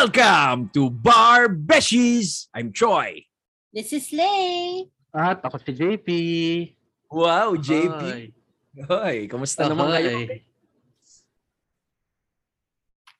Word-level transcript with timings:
Welcome 0.00 0.72
to 0.72 0.88
Bar 0.88 1.52
Beshies! 1.52 2.48
I'm 2.56 2.72
Troy. 2.72 3.20
This 3.68 3.92
is 3.92 4.08
Lay. 4.16 4.88
At 5.12 5.44
ako 5.44 5.60
si 5.60 5.76
JP. 5.76 6.08
Wow, 7.12 7.52
JP. 7.60 8.00
Ahoy. 8.00 8.32
Hoy, 8.88 9.16
kamusta 9.28 9.68
naman 9.68 9.92
Ahoy. 9.92 10.00
kayo? 10.00 10.18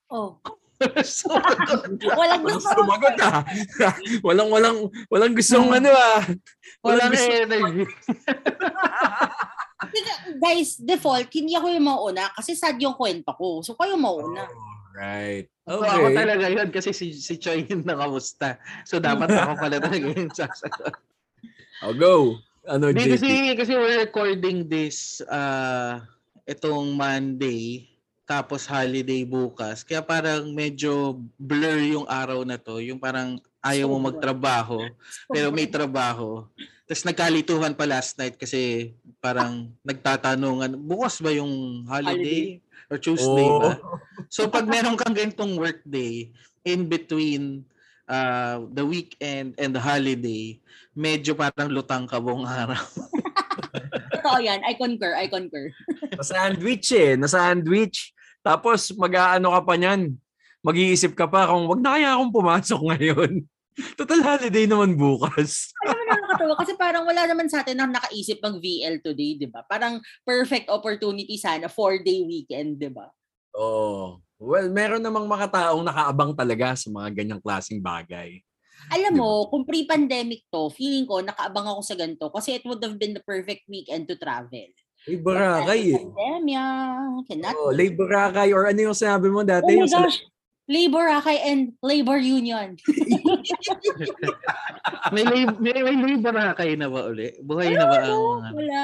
Oh, 0.09 0.41
So, 1.05 1.29
walang 1.37 2.17
Walang 2.17 2.43
gusto. 2.49 2.73
sumagot 2.73 3.17
ah. 3.29 3.45
walang, 4.25 4.49
walang, 4.49 4.79
walang 5.13 5.37
gustong 5.37 5.69
ano 5.69 5.93
ah. 5.93 6.25
Walang 6.81 7.13
gusto- 7.13 7.29
energy. 7.45 7.85
Guys, 10.41 10.81
default, 10.81 11.29
hindi 11.29 11.53
ako 11.61 11.77
yung 11.77 11.85
mauna 11.85 12.33
kasi 12.33 12.57
sad 12.57 12.81
yung 12.81 12.97
kwento 12.97 13.37
ko. 13.37 13.61
So, 13.61 13.77
kayo 13.77 14.01
mauna. 14.01 14.49
Right. 14.95 15.47
So, 15.71 15.87
ako 15.87 16.11
Okay. 16.11 16.19
talaga 16.19 16.47
yun 16.51 16.69
kasi 16.75 16.91
si, 16.91 17.15
si 17.15 17.39
Choi 17.39 17.63
yung 17.71 17.87
nakamusta. 17.87 18.59
So 18.83 18.99
dapat 18.99 19.31
ako 19.39 19.53
pala 19.55 19.79
talaga 19.79 20.07
yung 20.11 20.35
sasagot. 20.35 20.99
I'll 21.81 21.95
go. 21.95 22.43
Ano, 22.67 22.91
Hindi 22.91 23.07
JP? 23.07 23.15
kasi, 23.17 23.33
kasi 23.55 23.73
we're 23.79 24.03
recording 24.03 24.67
this 24.67 25.23
uh, 25.31 26.03
itong 26.45 26.93
Monday 26.99 27.87
tapos 28.27 28.63
holiday 28.67 29.27
bukas. 29.27 29.83
Kaya 29.83 30.03
parang 30.03 30.55
medyo 30.55 31.19
blur 31.35 31.83
yung 31.83 32.07
araw 32.07 32.47
na 32.47 32.59
to. 32.59 32.79
Yung 32.79 32.99
parang 32.99 33.43
ayaw 33.59 33.91
mo 33.91 33.99
magtrabaho 34.11 34.91
pero 35.31 35.51
may 35.51 35.67
trabaho. 35.67 36.47
Tapos 36.87 37.07
nagkalituhan 37.07 37.75
pa 37.75 37.87
last 37.87 38.19
night 38.19 38.35
kasi 38.35 38.95
parang 39.23 39.71
nagtatanungan, 39.87 40.75
bukas 40.79 41.23
ba 41.23 41.31
yung 41.31 41.87
holiday? 41.87 42.59
Or 42.91 42.99
Tuesday 42.99 43.47
Oh. 43.47 43.63
ba? 43.63 43.73
So 44.31 44.47
pag 44.47 44.67
meron 44.71 44.95
kang 44.95 45.11
ganitong 45.11 45.59
workday 45.59 46.31
in 46.63 46.87
between 46.87 47.67
uh, 48.07 48.63
the 48.71 48.87
weekend 48.87 49.59
and 49.59 49.75
the 49.75 49.83
holiday, 49.83 50.55
medyo 50.95 51.35
parang 51.35 51.67
lutang 51.67 52.07
ka 52.07 52.23
buong 52.23 52.47
araw. 52.47 52.79
Totoo 54.15 54.39
yan. 54.39 54.63
I 54.63 54.79
concur. 54.79 55.19
I 55.19 55.27
concur. 55.27 55.75
Na-sandwich 56.19 56.95
eh. 56.95 57.19
Na-sandwich. 57.19 58.15
Tapos 58.39 58.95
mag-aano 58.95 59.51
ka 59.51 59.61
pa 59.67 59.75
niyan. 59.75 60.15
Mag-iisip 60.63 61.19
ka 61.19 61.27
pa 61.27 61.51
kung 61.51 61.67
wag 61.67 61.81
na 61.83 61.99
kaya 61.99 62.15
akong 62.15 62.31
pumasok 62.31 62.81
ngayon. 62.95 63.33
Total 63.99 64.21
holiday 64.23 64.71
naman 64.71 64.95
bukas. 64.95 65.75
Alam 65.83 65.97
mo 66.07 66.20
nakakatawa 66.41 66.55
kasi 66.57 66.73
parang 66.77 67.05
wala 67.05 67.23
naman 67.29 67.47
sa 67.53 67.61
atin 67.61 67.77
na 67.77 67.87
nakaisip 67.89 68.41
mag 68.41 68.57
VL 68.57 69.05
today, 69.05 69.37
di 69.37 69.49
ba? 69.49 69.61
Parang 69.69 70.01
perfect 70.25 70.73
opportunity 70.73 71.37
sana, 71.37 71.69
four-day 71.69 72.25
weekend, 72.25 72.81
di 72.81 72.89
ba? 72.89 73.09
Oo. 73.57 74.21
Well, 74.41 74.73
meron 74.73 75.05
namang 75.05 75.29
mga 75.29 75.53
taong 75.53 75.85
nakaabang 75.85 76.33
talaga 76.33 76.73
sa 76.73 76.89
mga 76.89 77.13
ganyang 77.13 77.43
klaseng 77.45 77.77
bagay. 77.77 78.41
Alam 78.89 79.21
mo, 79.21 79.29
kung 79.53 79.69
pre-pandemic 79.69 80.49
to, 80.49 80.73
feeling 80.73 81.05
ko 81.05 81.21
nakaabang 81.21 81.69
ako 81.69 81.81
sa 81.85 81.93
ganito 81.93 82.33
kasi 82.33 82.57
it 82.57 82.65
would 82.65 82.81
have 82.81 82.97
been 82.97 83.13
the 83.13 83.21
perfect 83.21 83.69
weekend 83.69 84.09
to 84.09 84.17
travel. 84.17 84.65
Ay, 85.05 85.17
Boracay 85.21 85.93
eh. 85.93 86.01
Pandemya, 86.01 86.65
cannot 87.29 87.53
Oh, 87.61 87.69
labor 87.69 88.09
Boracay 88.09 88.49
or 88.57 88.65
ano 88.65 88.81
yung 88.81 88.97
sinabi 88.97 89.29
mo 89.29 89.45
Oh 89.45 89.49
dati? 89.49 89.69
my 89.69 89.85
yung 89.85 89.93
sa- 89.93 90.09
gosh! 90.09 90.25
Labor 90.71 91.11
Akay 91.19 91.43
and 91.51 91.75
Labor 91.83 92.23
Union. 92.23 92.79
may, 95.15 95.27
lab- 95.27 95.59
may, 95.59 95.83
may 95.83 95.99
labor 95.99 96.31
na 96.31 96.55
kayo 96.55 96.79
na 96.79 96.87
ba 96.87 97.11
uli? 97.11 97.35
Buhay 97.43 97.75
na 97.75 97.91
ba 97.91 98.07
ang 98.07 98.15
mga... 98.15 98.49
Wala. 98.55 98.83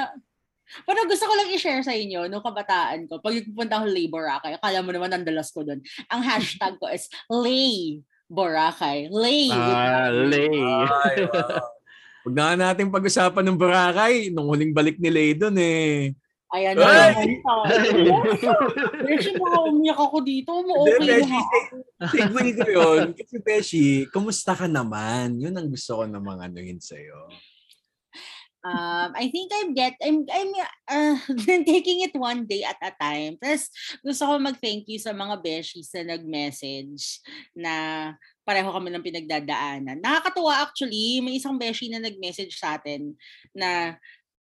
Pero 0.83 0.99
gusto 1.07 1.23
ko 1.23 1.33
lang 1.39 1.47
i-share 1.55 1.79
sa 1.79 1.95
inyo 1.95 2.27
nung 2.27 2.43
kabataan 2.43 3.07
ko. 3.07 3.23
Pag 3.23 3.39
pupunta 3.47 3.79
ako 3.79 3.87
Lay 3.87 4.11
Boracay, 4.11 4.59
akala 4.59 4.83
mo 4.83 4.91
naman 4.91 5.15
ang 5.15 5.23
dalas 5.23 5.47
ko 5.55 5.63
doon. 5.63 5.79
Ang 6.11 6.21
hashtag 6.27 6.75
ko 6.75 6.91
is 6.91 7.07
Lay 7.31 8.03
Boracay. 8.27 9.07
Lay. 9.07 9.47
Ah, 9.47 10.11
lay. 10.11 10.51
Ay, 10.51 11.23
wow. 11.23 11.71
Huwag 12.27 12.35
na 12.35 12.59
natin 12.59 12.91
pag-usapan 12.91 13.47
ng 13.47 13.55
Boracay. 13.55 14.35
Nung 14.35 14.51
huling 14.51 14.75
balik 14.75 14.99
ni 14.99 15.07
Lay 15.07 15.31
doon 15.31 15.55
eh. 15.55 16.11
Ayan 16.47 16.79
Ay! 16.79 17.43
na. 17.43 17.67
Beshi, 19.03 19.35
baka 19.35 19.57
umiyak 19.67 19.99
ako 19.99 20.17
dito. 20.23 20.51
Mo 20.63 20.87
Hindi, 20.87 20.95
okay 20.95 21.07
Beshi, 21.11 21.27
na 21.27 21.39
ako. 21.43 21.55
Segue 22.07 22.49
ko 22.55 22.67
yun. 22.71 23.07
Kasi 23.11 23.35
Beshi, 23.43 23.87
kumusta 24.15 24.55
ka 24.55 24.63
naman? 24.63 25.35
Yun 25.43 25.59
ang 25.59 25.67
gusto 25.67 25.99
ko 25.99 26.03
namang 26.07 26.39
anuhin 26.39 26.79
sa'yo. 26.79 27.27
Um, 28.67 29.15
I 29.15 29.31
think 29.31 29.47
I'm 29.55 29.71
get 29.71 29.95
I'm 30.03 30.27
I'm 30.27 30.51
uh, 30.91 31.15
taking 31.71 32.03
it 32.03 32.11
one 32.17 32.43
day 32.43 32.67
at 32.67 32.75
a 32.83 32.91
time. 32.91 33.39
Tapos 33.39 33.71
gusto 34.03 34.27
ko 34.27 34.33
mag-thank 34.41 34.83
you 34.91 34.99
sa 34.99 35.15
mga 35.15 35.39
beshies 35.39 35.87
na 35.95 36.17
nag-message 36.17 37.23
na 37.55 37.73
pareho 38.43 38.67
kami 38.71 38.91
ng 38.91 39.03
pinagdadaanan. 39.03 39.99
Nakakatuwa 40.03 40.67
actually, 40.67 41.23
may 41.23 41.39
isang 41.39 41.55
beshi 41.55 41.87
na 41.87 42.03
nag-message 42.03 42.59
sa 42.59 42.75
atin 42.75 43.15
na 43.55 43.95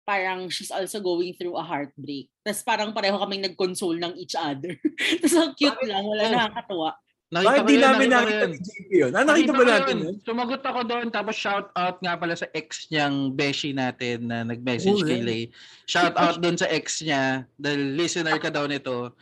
parang 0.09 0.49
she's 0.49 0.73
also 0.73 1.05
going 1.05 1.37
through 1.37 1.53
a 1.53 1.61
heartbreak. 1.61 2.33
Tapos 2.41 2.65
parang 2.65 2.97
pareho 2.97 3.21
kaming 3.21 3.45
nag-console 3.45 4.01
ng 4.01 4.17
each 4.17 4.33
other. 4.33 4.73
Tapos 5.21 5.37
ang 5.37 5.53
cute 5.53 5.85
lang, 5.85 6.01
wala 6.09 6.23
Oh. 6.25 6.33
nakakatuwa. 6.33 6.91
Bakit 7.29 7.61
ko 7.61 7.69
di 7.69 7.77
yun, 7.77 7.85
namin 7.85 8.09
nakita 8.09 8.25
nakita 8.25 8.47
ni 8.49 8.57
JP 8.65 8.89
yun? 8.89 9.13
Ah, 9.13 9.21
nakita 9.21 9.53
ba 9.53 9.65
natin 9.69 9.97
yun. 10.01 10.17
Sumagot 10.25 10.65
ako 10.65 10.81
doon 10.81 11.07
tapos 11.13 11.37
shout 11.37 11.69
out 11.77 12.01
nga 12.01 12.17
pala 12.17 12.33
sa 12.33 12.49
ex 12.57 12.89
niyang 12.89 13.37
beshi 13.37 13.77
natin 13.77 14.33
na 14.33 14.49
nag-message 14.49 14.97
Oh, 14.97 15.05
kay? 15.05 15.21
Lay. 15.21 15.43
Shout 15.85 16.17
out 16.17 16.41
doon 16.41 16.57
sa 16.57 16.73
ex 16.73 17.05
niya 17.05 17.45
dahil 17.61 18.01
listener 18.01 18.41
ka 18.41 18.49
daw 18.49 18.65
nito. 18.65 19.13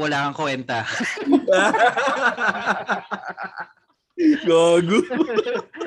Wala 0.00 0.32
kang 0.32 0.48
kwenta. 0.48 0.88
Gago. 4.48 4.98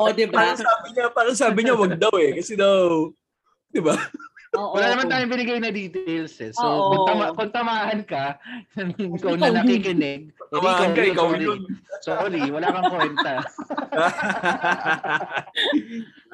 O, 0.00 0.08
di 0.10 0.24
ba? 0.24 0.40
Parang 0.40 0.56
sabi 0.56 0.86
niya, 0.90 1.04
parang 1.12 1.36
sabi 1.36 1.58
niya, 1.60 1.74
wag 1.76 1.94
daw 1.94 2.14
eh. 2.16 2.32
Kasi 2.34 2.56
daw, 2.56 3.12
di 3.68 3.80
ba? 3.84 3.92
Oo. 4.50 4.74
Wala 4.74 4.90
naman 4.90 5.06
tayong 5.06 5.30
binigay 5.30 5.60
na 5.60 5.70
details 5.70 6.34
eh. 6.40 6.50
So, 6.50 6.64
Oo. 6.64 6.88
kung, 6.90 7.02
tama, 7.06 7.24
kung 7.36 7.52
tamahan 7.52 8.00
ka, 8.02 8.40
ikaw 8.98 9.36
na 9.36 9.60
nakikinig, 9.60 10.32
Tamaan 10.50 10.90
ka, 10.90 11.02
ikaw 11.04 11.30
sorry. 11.30 11.44
yun. 11.46 11.60
Sorry, 12.02 12.42
wala 12.50 12.66
kang 12.66 12.90
kwenta. 12.90 13.34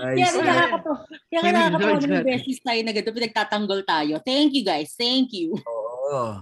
Ay, 0.01 0.15
Kaya 0.17 0.29
sorry. 0.31 0.49
nakakatawa. 0.49 0.97
Kaya 1.05 1.41
Hindi, 1.41 1.53
nakakatawa 1.53 1.81
George 1.83 2.07
ng 2.07 2.13
natin. 2.13 2.27
besties 2.27 2.61
tayo 2.63 2.81
na 2.81 2.93
ganito, 2.93 3.13
pinagtatanggol 3.13 3.81
tayo. 3.85 4.15
Thank 4.23 4.49
you 4.55 4.65
guys. 4.65 4.91
Thank 4.95 5.35
you. 5.35 5.57
Oo. 5.61 6.41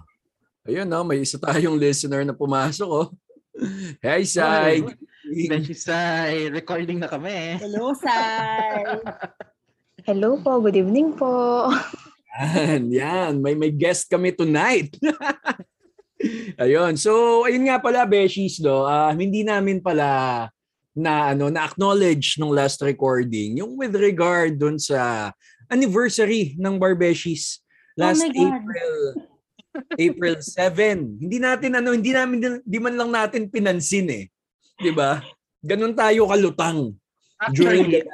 Ayun, 0.65 0.87
no, 0.87 1.03
may 1.03 1.21
isa 1.21 1.37
tayong 1.37 1.75
listener 1.75 2.23
na 2.23 2.33
pumasok, 2.33 2.89
oh. 2.89 3.09
Hey, 3.99 4.23
Sai. 4.23 4.83
Beshi 5.35 5.75
Sai, 5.75 6.47
recording 6.47 7.03
na 7.03 7.11
kami. 7.11 7.59
Hello, 7.59 7.91
Sai. 7.99 8.87
Hello 10.09 10.39
po, 10.39 10.63
good 10.63 10.79
evening 10.79 11.19
po. 11.19 11.67
Yan, 12.39 12.87
yan. 12.93 13.33
May, 13.43 13.59
may 13.59 13.75
guest 13.75 14.07
kami 14.07 14.31
tonight. 14.31 14.95
ayun. 16.63 16.95
So, 16.95 17.43
ayun 17.49 17.67
nga 17.67 17.83
pala, 17.83 18.07
Beshies, 18.07 18.63
do. 18.63 18.87
ah, 18.87 19.11
hindi 19.11 19.43
namin 19.43 19.83
pala 19.83 20.47
na 20.95 21.35
ano 21.35 21.51
na 21.51 21.67
acknowledge 21.67 22.39
nung 22.39 22.55
last 22.55 22.79
recording 22.79 23.59
yung 23.59 23.75
with 23.75 23.99
regard 23.99 24.55
dun 24.55 24.79
sa 24.79 25.35
anniversary 25.67 26.55
ng 26.55 26.79
Barbeshies 26.79 27.59
last 27.99 28.23
Oh 28.23 28.31
my 28.31 28.31
God. 28.31 28.63
April 28.63 28.95
April 29.99 30.37
7. 30.39 31.19
Hindi 31.19 31.39
natin 31.43 31.75
ano, 31.75 31.91
hindi 31.91 32.15
namin 32.15 32.63
di 32.63 32.79
man 32.79 32.95
lang 32.95 33.11
natin 33.11 33.51
pinansin 33.51 34.07
eh. 34.07 34.25
'Di 34.79 34.93
ba? 34.95 35.23
Ganun 35.65 35.95
tayo 35.97 36.29
kalutang. 36.29 36.93
During 37.53 37.91
Actually, 37.91 38.09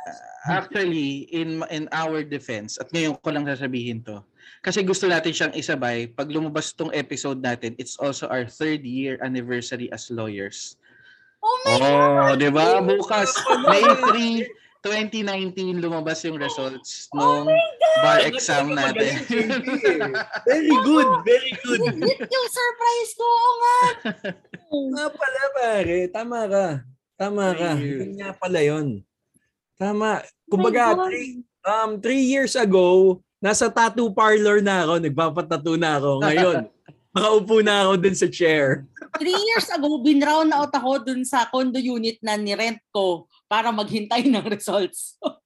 actually 0.48 1.10
in 1.30 1.60
in 1.68 1.84
our 1.92 2.24
defense 2.24 2.80
at 2.80 2.88
ngayon 2.90 3.14
ko 3.20 3.28
lang 3.30 3.44
sasabihin 3.46 4.00
to. 4.02 4.24
Kasi 4.64 4.84
gusto 4.84 5.08
natin 5.08 5.32
siyang 5.32 5.54
isabay 5.56 6.08
pag 6.10 6.28
lumabas 6.28 6.72
tong 6.72 6.92
episode 6.92 7.40
natin, 7.40 7.76
it's 7.76 7.96
also 8.00 8.26
our 8.28 8.48
third 8.48 8.82
year 8.84 9.20
anniversary 9.20 9.92
as 9.92 10.08
lawyers. 10.08 10.76
Oh 11.40 11.56
my 11.64 11.76
God. 11.78 11.84
Oh, 11.84 12.32
'di 12.36 12.50
ba? 12.52 12.66
Bukas 12.84 13.32
May 13.68 13.84
3 14.44 14.60
2019 14.80 15.76
lumabas 15.76 16.24
yung 16.24 16.40
results 16.40 17.06
Oh 17.12 17.44
nung 17.44 17.52
bar 18.00 18.24
exam 18.24 18.72
natin. 18.72 19.12
Very 20.48 20.76
good, 20.88 21.10
very 21.20 21.52
good. 21.60 21.80
Legit 22.00 22.20
yung 22.24 22.48
surprise 22.48 23.10
ko. 23.12 23.26
Oo 23.28 23.52
nga. 23.60 23.78
Nga 24.96 25.06
pala 25.12 25.42
pare, 25.52 25.98
tama 26.08 26.40
ka. 26.48 26.66
Tama 27.20 27.46
ka. 27.52 27.70
Yun 27.76 28.16
nga 28.16 28.30
pala 28.32 28.60
yun. 28.64 29.04
Tama. 29.76 30.24
Kumbaga, 30.48 30.96
God. 30.96 31.12
three, 31.12 31.44
um, 31.68 31.90
three 32.00 32.24
years 32.24 32.56
ago, 32.56 33.20
nasa 33.40 33.68
tattoo 33.68 34.08
parlor 34.12 34.64
na 34.64 34.88
ako, 34.88 34.94
nagpapatattoo 35.04 35.76
na 35.76 36.00
ako. 36.00 36.10
Ngayon, 36.24 36.56
nakaupo 37.14 37.58
na 37.62 37.86
ako 37.86 37.92
dun 37.98 38.16
sa 38.16 38.28
chair. 38.30 38.86
Three 39.18 39.34
years 39.34 39.66
ago, 39.70 39.98
binrown 39.98 40.50
out 40.54 40.70
ako 40.70 41.02
dun 41.02 41.26
sa 41.26 41.46
condo 41.50 41.78
unit 41.78 42.22
na 42.22 42.38
nirent 42.38 42.78
ko 42.94 43.26
para 43.50 43.74
maghintay 43.74 44.26
ng 44.30 44.46
results. 44.46 45.18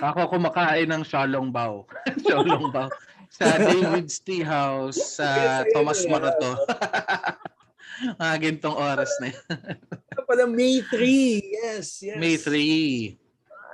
Ako 0.00 0.32
kumakain 0.32 0.88
ng 0.88 1.04
Shalong 1.04 1.52
Bao. 1.52 1.84
Shalong 2.24 2.72
Bao. 2.72 2.88
Sa 3.28 3.52
David's 3.60 4.16
Tea 4.24 4.40
House 4.40 5.20
sa 5.20 5.60
Thomas 5.76 6.00
ayun, 6.00 6.16
Marato. 6.16 6.56
mga 8.20 8.36
gintong 8.40 8.80
oras 8.80 9.12
na 9.20 9.28
yun. 9.28 9.44
Ano 10.16 10.20
pala, 10.24 10.48
May 10.48 10.80
3. 10.88 10.96
Yes, 11.68 12.00
yes. 12.00 12.16
May 12.16 12.40
3. 12.40 13.12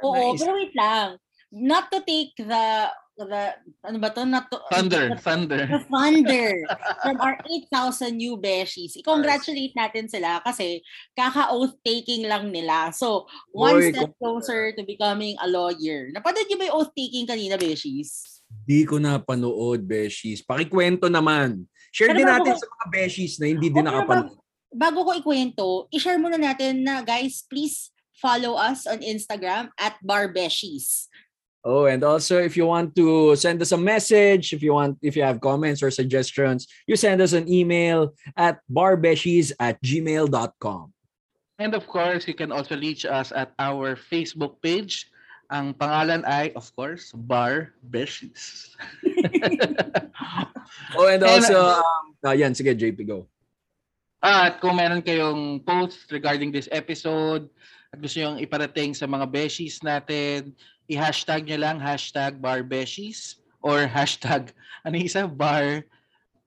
Oo, 0.02 0.34
Nice. 0.34 0.42
pero 0.42 0.52
wait 0.58 0.75
lang. 0.75 1.08
Not 1.54 1.94
to 1.94 2.02
take 2.02 2.34
the 2.34 2.90
the 3.24 3.56
ano 3.80 3.96
ba 3.96 4.12
to? 4.12 4.28
Not 4.28 4.52
to, 4.52 4.60
Thunder, 4.68 5.16
the, 5.16 5.20
thunder. 5.20 5.62
the 5.64 5.80
thunder 5.88 6.52
from 7.00 7.16
our 7.24 7.40
8,000 7.72 8.12
new 8.12 8.36
beshies. 8.36 8.92
I-congratulate 9.00 9.72
natin 9.72 10.12
sila 10.12 10.44
kasi 10.44 10.84
kaka-oath 11.16 11.80
taking 11.80 12.28
lang 12.28 12.52
nila. 12.52 12.92
So, 12.92 13.24
one 13.56 13.80
Boy, 13.80 13.92
step 13.96 14.12
closer 14.20 14.76
to 14.76 14.84
becoming 14.84 15.40
a 15.40 15.48
lawyer. 15.48 16.12
Napanood 16.12 16.44
niyo 16.44 16.60
ba 16.60 16.68
yung 16.68 16.76
oath 16.76 16.92
taking 16.92 17.24
kanina, 17.24 17.56
beshies? 17.56 18.36
Di 18.46 18.84
ko 18.84 19.00
napanood, 19.00 19.82
Beshies. 19.82 20.44
Pakikwento 20.44 21.10
naman. 21.10 21.64
Share 21.90 22.12
Pero 22.12 22.18
din 22.20 22.26
bago 22.28 22.44
natin 22.44 22.52
ko- 22.54 22.60
sa 22.62 22.68
mga 22.68 22.86
Beshies 22.92 23.34
na 23.40 23.46
hindi 23.48 23.68
din 23.72 23.84
nakapanood. 23.88 24.36
Bago 24.76 24.98
ko 25.08 25.10
ikwento, 25.16 25.68
i-share 25.88 26.20
muna 26.20 26.36
natin 26.36 26.84
na 26.84 27.00
guys, 27.00 27.42
please 27.48 27.90
follow 28.16 28.56
us 28.56 28.84
on 28.88 29.00
Instagram 29.04 29.72
at 29.76 29.96
barbeshies. 30.00 31.08
Oh, 31.66 31.90
and 31.90 32.06
also 32.06 32.38
if 32.38 32.54
you 32.54 32.62
want 32.62 32.94
to 32.94 33.34
send 33.34 33.58
us 33.58 33.74
a 33.74 33.76
message, 33.76 34.54
if 34.54 34.62
you 34.62 34.70
want, 34.70 35.02
if 35.02 35.18
you 35.18 35.26
have 35.26 35.42
comments 35.42 35.82
or 35.82 35.90
suggestions, 35.90 36.70
you 36.86 36.94
send 36.94 37.18
us 37.18 37.34
an 37.34 37.50
email 37.50 38.14
at 38.38 38.62
barbeshies 38.70 39.50
at 39.58 39.82
gmail.com. 39.82 40.94
And 41.58 41.74
of 41.74 41.90
course, 41.90 42.30
you 42.30 42.38
can 42.38 42.54
also 42.54 42.78
reach 42.78 43.02
us 43.02 43.34
at 43.34 43.50
our 43.58 43.98
Facebook 43.98 44.62
page. 44.62 45.10
Ang 45.50 45.74
pangalan 45.74 46.22
ay, 46.22 46.54
of 46.54 46.70
course, 46.78 47.10
Bar 47.10 47.74
Beshies. 47.82 48.70
Oh, 50.98 51.06
and 51.06 51.22
And, 51.22 51.30
also, 51.30 51.82
um, 51.82 52.14
ah, 52.26 52.34
yan, 52.34 52.54
sige, 52.54 52.74
JP, 52.74 53.06
go. 53.06 53.26
At 54.22 54.58
kung 54.58 54.78
meron 54.78 55.02
kayong 55.02 55.62
post 55.62 56.10
regarding 56.10 56.50
this 56.50 56.66
episode 56.74 57.46
at 57.94 58.02
gusto 58.02 58.18
nyo 58.18 58.42
iparating 58.42 58.92
sa 58.92 59.06
mga 59.06 59.30
beshies 59.30 59.78
natin, 59.86 60.52
i-hashtag 60.86 61.46
nyo 61.50 61.58
lang 61.58 61.76
hashtag 61.82 62.38
barbeshies 62.38 63.42
or 63.62 63.86
hashtag 63.86 64.50
ano 64.86 64.96
isa? 64.98 65.26
Bar 65.26 65.82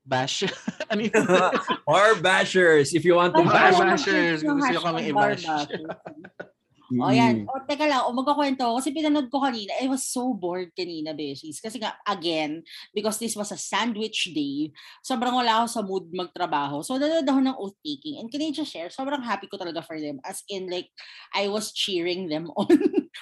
bash? 0.08 0.48
ano 0.92 1.02
yung 1.06 1.26
Bar 1.90 2.18
bashers, 2.24 2.96
if 2.96 3.04
you 3.04 3.16
want 3.20 3.36
to 3.36 3.44
Bar 3.44 3.54
bash. 3.54 3.78
bashers, 4.06 4.40
Yung 4.42 4.58
gusto 4.58 4.72
nyo 4.74 4.82
kami 4.82 5.00
i-bash. 5.12 5.46
Mm. 6.90 7.02
O 7.06 7.14
yan. 7.14 7.36
O 7.46 7.62
teka 7.70 7.86
lang, 7.86 8.02
o 8.10 8.14
magkakwento 8.18 8.66
ako. 8.66 8.82
Kasi 8.82 8.90
pinanood 8.90 9.30
ko 9.30 9.46
kanina. 9.46 9.78
I 9.78 9.86
was 9.86 10.10
so 10.10 10.34
bored 10.34 10.74
kanina, 10.74 11.14
beshies. 11.14 11.62
Kasi 11.62 11.78
nga, 11.78 11.94
again, 12.10 12.66
because 12.98 13.22
this 13.22 13.38
was 13.38 13.54
a 13.54 13.60
sandwich 13.62 14.34
day, 14.34 14.74
sobrang 15.06 15.38
wala 15.38 15.62
ako 15.62 15.68
sa 15.70 15.82
mood 15.86 16.10
magtrabaho. 16.10 16.82
So, 16.82 16.98
nanood 16.98 17.30
ako 17.30 17.40
ng 17.46 17.58
oath-taking. 17.62 18.18
And 18.18 18.28
can 18.34 18.42
I 18.42 18.50
just 18.50 18.74
share? 18.74 18.90
Sobrang 18.90 19.22
happy 19.22 19.46
ko 19.46 19.62
talaga 19.62 19.86
for 19.86 20.02
them. 20.02 20.18
As 20.26 20.42
in, 20.50 20.66
like, 20.66 20.90
I 21.38 21.46
was 21.46 21.70
cheering 21.78 22.26
them 22.26 22.50
on. 22.58 22.74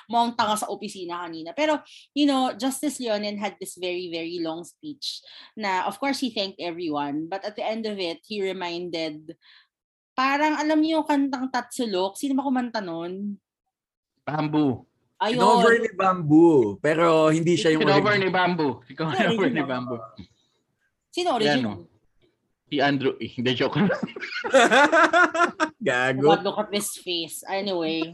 Mukhang 0.08 0.40
tanga 0.40 0.56
sa 0.56 0.72
opisina 0.72 1.28
kanina. 1.28 1.52
Pero, 1.52 1.84
you 2.16 2.24
know, 2.24 2.56
Justice 2.56 3.04
Leonen 3.04 3.36
had 3.36 3.60
this 3.60 3.76
very, 3.76 4.08
very 4.08 4.40
long 4.40 4.64
speech 4.64 5.20
na, 5.60 5.84
of 5.84 6.00
course, 6.00 6.24
he 6.24 6.32
thanked 6.32 6.64
everyone. 6.64 7.28
But 7.28 7.44
at 7.44 7.60
the 7.60 7.68
end 7.68 7.84
of 7.84 8.00
it, 8.00 8.24
he 8.24 8.40
reminded, 8.40 9.36
parang 10.18 10.58
alam 10.58 10.82
niyo 10.82 11.04
yung 11.04 11.08
kantang 11.08 11.54
Tatsulok? 11.54 12.18
Sino 12.18 12.34
ba 12.34 12.48
kumanta 12.48 12.82
nun? 12.82 13.38
Bamboo. 14.28 14.84
Ayun. 15.18 15.40
Kinover 15.40 15.74
ni 15.80 15.92
Bamboo, 15.96 16.76
pero 16.78 17.32
hindi 17.32 17.56
siya 17.56 17.74
yung 17.74 17.82
Kinover 17.82 18.14
original. 18.14 18.22
ni 18.22 18.30
Bamboo. 18.30 18.74
Kinover 18.86 19.50
ni. 19.50 19.64
Bamboo. 19.64 19.98
Sino 21.10 21.30
Yan, 21.32 21.38
original? 21.40 21.76
oh. 21.80 21.88
Si 22.68 22.84
Andrew. 22.84 23.16
Eh, 23.18 23.32
hindi, 23.32 23.56
joke 23.56 23.80
lang. 23.80 23.88
Gago. 25.88 26.28
God, 26.28 26.44
look 26.44 26.60
at 26.60 26.70
this 26.70 27.00
face. 27.00 27.42
Anyway, 27.48 28.14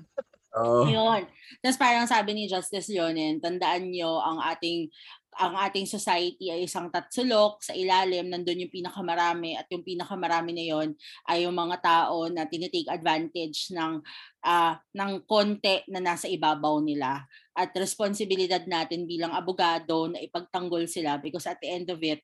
Oh. 0.54 0.86
yun. 0.86 1.26
Tapos 1.66 1.78
parang 1.82 2.06
sabi 2.06 2.38
ni 2.38 2.44
Justice 2.46 2.86
Leonen, 2.88 3.42
tandaan 3.42 3.90
nyo 3.90 4.22
ang 4.22 4.38
ating 4.46 4.94
ang 5.40 5.54
ating 5.58 5.90
society 5.90 6.50
ay 6.54 6.66
isang 6.66 6.90
tatsulok 6.90 7.62
sa 7.62 7.74
ilalim 7.74 8.30
nandun 8.30 8.66
yung 8.66 8.74
pinakamarami 8.74 9.58
at 9.58 9.68
yung 9.74 9.82
pinakamarami 9.82 10.52
na 10.54 10.66
yon 10.66 10.90
ay 11.30 11.46
yung 11.46 11.56
mga 11.56 11.78
tao 11.82 12.30
na 12.30 12.46
tinitake 12.46 12.90
advantage 12.90 13.74
ng 13.74 14.00
ah, 14.46 14.78
ng 14.94 15.26
konti 15.26 15.84
na 15.90 16.04
nasa 16.04 16.30
ibabaw 16.30 16.82
nila 16.84 17.24
at 17.54 17.70
responsibilidad 17.78 18.62
natin 18.66 19.06
bilang 19.06 19.32
abogado 19.34 20.10
na 20.10 20.20
ipagtanggol 20.22 20.86
sila 20.90 21.22
because 21.22 21.46
at 21.46 21.62
the 21.62 21.70
end 21.70 21.88
of 21.90 22.02
it 22.02 22.22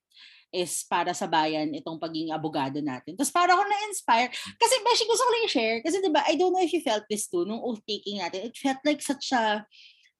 is 0.49 0.81
para 0.89 1.13
sa 1.13 1.29
bayan 1.29 1.69
itong 1.77 2.01
pagiging 2.01 2.33
abogado 2.33 2.81
natin. 2.81 3.13
Tapos 3.13 3.29
para 3.29 3.53
ako 3.53 3.63
na-inspire. 3.69 4.33
Kasi 4.33 4.73
Beshi, 4.81 5.05
gusto 5.05 5.21
ko 5.21 5.29
lang 5.29 5.45
i-share. 5.45 5.77
Kasi 5.85 6.01
diba, 6.01 6.25
I 6.25 6.33
don't 6.35 6.49
know 6.49 6.65
if 6.65 6.73
you 6.73 6.81
felt 6.81 7.05
this 7.05 7.29
too, 7.29 7.45
nung 7.45 7.61
oath-taking 7.61 8.17
natin, 8.17 8.49
it 8.49 8.57
felt 8.57 8.81
like 8.81 9.01
such 9.01 9.29
a, 9.33 9.61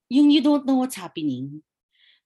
yung 0.10 0.30
you 0.30 0.42
don't 0.42 0.66
know 0.70 0.86
what's 0.86 0.98
happening. 0.98 1.66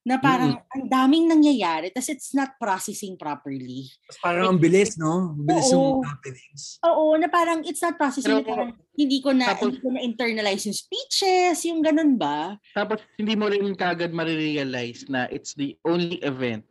Na 0.04 0.20
parang 0.20 0.60
ang 0.68 0.84
daming 0.84 1.32
nangyayari, 1.32 1.88
tapos 1.88 2.12
it's 2.12 2.36
not 2.36 2.60
processing 2.60 3.16
properly. 3.16 3.88
Parang 4.20 4.52
ang 4.52 4.60
bilis, 4.60 5.00
no? 5.00 5.32
Ang 5.32 5.48
bilis 5.48 5.72
Oo. 5.72 6.04
ng 6.04 6.04
happenings. 6.04 6.62
Oo, 6.84 7.16
na 7.16 7.24
parang 7.32 7.64
it's 7.64 7.80
not 7.80 7.96
processing. 7.96 8.44
Pero- 8.44 8.44
parang 8.44 8.70
hindi 8.92 9.18
ko 9.24 9.32
na 9.32 9.56
Tapos- 9.56 9.72
hindi 9.72 9.80
ko 9.80 9.90
na 9.96 10.04
internalize 10.04 10.68
yung 10.68 10.76
speeches, 10.76 11.64
yung 11.64 11.80
ganun 11.80 12.20
ba? 12.20 12.60
Tapos 12.76 13.00
hindi 13.16 13.32
mo 13.32 13.48
rin 13.48 13.72
kagad 13.72 14.12
marirealize 14.12 15.08
na 15.08 15.24
it's 15.32 15.56
the 15.56 15.72
only 15.88 16.20
event 16.20 16.68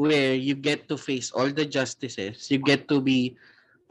where 0.00 0.32
you 0.32 0.56
get 0.56 0.88
to 0.88 0.96
face 0.96 1.28
all 1.36 1.52
the 1.52 1.68
justices, 1.68 2.48
you 2.48 2.56
get 2.56 2.88
to 2.88 3.04
be 3.04 3.36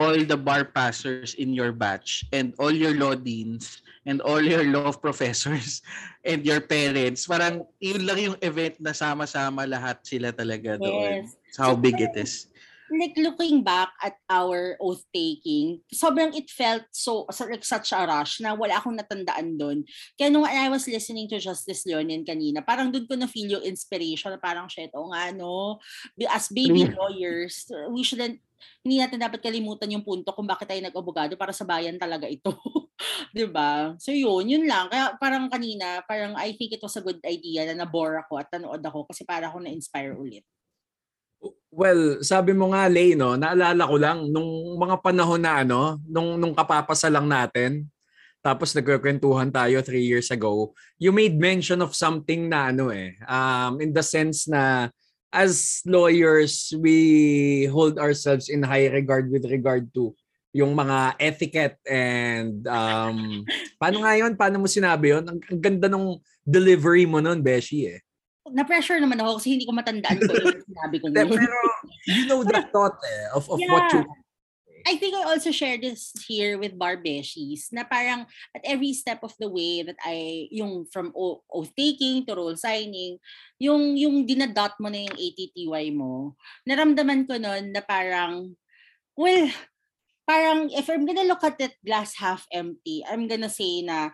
all 0.02 0.18
the 0.18 0.34
bar 0.34 0.66
passers 0.66 1.38
in 1.38 1.54
your 1.54 1.70
batch 1.70 2.26
and 2.34 2.50
all 2.58 2.74
your 2.74 2.98
law 2.98 3.14
deans 3.14 3.78
and 4.06 4.20
all 4.22 4.42
your 4.42 4.64
law 4.66 4.90
professors 4.92 5.82
and 6.26 6.44
your 6.44 6.60
parents. 6.60 7.26
Parang 7.26 7.66
yun 7.78 8.02
lang 8.06 8.18
yung 8.18 8.38
event 8.42 8.78
na 8.82 8.92
sama-sama 8.94 9.66
lahat 9.66 10.02
sila 10.02 10.34
talaga 10.34 10.78
doon. 10.78 11.26
Yes. 11.26 11.36
That's 11.52 11.60
how 11.60 11.74
big 11.78 11.98
it 12.00 12.14
is. 12.18 12.52
like 12.92 13.16
looking 13.16 13.64
back 13.64 13.88
at 14.04 14.20
our 14.28 14.76
oath 14.76 15.00
taking, 15.14 15.80
sobrang 15.88 16.36
it 16.36 16.52
felt 16.52 16.84
so, 16.92 17.24
so 17.32 17.48
like 17.48 17.64
such 17.64 17.92
a 17.92 18.04
rush 18.04 18.40
na 18.40 18.52
wala 18.52 18.76
akong 18.76 18.96
natandaan 19.00 19.56
doon. 19.56 19.78
Kaya 20.16 20.28
nung 20.28 20.44
I 20.44 20.68
was 20.68 20.84
listening 20.84 21.28
to 21.32 21.40
Justice 21.40 21.88
Leonin 21.88 22.24
kanina, 22.24 22.60
parang 22.60 22.92
doon 22.92 23.08
ko 23.08 23.16
na 23.16 23.28
feel 23.28 23.48
yung 23.48 23.64
inspiration 23.64 24.32
na 24.32 24.40
parang 24.40 24.68
shit, 24.68 24.92
o 24.92 25.08
nga 25.08 25.32
no, 25.32 25.80
as 26.28 26.52
baby 26.52 26.84
Mm. 26.84 26.96
lawyers, 26.96 27.64
we 27.88 28.04
shouldn't 28.04 28.40
hindi 28.82 28.98
natin 28.98 29.18
dapat 29.20 29.40
kalimutan 29.42 29.92
yung 29.92 30.04
punto 30.06 30.30
kung 30.34 30.46
bakit 30.46 30.68
tayo 30.68 30.80
nag-abogado 30.82 31.34
para 31.38 31.54
sa 31.54 31.66
bayan 31.66 31.96
talaga 31.96 32.26
ito. 32.26 32.52
'Di 33.34 33.48
ba? 33.50 33.94
So 33.98 34.14
yun, 34.14 34.46
yun 34.46 34.64
lang. 34.66 34.90
Kaya 34.90 35.16
parang 35.18 35.48
kanina, 35.50 36.02
parang 36.06 36.36
I 36.38 36.54
think 36.54 36.76
it 36.76 36.82
was 36.82 36.94
a 36.98 37.04
good 37.04 37.18
idea 37.24 37.66
na 37.70 37.84
nabore 37.84 38.22
ako 38.22 38.38
at 38.38 38.48
nanood 38.52 38.82
ako 38.82 39.08
kasi 39.08 39.26
para 39.26 39.48
ako 39.50 39.62
na-inspire 39.62 40.14
ulit. 40.14 40.44
Well, 41.72 42.20
sabi 42.22 42.52
mo 42.54 42.70
nga, 42.70 42.86
Lay, 42.86 43.16
no? 43.16 43.34
Naalala 43.34 43.82
ko 43.88 43.96
lang, 43.98 44.18
nung 44.30 44.78
mga 44.78 45.00
panahon 45.02 45.42
na, 45.42 45.64
ano, 45.64 45.98
nung, 46.06 46.38
nung 46.38 46.54
kapapasa 46.54 47.08
lang 47.08 47.26
natin, 47.26 47.88
tapos 48.44 48.76
nagkukwentuhan 48.76 49.50
tayo 49.50 49.80
three 49.80 50.04
years 50.04 50.28
ago, 50.30 50.76
you 51.00 51.10
made 51.10 51.34
mention 51.34 51.80
of 51.80 51.96
something 51.96 52.46
na, 52.46 52.70
ano 52.70 52.92
eh, 52.92 53.16
um, 53.26 53.80
in 53.80 53.90
the 53.90 54.04
sense 54.04 54.46
na, 54.46 54.92
as 55.32 55.80
lawyers, 55.88 56.70
we 56.76 57.66
hold 57.72 57.98
ourselves 57.98 58.52
in 58.52 58.62
high 58.62 58.86
regard 58.92 59.32
with 59.32 59.48
regard 59.48 59.88
to 59.96 60.14
yung 60.52 60.76
mga 60.76 61.16
etiquette 61.16 61.80
and 61.88 62.68
um, 62.68 63.40
paano 63.80 64.04
nga 64.04 64.12
yun? 64.20 64.36
Paano 64.36 64.60
mo 64.60 64.68
sinabi 64.68 65.16
yun? 65.16 65.24
Ang, 65.24 65.40
ang 65.40 65.60
ganda 65.60 65.88
nung 65.88 66.20
delivery 66.44 67.08
mo 67.08 67.24
nun, 67.24 67.40
Beshi 67.40 67.88
eh. 67.88 68.04
Na-pressure 68.52 69.00
naman 69.00 69.16
ako 69.16 69.40
kasi 69.40 69.56
hindi 69.56 69.64
ko 69.64 69.72
matandaan 69.72 70.18
ko 70.20 70.28
yung 70.28 70.66
sinabi 70.68 70.96
ko 71.00 71.06
Pero 71.08 71.32
you 72.04 72.28
know 72.28 72.44
the 72.44 72.60
thought 72.68 73.00
eh, 73.00 73.32
of, 73.32 73.48
of 73.48 73.56
what 73.70 73.88
you 73.96 74.04
I 74.86 74.96
think 74.96 75.14
I 75.14 75.24
also 75.24 75.50
share 75.50 75.78
this 75.78 76.12
here 76.26 76.58
with 76.58 76.78
Barbeshies 76.78 77.70
na 77.72 77.84
parang 77.84 78.26
at 78.54 78.62
every 78.64 78.92
step 78.92 79.22
of 79.22 79.34
the 79.38 79.48
way 79.48 79.82
that 79.82 79.98
I, 80.02 80.48
yung 80.50 80.86
from 80.90 81.12
oath 81.14 81.72
taking 81.76 82.26
to 82.26 82.34
role 82.34 82.56
signing, 82.56 83.18
yung, 83.58 83.96
yung 83.96 84.26
dinadot 84.26 84.72
mo 84.80 84.88
na 84.88 85.06
yung 85.06 85.16
ATTY 85.18 85.90
mo, 85.94 86.34
naramdaman 86.66 87.28
ko 87.28 87.38
nun 87.38 87.72
na 87.72 87.82
parang, 87.84 88.54
well, 89.14 89.48
parang 90.26 90.70
if 90.70 90.88
I'm 90.88 91.06
gonna 91.06 91.26
look 91.26 91.44
at 91.44 91.60
it 91.60 91.74
glass 91.84 92.16
half 92.16 92.46
empty, 92.52 93.04
I'm 93.06 93.28
gonna 93.28 93.50
say 93.50 93.82
na 93.82 94.10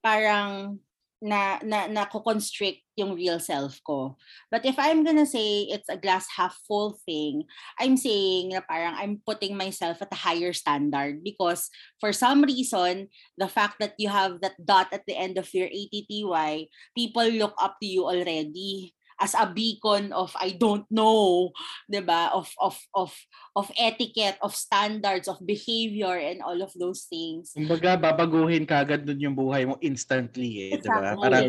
parang 0.00 0.80
na 1.20 1.60
na 1.60 1.84
na 1.86 2.08
constrict 2.08 2.80
yung 3.00 3.16
real 3.16 3.40
self 3.40 3.80
ko. 3.82 4.20
But 4.52 4.68
if 4.68 4.76
I'm 4.76 5.02
gonna 5.02 5.26
say 5.26 5.66
it's 5.72 5.88
a 5.88 5.96
glass 5.96 6.28
half 6.28 6.54
full 6.68 7.00
thing, 7.08 7.48
I'm 7.80 7.96
saying 7.96 8.52
na 8.52 8.60
parang 8.60 8.94
I'm 8.94 9.24
putting 9.24 9.56
myself 9.56 10.04
at 10.04 10.12
a 10.12 10.20
higher 10.20 10.52
standard 10.52 11.24
because 11.24 11.72
for 11.98 12.12
some 12.12 12.44
reason, 12.44 13.08
the 13.40 13.48
fact 13.48 13.80
that 13.80 13.96
you 13.96 14.12
have 14.12 14.44
that 14.44 14.60
dot 14.60 14.92
at 14.92 15.08
the 15.08 15.16
end 15.16 15.40
of 15.40 15.48
your 15.56 15.66
ATTY, 15.66 16.68
people 16.92 17.28
look 17.32 17.56
up 17.56 17.80
to 17.80 17.88
you 17.88 18.04
already 18.04 18.92
as 19.20 19.36
a 19.36 19.44
beacon 19.44 20.16
of 20.16 20.32
I 20.40 20.56
don't 20.56 20.88
know, 20.88 21.52
'di 21.86 22.00
ba? 22.00 22.32
Of 22.32 22.48
of 22.56 22.80
of 22.96 23.12
of 23.52 23.68
etiquette, 23.76 24.40
of 24.40 24.56
standards, 24.56 25.28
of 25.28 25.36
behavior 25.44 26.16
and 26.16 26.40
all 26.40 26.56
of 26.64 26.72
those 26.74 27.04
things. 27.04 27.52
Kumbaga, 27.52 28.00
babaguhin 28.00 28.64
kagad 28.64 29.04
dun 29.04 29.20
yung 29.20 29.36
buhay 29.36 29.68
mo 29.68 29.76
instantly 29.84 30.72
eh, 30.72 30.80
di 30.80 30.88
ba? 30.88 31.12
Exactly. 31.12 31.20
Parang, 31.20 31.46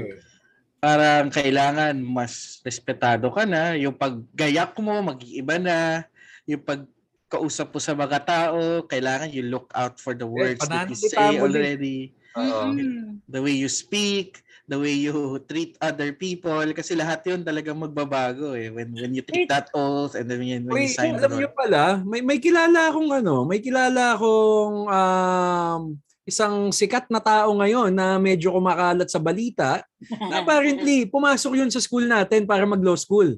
parang 0.81 1.29
kailangan 1.29 1.93
mas 2.01 2.57
respetado 2.65 3.29
ka 3.29 3.45
na, 3.45 3.77
yung 3.77 3.93
paggayak 3.93 4.73
mo, 4.81 4.97
mag-iiba 5.05 5.61
na, 5.61 6.09
yung 6.49 6.65
pagkausap 6.65 7.69
mo 7.69 7.79
sa 7.79 7.93
mga 7.93 8.19
tao, 8.25 8.81
kailangan 8.89 9.29
you 9.29 9.45
look 9.45 9.69
out 9.77 10.01
for 10.01 10.17
the 10.17 10.25
words 10.25 10.65
that 10.65 10.89
you 10.89 10.97
say 10.97 11.37
already. 11.37 12.17
Mm. 12.31 13.19
the 13.27 13.43
way 13.43 13.51
you 13.51 13.67
speak, 13.67 14.39
the 14.63 14.79
way 14.79 14.95
you 14.95 15.35
treat 15.51 15.75
other 15.83 16.15
people, 16.15 16.63
kasi 16.71 16.95
lahat 16.95 17.27
yun 17.27 17.43
talagang 17.43 17.75
magbabago 17.75 18.55
eh, 18.55 18.71
when 18.71 18.95
when 18.95 19.11
you 19.11 19.19
take 19.19 19.51
that 19.51 19.67
oath 19.75 20.15
and 20.15 20.31
then 20.31 20.39
when, 20.39 20.63
when 20.63 20.87
you 20.87 20.87
Wait, 20.87 20.95
sign 20.95 21.19
the 21.19 21.27
alam 21.27 21.35
niyo 21.35 21.51
pala, 21.51 21.99
may 22.07 22.23
may 22.23 22.39
kilala 22.39 22.87
akong 22.87 23.11
ano, 23.11 23.43
may 23.43 23.59
kilala 23.59 24.15
akong 24.15 24.77
um, 24.87 25.81
isang 26.25 26.69
sikat 26.69 27.09
na 27.09 27.17
tao 27.17 27.49
ngayon 27.57 27.89
na 27.89 28.21
medyo 28.21 28.53
kumakalat 28.53 29.09
sa 29.09 29.17
balita. 29.17 29.81
Na 30.29 30.39
apparently, 30.45 31.09
pumasok 31.09 31.57
yun 31.57 31.71
sa 31.73 31.81
school 31.81 32.05
natin 32.05 32.45
para 32.45 32.65
mag-law 32.65 32.95
school. 32.95 33.37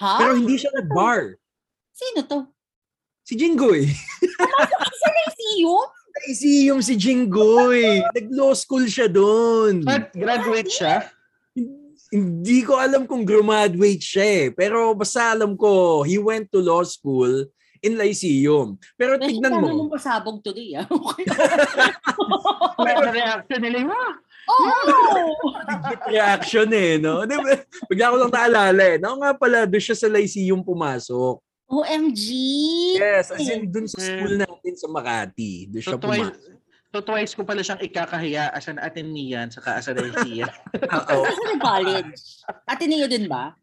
ha? 0.00 0.20
Pero 0.20 0.36
hindi 0.36 0.60
siya 0.60 0.70
nag-bar. 0.76 1.40
Sino 1.92 2.20
to? 2.24 2.38
Si 3.24 3.36
Jinggoy. 3.36 3.88
Lyceum? 5.40 5.88
Naisiyom 6.20 6.80
si 6.82 6.94
Jinggoy. 6.98 8.02
Nag-law 8.12 8.52
school 8.52 8.84
siya 8.84 9.08
doon. 9.08 9.86
But 9.86 10.12
graduate 10.12 10.68
siya, 10.68 11.08
Hindi 12.10 12.66
ko 12.66 12.74
alam 12.74 13.06
kung 13.06 13.22
graduate 13.22 14.02
siya 14.02 14.26
eh. 14.26 14.46
Pero 14.50 14.90
basta 14.98 15.30
alam 15.30 15.54
ko, 15.54 16.02
he 16.02 16.18
went 16.18 16.50
to 16.50 16.58
law 16.58 16.82
school 16.82 17.46
in 17.80 17.96
Lyceum. 17.96 18.76
Pero 18.94 19.16
tignan 19.16 19.56
mo. 19.56 19.88
mong 19.88 19.92
pasabog 19.92 20.40
today, 20.40 20.76
ah. 20.76 20.86
Okay. 20.92 21.24
may 22.84 22.94
reaction 23.12 23.60
nila 23.60 23.76
yung, 23.84 23.92
"Ah, 23.92 24.08
legit 25.64 26.00
reaction 26.08 26.68
eh, 26.72 26.96
no? 26.96 27.24
Di 27.24 27.36
ba? 27.36 27.56
Bigla 27.86 28.12
ko 28.12 28.16
lang 28.18 28.32
naalala 28.32 28.82
eh. 28.84 28.96
No, 28.96 29.16
nga 29.16 29.32
pala, 29.32 29.64
doon 29.64 29.80
siya 29.80 29.96
sa 29.96 30.08
Lyceum 30.08 30.60
pumasok. 30.60 31.40
OMG! 31.70 32.24
Yes, 32.98 33.30
as 33.30 33.46
in 33.46 33.70
doon 33.70 33.86
sa 33.86 34.02
school 34.02 34.34
natin 34.34 34.74
sa 34.74 34.90
Makati. 34.90 35.70
Doon 35.70 35.82
So 35.82 35.94
siya 35.94 36.02
twice, 36.02 36.18
pumasok. 36.26 36.58
so 36.90 36.98
twice 37.00 37.32
ko 37.32 37.42
pala 37.46 37.62
siyang 37.62 37.78
ikakahiya 37.80 38.50
as 38.50 38.66
an 38.66 38.82
Atenean 38.82 39.46
saka 39.48 39.78
as 39.78 39.86
an 39.86 40.02
Lycean. 40.02 40.50
Oo. 40.98 41.18
Sa 41.24 41.54
college. 41.62 42.20
Ateneo 42.66 43.06
din 43.06 43.30
ba? 43.30 43.54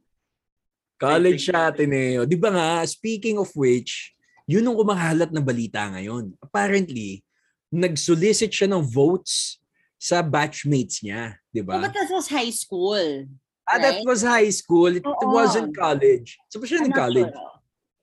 College 0.97 1.37
siya, 1.39 1.69
Ateneo. 1.69 2.25
Di 2.25 2.33
ba 2.33 2.49
nga, 2.49 2.67
speaking 2.89 3.37
of 3.37 3.53
which, 3.53 4.17
yun 4.49 4.65
ang 4.65 4.73
kumahalat 4.73 5.29
na 5.29 5.39
balita 5.39 5.85
ngayon. 5.93 6.33
Apparently, 6.41 7.21
nag-solicit 7.69 8.49
siya 8.49 8.65
ng 8.65 8.81
votes 8.81 9.61
sa 10.01 10.25
batchmates 10.25 11.05
niya. 11.05 11.37
Di 11.53 11.61
Oh, 11.61 11.69
ba? 11.69 11.85
but 11.85 11.93
that 11.93 12.09
was 12.09 12.25
high 12.27 12.49
school. 12.49 13.29
Ah, 13.67 13.77
that 13.77 14.01
was 14.01 14.25
high 14.25 14.49
school. 14.49 14.89
It 14.89 15.05
Oo. 15.05 15.27
wasn't 15.29 15.75
college. 15.75 16.39
So, 16.49 16.57
pa 16.57 16.65
siya 16.65 16.81
not 16.87 16.97
college? 16.97 17.29
sure. 17.29 17.55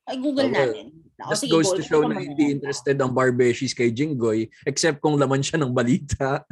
Ay, 0.05 0.17
Google 0.21 0.53
Okay. 0.53 0.55
natin. 0.55 0.87
O, 1.25 1.31
Just 1.33 1.47
sige, 1.47 1.53
goes 1.55 1.71
go. 1.73 1.77
to 1.79 1.83
show 1.83 2.03
na 2.05 2.21
hindi 2.21 2.53
interested 2.53 2.99
ang 3.01 3.15
Barbeshies 3.15 3.73
kay 3.73 3.89
Jinggoy 3.89 4.51
except 4.67 4.99
kung 5.01 5.15
laman 5.17 5.41
siya 5.41 5.57
ng 5.63 5.73
balita. 5.73 6.43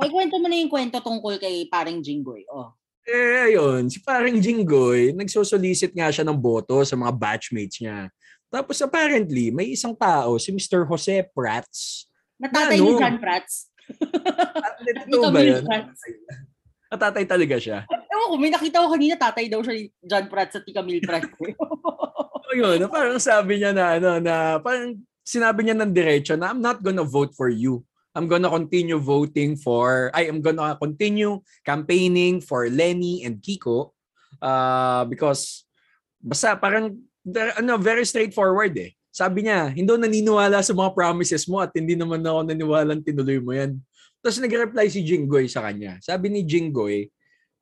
Ay, 0.00 0.08
kwento 0.10 0.40
mo 0.40 0.48
na 0.48 0.56
yung 0.58 0.72
kwento 0.72 0.98
tungkol 0.98 1.38
kay 1.38 1.68
paring 1.70 2.02
Jinggoy. 2.02 2.42
Oh. 2.50 2.74
Eh, 3.04 3.52
ayun, 3.52 3.92
si 3.92 4.00
parang 4.00 4.32
Jinggoy, 4.40 5.12
nagsosolicit 5.12 5.92
nga 5.92 6.08
siya 6.08 6.24
ng 6.24 6.40
boto 6.40 6.80
sa 6.88 6.96
mga 6.96 7.12
batchmates 7.12 7.76
niya. 7.84 8.08
Tapos 8.48 8.80
apparently, 8.80 9.52
may 9.52 9.76
isang 9.76 9.92
tao, 9.92 10.40
si 10.40 10.48
Mr. 10.48 10.88
Jose 10.88 11.28
Prats. 11.36 12.08
Natatay 12.40 12.80
Ano? 12.80 12.96
ni 12.96 13.00
John 13.02 13.16
Prats. 13.20 13.68
Ito 15.12 15.28
ba 15.28 15.40
yun? 15.44 15.62
Natatay 16.88 17.24
talaga 17.28 17.56
siya. 17.60 17.78
Ewan 17.90 18.26
ko, 18.32 18.36
may 18.40 18.48
nakita 18.48 18.80
ko 18.80 18.88
kanina, 18.88 19.14
tatay 19.20 19.52
daw 19.52 19.60
siya 19.60 19.74
ni 19.76 19.84
John 20.00 20.26
Prats 20.32 20.56
at 20.56 20.64
ni 20.64 20.72
Camille 20.72 21.04
Prats. 21.04 21.28
So 22.44 22.52
yun, 22.52 22.76
na 22.76 22.92
parang 22.92 23.16
sabi 23.16 23.56
niya 23.56 23.72
na, 23.72 23.96
ano, 23.96 24.20
na 24.20 24.60
parang 24.60 25.00
sinabi 25.24 25.64
niya 25.64 25.80
ng 25.80 25.96
diretso 25.96 26.36
na 26.36 26.52
I'm 26.52 26.60
not 26.60 26.84
gonna 26.84 27.00
vote 27.02 27.32
for 27.32 27.48
you. 27.48 27.80
I'm 28.14 28.30
gonna 28.30 28.48
continue 28.48 29.02
voting 29.02 29.58
for, 29.58 30.14
I 30.14 30.30
am 30.30 30.38
gonna 30.38 30.78
continue 30.78 31.42
campaigning 31.66 32.38
for 32.38 32.70
Lenny 32.70 33.26
and 33.26 33.42
Kiko 33.42 33.90
uh, 34.38 35.02
because 35.10 35.66
basta 36.22 36.54
parang 36.54 36.94
ano, 37.58 37.74
very 37.76 38.06
straightforward 38.06 38.78
eh. 38.78 38.94
Sabi 39.14 39.46
niya, 39.46 39.70
hindi 39.70 39.90
naniniwala 39.90 40.58
sa 40.62 40.74
mga 40.74 40.90
promises 40.94 41.46
mo 41.46 41.62
at 41.62 41.70
hindi 41.74 41.94
naman 41.94 42.22
ako 42.22 42.50
naniwala 42.50 42.98
tinuloy 43.02 43.38
mo 43.38 43.54
yan. 43.54 43.78
Tapos 44.18 44.42
nag-reply 44.42 44.86
si 44.90 45.04
Jinggoy 45.04 45.46
sa 45.46 45.62
kanya. 45.62 46.00
Sabi 46.02 46.32
ni 46.32 46.42
Jinggoy, 46.42 47.06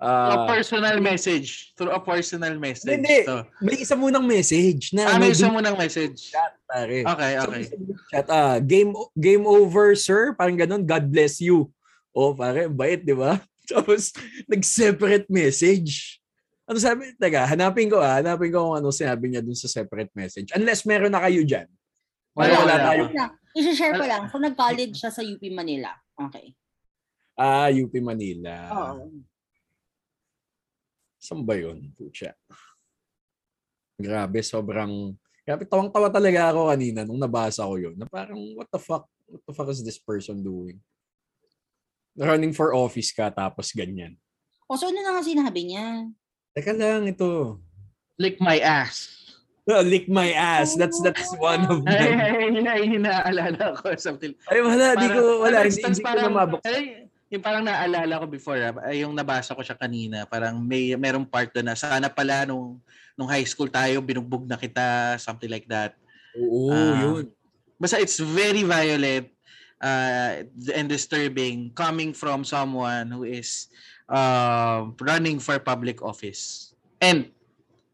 a 0.02 0.10
uh, 0.34 0.46
personal 0.50 0.98
message. 0.98 1.70
Through 1.78 1.94
a 1.94 2.02
personal 2.02 2.58
message. 2.58 2.98
Hindi. 2.98 3.22
to. 3.22 3.46
may 3.62 3.78
isa 3.78 3.94
munang 3.94 4.26
message 4.26 4.90
na 4.90 5.06
Ah, 5.06 5.18
may 5.22 5.30
isa 5.30 5.46
dun- 5.46 5.54
mo 5.54 5.60
ng 5.62 5.78
message. 5.78 6.34
pare. 6.66 7.06
Okay, 7.06 7.32
So, 7.38 7.44
okay. 7.46 7.62
group 7.70 7.98
chat, 8.10 8.26
ah, 8.26 8.58
game 8.58 8.90
game 9.14 9.46
over, 9.46 9.94
sir. 9.94 10.34
Parang 10.34 10.58
ganun, 10.58 10.82
God 10.82 11.06
bless 11.06 11.38
you. 11.38 11.70
Oh, 12.10 12.34
pare, 12.34 12.66
bait, 12.66 13.06
di 13.06 13.14
ba? 13.14 13.38
Tapos, 13.70 14.10
nag-separate 14.50 15.30
message. 15.30 16.18
Ano 16.66 16.82
sabi? 16.82 17.14
Taga, 17.14 17.46
hanapin 17.46 17.86
ko 17.86 18.02
ah. 18.02 18.18
Hanapin 18.18 18.50
ko 18.50 18.58
kung 18.68 18.76
ano 18.82 18.90
sinabi 18.90 19.30
niya 19.30 19.40
dun 19.40 19.54
sa 19.54 19.70
separate 19.70 20.10
message. 20.12 20.50
Unless 20.52 20.82
meron 20.82 21.14
na 21.14 21.22
kayo 21.22 21.46
dyan. 21.46 21.70
Wala, 22.34 22.58
wala 22.58 22.74
wala. 22.74 22.84
tayo. 22.90 23.02
I-share 23.54 23.94
ko 23.94 24.02
lang. 24.02 24.26
So, 24.26 24.42
nag-college 24.42 24.98
siya 24.98 25.14
sa 25.14 25.22
UP 25.22 25.40
Manila. 25.48 25.94
Okay. 26.18 26.50
Ah, 27.38 27.70
UP 27.70 27.92
Manila. 28.02 28.66
Oo. 28.72 29.22
Saan 31.22 31.46
ba 31.46 31.54
yun? 31.54 31.94
Pucha. 31.94 32.34
Grabe, 33.94 34.42
sobrang... 34.42 35.14
Grabe, 35.46 35.62
tawang-tawa 35.66 36.10
talaga 36.10 36.50
ako 36.50 36.70
kanina 36.74 37.06
nung 37.06 37.22
nabasa 37.22 37.62
ko 37.62 37.78
yun. 37.78 37.94
Na 37.94 38.06
parang, 38.10 38.38
what 38.58 38.66
the 38.70 38.78
fuck? 38.82 39.06
What 39.30 39.42
the 39.46 39.54
fuck 39.54 39.70
is 39.70 39.86
this 39.86 40.02
person 40.02 40.42
doing? 40.42 40.82
Running 42.18 42.50
for 42.52 42.74
office 42.74 43.14
ka 43.14 43.30
tapos 43.30 43.70
ganyan. 43.70 44.18
O, 44.66 44.74
so 44.74 44.90
ano 44.90 44.98
na 44.98 45.14
nga 45.16 45.22
sinabi 45.22 45.70
niya? 45.70 46.10
Teka 46.52 46.74
lang, 46.74 47.06
ito. 47.08 47.62
Lick 48.18 48.42
my 48.42 48.58
ass. 48.60 49.08
Ah, 49.62 49.80
Lick 49.80 50.10
my 50.10 50.34
ass. 50.34 50.74
That's 50.74 50.98
that's 51.00 51.30
one 51.38 51.62
of 51.70 51.86
Ay, 51.86 51.94
them. 52.02 52.18
ay, 52.18 52.44
hina, 52.50 52.72
hinaalala 52.82 53.78
ko 53.78 53.94
something. 53.94 54.34
Ay, 54.50 54.58
wala. 54.58 54.98
Di 54.98 55.06
ko, 55.06 55.46
wala. 55.46 55.62
Hindi, 55.64 55.78
tapos 55.80 55.96
hindi 55.96 56.02
ko 56.02 56.06
parang- 56.10 56.26
na 56.26 56.38
mabuksan. 56.42 56.66
ay, 56.74 56.84
yung 57.32 57.40
parang 57.40 57.64
naalala 57.64 58.20
ko 58.20 58.26
before, 58.28 58.60
ah, 58.60 58.76
ay, 58.84 59.08
yung 59.08 59.16
nabasa 59.16 59.56
ko 59.56 59.64
siya 59.64 59.80
kanina, 59.80 60.28
parang 60.28 60.60
may 60.60 60.92
merong 61.00 61.24
part 61.24 61.48
doon 61.56 61.72
na 61.72 61.76
sana 61.78 62.12
pala 62.12 62.44
nung 62.44 62.76
nung 63.16 63.28
high 63.28 63.48
school 63.48 63.72
tayo 63.72 64.04
binugbog 64.04 64.44
na 64.44 64.60
kita, 64.60 65.16
something 65.16 65.48
like 65.48 65.64
that. 65.64 65.96
Oo, 66.36 66.68
Ah. 66.68 66.96
yun. 67.00 67.24
Basta 67.80 67.96
it's 67.98 68.20
very 68.20 68.62
violent 68.62 69.32
uh, 69.80 70.44
and 70.76 70.86
disturbing 70.92 71.72
coming 71.72 72.12
from 72.12 72.44
someone 72.44 73.08
who 73.10 73.24
is 73.24 73.72
uh, 74.12 74.86
running 75.00 75.40
for 75.40 75.56
public 75.58 76.04
office 76.04 76.76
and 77.00 77.32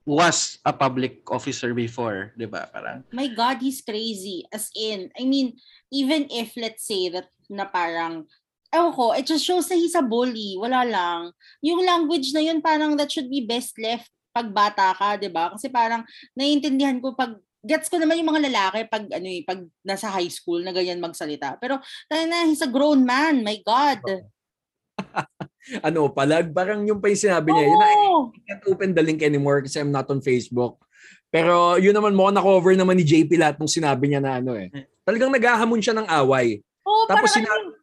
was 0.05 0.59
a 0.67 0.73
public 0.75 1.23
officer 1.31 1.73
before, 1.73 2.35
'di 2.35 2.51
ba? 2.51 2.67
Parang 2.75 3.07
My 3.15 3.31
God, 3.31 3.63
he's 3.63 3.81
crazy. 3.87 4.45
As 4.51 4.69
in, 4.75 5.15
I 5.15 5.25
mean, 5.25 5.57
even 5.95 6.27
if 6.29 6.59
let's 6.59 6.85
say 6.85 7.09
that 7.15 7.31
na 7.49 7.65
parang, 7.65 8.29
ewan 8.69 8.93
ko, 8.93 9.17
it 9.17 9.25
just 9.25 9.45
shows 9.45 9.69
na 9.69 9.77
he's 9.77 9.97
a 9.97 10.05
bully. 10.05 10.57
Wala 10.61 10.85
lang. 10.85 11.21
Yung 11.65 11.81
language 11.85 12.33
na 12.37 12.45
yun, 12.45 12.61
parang 12.61 12.97
that 12.97 13.09
should 13.09 13.29
be 13.29 13.45
best 13.45 13.77
left 13.81 14.09
pag 14.31 14.53
bata 14.53 14.93
ka, 14.95 15.17
di 15.17 15.33
ba? 15.33 15.51
Kasi 15.53 15.73
parang 15.73 16.05
naiintindihan 16.37 17.01
ko 17.01 17.17
pag 17.17 17.35
gets 17.59 17.91
ko 17.91 17.99
naman 17.99 18.23
yung 18.23 18.31
mga 18.31 18.47
lalaki 18.49 18.87
pag 18.87 19.05
ano 19.11 19.27
eh, 19.27 19.43
pag 19.43 19.61
nasa 19.83 20.07
high 20.15 20.31
school 20.31 20.63
na 20.63 20.71
ganyan 20.71 21.03
magsalita. 21.03 21.59
Pero 21.59 21.83
tayo 22.07 22.25
na, 22.31 22.47
he's 22.47 22.63
a 22.63 22.71
grown 22.71 23.03
man. 23.03 23.43
My 23.43 23.59
God. 23.65 24.01
Ano, 25.85 26.09
palag. 26.09 26.49
Parang 26.57 26.81
yung 26.89 26.97
pa 26.97 27.13
yung 27.13 27.21
sinabi 27.29 27.53
niya. 27.53 27.69
Yun 27.69 27.77
na, 27.77 27.89
Oo. 27.93 28.19
I 28.33 28.41
can't 28.49 28.65
open 28.73 28.97
the 28.97 29.05
link 29.05 29.21
anymore 29.21 29.61
kasi 29.61 29.77
I'm 29.77 29.93
not 29.93 30.09
on 30.09 30.25
Facebook. 30.25 30.81
Pero 31.29 31.77
yun 31.77 31.93
naman 31.93 32.17
mo 32.17 32.33
na-cover 32.33 32.73
naman 32.73 32.97
ni 32.97 33.05
JP 33.05 33.37
lahat 33.37 33.61
nung 33.61 33.69
sinabi 33.69 34.09
niya 34.09 34.25
na 34.25 34.41
ano 34.41 34.57
eh. 34.57 34.73
Talagang 35.05 35.29
naghahamon 35.29 35.85
siya 35.85 35.93
ng 36.01 36.09
away. 36.09 36.65
Oo, 36.89 37.05
Tapos 37.05 37.29
parang 37.29 37.37
sina- 37.37 37.53
ano, 37.53 37.77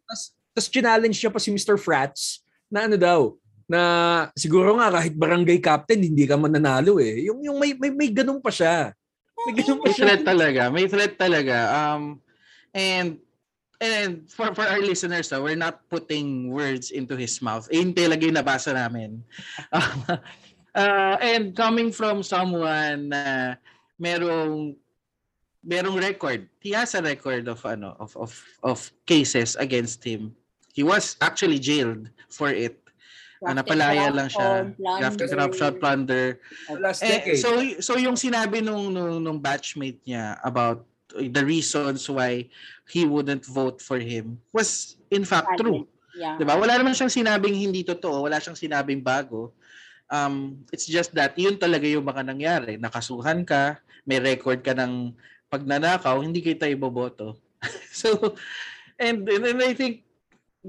Tapos, 0.56 0.72
challenge 0.72 1.20
niya 1.20 1.32
pa 1.34 1.44
si 1.44 1.52
Mr. 1.52 1.76
Frats 1.76 2.40
na 2.72 2.88
ano 2.88 2.96
daw, 2.96 3.36
na 3.66 3.82
siguro 4.38 4.78
nga 4.78 4.94
kahit 4.94 5.14
barangay 5.18 5.58
captain, 5.60 6.00
hindi 6.00 6.30
ka 6.30 6.38
mananalo 6.38 7.02
eh. 7.02 7.26
Yung, 7.28 7.42
yung 7.42 7.58
may, 7.58 7.74
may, 7.74 7.92
may 7.92 8.10
ganun 8.14 8.40
pa 8.40 8.54
siya. 8.54 8.94
May 9.46 9.54
ganun 9.58 9.82
pa 9.82 9.90
may 9.90 9.94
siya. 9.94 10.04
threat 10.06 10.24
talaga. 10.24 10.62
May 10.70 10.86
threat 10.88 11.14
talaga. 11.18 11.58
Um 11.74 12.22
and 12.72 13.18
and 13.82 14.30
for 14.30 14.54
for 14.54 14.64
our 14.64 14.80
listeners, 14.80 15.34
ah, 15.34 15.42
we're 15.42 15.58
not 15.58 15.82
putting 15.90 16.54
words 16.54 16.94
into 16.94 17.18
his 17.18 17.42
mouth. 17.42 17.66
Eh, 17.74 17.82
hindi 17.82 18.06
talaga 18.06 18.22
yung 18.24 18.40
nabasa 18.40 18.72
namin. 18.72 19.20
Uh, 19.74 21.18
and 21.34 21.58
coming 21.58 21.90
from 21.90 22.22
someone 22.22 23.10
na 23.10 23.58
merong 23.98 24.78
merong 25.66 25.98
record. 25.98 26.46
He 26.62 26.78
has 26.78 26.94
a 26.94 27.02
record 27.02 27.50
of 27.50 27.66
ano 27.66 27.98
of 27.98 28.14
of 28.14 28.32
of 28.62 28.80
cases 29.10 29.58
against 29.58 30.06
him. 30.06 30.38
He 30.76 30.84
was 30.84 31.16
actually 31.24 31.58
jailed 31.58 32.12
for 32.28 32.52
it. 32.52 32.76
Uh, 33.40 33.56
napalaya 33.56 34.12
lang 34.12 34.28
siya. 34.28 34.76
After 35.00 35.32
corruption, 35.32 35.80
plunder. 35.80 36.36
Last 36.68 37.00
Eh, 37.00 37.24
decade. 37.24 37.40
so 37.40 37.50
so 37.80 37.92
yung 37.96 38.20
sinabi 38.20 38.60
nung, 38.60 38.92
nung 38.92 39.24
nung 39.24 39.40
batchmate 39.40 40.04
niya 40.04 40.36
about 40.44 40.84
the 41.16 41.44
reasons 41.48 42.04
why 42.12 42.44
he 42.92 43.08
wouldn't 43.08 43.48
vote 43.48 43.80
for 43.80 43.96
him 43.96 44.36
was 44.52 45.00
in 45.08 45.24
fact 45.24 45.56
true. 45.56 45.88
Yeah. 46.16 46.36
'Di 46.36 46.44
ba? 46.44 46.60
Wala 46.60 46.76
naman 46.80 46.92
siyang 46.96 47.12
sinabing 47.12 47.56
hindi 47.56 47.84
totoo, 47.88 48.28
wala 48.28 48.40
siyang 48.40 48.56
sinabing 48.60 49.00
bago. 49.04 49.56
Um, 50.08 50.64
it's 50.70 50.86
just 50.86 51.12
that 51.18 51.34
yun 51.36 51.58
talaga 51.58 51.88
yung 51.90 52.06
mga 52.06 52.24
nangyari. 52.24 52.78
Nakasuhan 52.78 53.42
ka, 53.42 53.82
may 54.06 54.22
record 54.22 54.62
ka 54.62 54.72
ng 54.78 55.12
pagnanakaw, 55.50 56.22
hindi 56.22 56.46
kita 56.46 56.70
iboboto. 56.70 57.42
so, 57.92 58.38
and, 59.02 59.26
and, 59.26 59.44
and 59.44 59.60
I 59.66 59.74
think, 59.74 60.05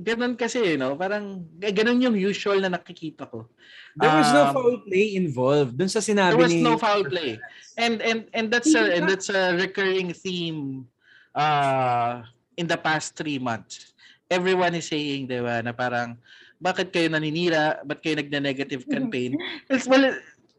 ganun 0.03 0.37
kasi, 0.37 0.76
you 0.76 0.79
know, 0.79 0.93
parang, 0.97 1.45
eh, 1.65 1.73
ganun 1.73 2.03
yung 2.05 2.17
usual 2.17 2.61
na 2.61 2.76
nakikita 2.76 3.25
ko. 3.25 3.49
There 3.97 4.12
was 4.12 4.29
no 4.29 4.43
Um, 4.45 4.55
foul 4.55 4.76
play 4.85 5.17
involved. 5.17 5.75
Dun 5.81 5.88
sa 5.88 6.05
sinabi 6.05 6.37
There 6.37 6.45
was 6.45 6.53
ni... 6.53 6.61
no 6.61 6.76
foul 6.76 7.05
play. 7.09 7.41
And 7.81 8.05
and 8.05 8.29
and 8.37 8.53
that's 8.53 8.73
a 8.76 8.93
and 8.93 9.09
that's 9.09 9.33
a 9.33 9.57
recurring 9.57 10.12
theme 10.12 10.85
uh 11.33 12.25
in 12.61 12.69
the 12.69 12.76
past 12.76 13.17
three 13.17 13.41
months. 13.41 13.97
Everyone 14.29 14.76
is 14.76 14.88
saying, 14.88 15.33
'di 15.33 15.41
ba, 15.41 15.65
na 15.65 15.73
parang 15.73 16.21
bakit 16.61 16.93
kayo 16.93 17.09
naninira? 17.09 17.81
Ba't 17.85 18.05
kayo 18.05 18.21
nagna-negative 18.21 18.85
campaign? 18.88 19.37
It's 19.73 19.88
well 19.88 20.12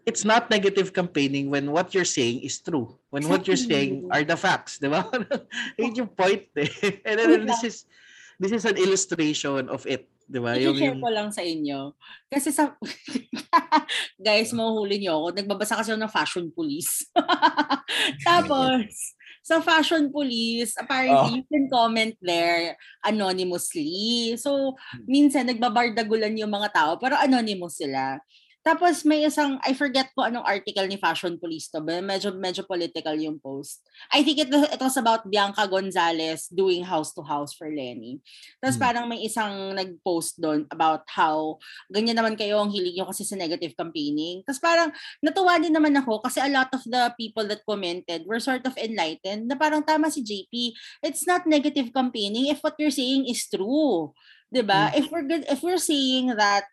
it's 0.08 0.24
not 0.26 0.50
negative 0.50 0.96
campaigning 0.96 1.52
when 1.54 1.70
what 1.70 1.94
you're 1.94 2.08
saying 2.08 2.42
is 2.42 2.58
true. 2.64 2.96
When 3.14 3.28
what 3.30 3.46
you're 3.46 3.60
saying 3.60 4.10
are 4.10 4.26
the 4.26 4.38
facts, 4.38 4.82
'di 4.82 4.90
ba? 4.90 5.06
Yun 5.82 5.94
yung 5.94 6.12
point 6.14 6.50
eh. 6.58 6.70
And 7.06 7.18
then 7.22 7.46
this 7.46 7.62
is 7.62 7.86
this 8.38 8.54
is 8.54 8.66
an 8.66 8.78
illustration 8.78 9.70
of 9.70 9.86
it, 9.90 10.10
'di 10.30 10.40
ba? 10.40 10.54
Yung, 10.58 10.78
I-share 10.78 10.94
yung, 10.94 11.02
ko 11.02 11.10
lang 11.10 11.30
sa 11.34 11.42
inyo. 11.42 11.94
Kasi 12.30 12.54
sa... 12.54 12.78
Guys, 14.26 14.54
mahuhuli 14.54 15.02
niyo 15.02 15.18
ako. 15.22 15.28
Nagbabasa 15.34 15.78
kasi 15.80 15.94
ako 15.94 16.00
ng 16.02 16.14
fashion 16.14 16.48
police. 16.54 17.06
Tapos, 18.28 19.18
sa 19.48 19.64
fashion 19.64 20.12
police, 20.12 20.76
apparently, 20.76 21.32
Oh. 21.32 21.36
you 21.40 21.46
can 21.48 21.66
comment 21.72 22.14
there 22.20 22.76
anonymously. 23.08 24.36
So, 24.36 24.76
minsan, 25.08 25.48
nagbabardagulan 25.48 26.36
yung 26.36 26.52
mga 26.52 26.76
tao, 26.76 26.92
pero 27.00 27.16
anonymous 27.16 27.80
sila. 27.80 28.20
Tapos 28.68 29.08
may 29.08 29.24
isang, 29.24 29.56
I 29.64 29.72
forget 29.72 30.12
ko 30.12 30.28
anong 30.28 30.44
article 30.44 30.84
ni 30.92 31.00
Fashion 31.00 31.40
Police 31.40 31.72
to, 31.72 31.80
but 31.80 32.04
medyo, 32.04 32.36
medyo 32.36 32.68
political 32.68 33.16
yung 33.16 33.40
post. 33.40 33.80
I 34.12 34.28
think 34.28 34.44
it, 34.44 34.52
it 34.52 34.82
was 34.84 35.00
about 35.00 35.24
Bianca 35.24 35.64
Gonzalez 35.72 36.52
doing 36.52 36.84
house 36.84 37.16
to 37.16 37.24
house 37.24 37.56
for 37.56 37.72
Lenny. 37.72 38.20
Tapos 38.60 38.76
Hmm. 38.76 38.84
parang 38.84 39.06
may 39.08 39.24
isang 39.24 39.72
nag-post 39.72 40.44
doon 40.44 40.68
about 40.68 41.08
how 41.08 41.56
ganyan 41.88 42.20
naman 42.20 42.36
kayo 42.36 42.60
ang 42.60 42.68
hilig 42.68 43.00
nyo 43.00 43.08
kasi 43.08 43.24
sa 43.24 43.40
negative 43.40 43.72
campaigning. 43.72 44.44
Tapos 44.44 44.60
parang 44.60 44.92
natuwa 45.24 45.56
din 45.64 45.72
naman 45.72 45.96
ako 45.96 46.20
kasi 46.20 46.44
a 46.44 46.52
lot 46.52 46.68
of 46.76 46.84
the 46.84 47.08
people 47.16 47.48
that 47.48 47.64
commented 47.64 48.28
were 48.28 48.44
sort 48.44 48.68
of 48.68 48.76
enlightened 48.76 49.48
na 49.48 49.56
parang 49.56 49.80
tama 49.80 50.12
si 50.12 50.20
JP. 50.20 50.76
It's 51.08 51.24
not 51.24 51.48
negative 51.48 51.96
campaigning 51.96 52.52
if 52.52 52.60
what 52.60 52.76
you're 52.76 52.92
saying 52.92 53.32
is 53.32 53.48
true. 53.48 54.12
'Di 54.52 54.64
ba? 54.64 54.92
If 54.96 55.12
we're 55.12 55.28
good, 55.28 55.44
if 55.52 55.60
we're 55.60 55.82
saying 55.82 56.36
that 56.36 56.68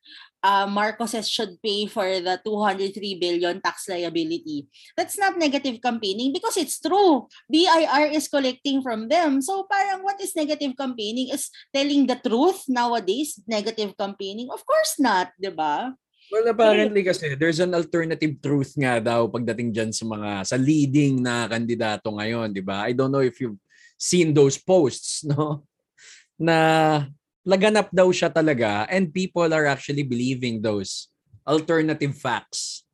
uh, 0.44 0.68
Marcoses 0.68 1.24
should 1.24 1.56
pay 1.64 1.88
for 1.88 2.04
the 2.04 2.36
203 2.44 3.16
billion 3.16 3.64
tax 3.64 3.88
liability. 3.88 4.68
That's 4.92 5.16
not 5.16 5.40
negative 5.40 5.80
campaigning 5.80 6.36
because 6.36 6.60
it's 6.60 6.76
true. 6.76 7.24
BIR 7.48 8.12
is 8.12 8.28
collecting 8.28 8.84
from 8.84 9.08
them. 9.08 9.40
So 9.40 9.64
parang 9.64 10.04
what 10.04 10.20
is 10.20 10.36
negative 10.36 10.76
campaigning? 10.76 11.32
Is 11.32 11.48
telling 11.72 12.04
the 12.04 12.20
truth 12.20 12.68
nowadays 12.68 13.40
negative 13.48 13.96
campaigning? 13.96 14.52
Of 14.52 14.60
course 14.68 15.00
not, 15.00 15.32
'di 15.40 15.56
ba? 15.56 15.96
Well, 16.28 16.48
apparently 16.48 17.04
kasi 17.04 17.36
there's 17.36 17.60
an 17.60 17.76
alternative 17.76 18.40
truth 18.40 18.76
nga 18.76 19.00
daw 19.00 19.28
pagdating 19.28 19.72
dyan 19.72 19.90
sa 19.92 20.04
mga 20.08 20.30
sa 20.44 20.56
leading 20.60 21.24
na 21.24 21.48
kandidato 21.48 22.12
ngayon, 22.12 22.52
'di 22.52 22.64
ba? 22.64 22.84
I 22.84 22.92
don't 22.92 23.12
know 23.12 23.24
if 23.24 23.40
you've 23.40 23.60
seen 23.96 24.36
those 24.36 24.60
posts, 24.60 25.24
no? 25.30 25.64
Na 26.36 27.08
laganap 27.44 27.92
daw 27.92 28.08
siya 28.08 28.32
talaga 28.32 28.88
and 28.88 29.12
people 29.12 29.46
are 29.52 29.68
actually 29.68 30.02
believing 30.02 30.58
those 30.64 31.12
alternative 31.44 32.16
facts 32.16 32.88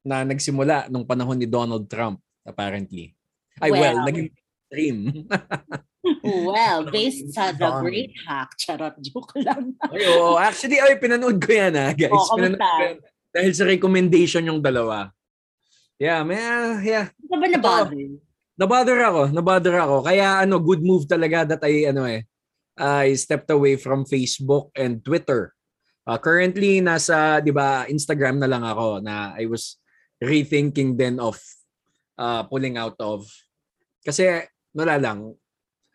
na 0.00 0.24
nagsimula 0.24 0.88
nung 0.88 1.04
panahon 1.04 1.36
ni 1.36 1.44
Donald 1.44 1.84
Trump 1.86 2.16
apparently. 2.42 3.12
Ay 3.60 3.70
well, 3.70 4.00
Well. 4.00 4.06
naging 4.08 4.28
stream. 4.66 4.98
Well, 6.24 6.88
based 6.88 7.36
sa 7.36 7.52
The. 7.52 7.84
Great 7.84 8.16
Hack, 8.24 8.56
charot, 8.56 8.96
joke 9.04 9.36
lang. 9.36 9.76
ay, 9.84 10.00
oo, 10.16 10.40
actually 10.40 10.80
ay 10.80 10.96
pinanood 10.96 11.36
ko 11.36 11.52
yan 11.52 11.76
ha, 11.76 11.92
guys. 11.92 12.08
Oh, 12.08 12.40
pinanood 12.40 12.56
ko 12.56 12.80
yan. 12.80 12.96
Dahil 13.30 13.52
sa 13.52 13.68
recommendation 13.68 14.48
yung 14.48 14.64
dalawa. 14.64 15.12
Yeah, 16.00 16.24
may 16.24 16.40
yeah, 16.88 17.12
Ito 17.12 17.36
ba 17.36 17.46
na-bother? 17.52 18.00
Nabother 18.56 18.98
ako, 19.04 19.22
nabother 19.28 19.76
ako. 19.76 19.96
Kaya 20.00 20.40
ano, 20.40 20.56
good 20.56 20.80
move 20.80 21.04
talaga 21.04 21.44
that 21.52 21.60
I 21.68 21.92
ano 21.92 22.08
eh, 22.08 22.24
I 22.80 23.12
stepped 23.12 23.52
away 23.52 23.76
from 23.76 24.08
Facebook 24.08 24.72
and 24.72 25.04
Twitter. 25.04 25.52
Uh, 26.08 26.16
currently 26.16 26.80
nasa, 26.80 27.44
'di 27.44 27.52
ba, 27.52 27.84
Instagram 27.86 28.40
na 28.40 28.48
lang 28.48 28.64
ako 28.64 29.04
na 29.04 29.36
I 29.36 29.44
was 29.44 29.76
rethinking 30.16 30.96
then 30.96 31.20
of 31.20 31.36
uh, 32.16 32.42
pulling 32.48 32.80
out 32.80 32.96
of 32.96 33.28
kasi 34.00 34.48
wala 34.72 34.96
lang. 34.96 35.36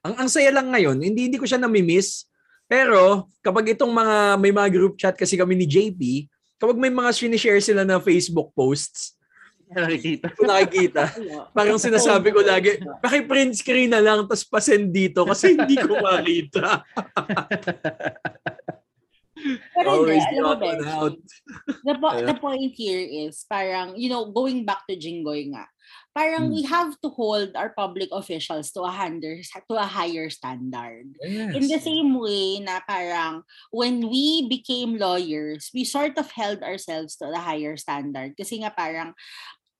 Ang 0.06 0.16
ang 0.22 0.30
saya 0.30 0.54
lang 0.54 0.70
ngayon, 0.70 1.02
hindi 1.02 1.28
hindi 1.28 1.42
ko 1.42 1.50
siya 1.50 1.58
nami-miss. 1.58 2.30
Pero 2.70 3.30
kapag 3.42 3.74
itong 3.74 3.90
mga 3.90 4.38
may 4.38 4.54
mga 4.54 4.70
group 4.70 4.94
chat 5.02 5.18
kasi 5.18 5.34
kami 5.38 5.58
ni 5.58 5.66
JP, 5.66 6.30
kapag 6.62 6.78
may 6.78 6.94
mga 6.94 7.10
sinishare 7.14 7.62
sila 7.62 7.82
na 7.82 7.98
Facebook 7.98 8.54
posts, 8.54 9.15
nakikita. 9.72 10.28
ko 10.34 10.42
nakikita. 10.50 11.04
Parang 11.52 11.80
sinasabi 11.82 12.30
ko 12.30 12.42
lagi, 12.46 12.78
paki-print 13.02 13.58
screen 13.58 13.92
na 13.92 14.02
lang 14.04 14.26
tapos 14.30 14.46
pasend 14.46 14.92
dito 14.94 15.26
kasi 15.26 15.58
hindi 15.58 15.76
ko 15.80 15.98
makita. 16.06 16.86
Pero 19.76 19.88
hindi, 20.02 20.16
Always 20.18 20.26
alam 20.32 20.42
mo, 20.42 20.54
Besh, 20.58 20.90
out. 20.90 21.16
the, 21.86 21.94
po- 22.00 22.18
the 22.24 22.36
point 22.40 22.72
here 22.74 23.04
is 23.04 23.46
parang, 23.46 23.94
you 23.94 24.10
know, 24.10 24.32
going 24.32 24.66
back 24.66 24.88
to 24.90 24.96
Jinggoy 24.98 25.54
nga, 25.54 25.68
parang 26.16 26.48
Hmm. 26.48 26.56
we 26.56 26.64
have 26.64 26.96
to 27.04 27.12
hold 27.12 27.52
our 27.60 27.76
public 27.76 28.08
officials 28.16 28.72
to 28.72 28.88
a 28.88 28.90
higher, 28.90 29.44
to 29.44 29.76
a 29.76 29.84
higher 29.84 30.32
standard. 30.32 31.12
Yes. 31.20 31.60
In 31.60 31.68
the 31.68 31.82
same 31.84 32.16
way 32.16 32.64
na 32.64 32.80
parang 32.88 33.44
when 33.76 34.08
we 34.08 34.48
became 34.48 34.96
lawyers, 34.96 35.70
we 35.76 35.84
sort 35.84 36.16
of 36.16 36.32
held 36.32 36.64
ourselves 36.64 37.20
to 37.20 37.28
the 37.28 37.44
higher 37.44 37.76
standard. 37.76 38.40
Kasi 38.40 38.64
nga 38.64 38.72
parang 38.72 39.12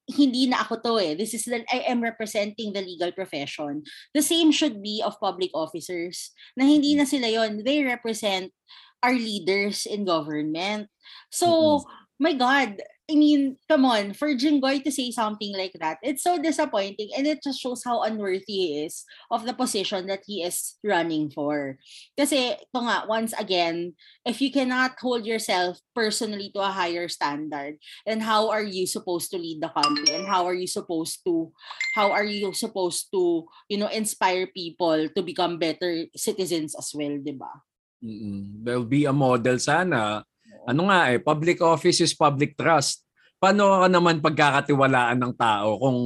hindi 0.06 0.46
na 0.46 0.62
ako 0.62 0.84
to 0.84 0.94
eh. 1.02 1.16
This 1.18 1.34
is 1.34 1.48
the, 1.48 1.66
I 1.72 1.90
am 1.90 2.04
representing 2.04 2.76
the 2.76 2.84
legal 2.84 3.10
profession. 3.16 3.82
The 4.14 4.22
same 4.22 4.52
should 4.52 4.84
be 4.84 5.02
of 5.02 5.18
public 5.18 5.50
officers. 5.56 6.36
Na 6.54 6.68
hindi 6.68 6.94
na 6.94 7.08
sila 7.10 7.26
yon 7.26 7.64
They 7.64 7.82
represent 7.82 8.54
our 9.02 9.16
leaders 9.16 9.88
in 9.88 10.06
government. 10.06 10.92
So, 11.32 11.82
my 12.20 12.34
God, 12.34 12.82
I 13.06 13.14
mean, 13.14 13.62
come 13.70 13.86
on, 13.86 14.18
for 14.18 14.34
Jinggoy 14.34 14.82
to 14.82 14.92
say 14.92 15.12
something 15.12 15.54
like 15.54 15.78
that, 15.78 16.02
it's 16.02 16.24
so 16.26 16.42
disappointing 16.42 17.14
and 17.14 17.28
it 17.28 17.38
just 17.44 17.62
shows 17.62 17.86
how 17.86 18.02
unworthy 18.02 18.42
he 18.50 18.82
is 18.82 19.06
of 19.30 19.46
the 19.46 19.54
position 19.54 20.08
that 20.08 20.26
he 20.26 20.42
is 20.42 20.82
running 20.84 21.30
for. 21.30 21.78
Kasi, 22.18 22.58
ito 22.58 22.80
nga, 22.82 23.06
once 23.06 23.30
again, 23.38 23.94
if 24.26 24.42
you 24.42 24.50
cannot 24.50 24.98
hold 24.98 25.22
yourself 25.22 25.78
personally 25.94 26.50
to 26.58 26.66
a 26.66 26.74
higher 26.74 27.06
standard, 27.06 27.78
then 28.10 28.26
how 28.26 28.50
are 28.50 28.66
you 28.66 28.90
supposed 28.90 29.30
to 29.30 29.38
lead 29.38 29.62
the 29.62 29.70
country? 29.70 30.10
And 30.10 30.26
how 30.26 30.50
are 30.50 30.58
you 30.58 30.66
supposed 30.66 31.22
to, 31.30 31.54
how 31.94 32.10
are 32.10 32.26
you 32.26 32.58
supposed 32.58 33.14
to, 33.14 33.46
you 33.70 33.78
know, 33.78 33.90
inspire 33.94 34.50
people 34.50 35.14
to 35.14 35.22
become 35.22 35.62
better 35.62 36.10
citizens 36.18 36.74
as 36.74 36.90
well, 36.90 37.22
di 37.22 37.38
ba? 37.38 37.54
Mm-mm. 38.02 38.66
There'll 38.66 38.90
be 38.90 39.06
a 39.06 39.14
model 39.14 39.62
sana. 39.62 40.26
Ano 40.66 40.90
nga 40.90 41.14
eh, 41.14 41.22
public 41.22 41.62
office 41.62 42.02
is 42.02 42.18
public 42.18 42.58
trust. 42.58 43.06
Paano 43.38 43.86
ka 43.86 43.88
naman 43.88 44.18
pagkakatiwalaan 44.20 45.22
ng 45.22 45.34
tao 45.38 45.78
kung 45.78 46.00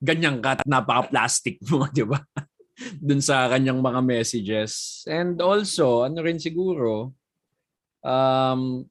ganyan 0.00 0.40
ka 0.40 0.56
at 0.56 0.64
napaka-plastic 0.64 1.60
mo, 1.68 1.84
di 1.96 2.08
ba? 2.08 2.16
Dun 2.96 3.20
sa 3.20 3.50
kanyang 3.52 3.84
mga 3.84 4.00
messages. 4.00 5.04
And 5.04 5.36
also, 5.44 6.08
ano 6.08 6.24
rin 6.24 6.40
siguro, 6.40 7.12
um, 8.00 8.86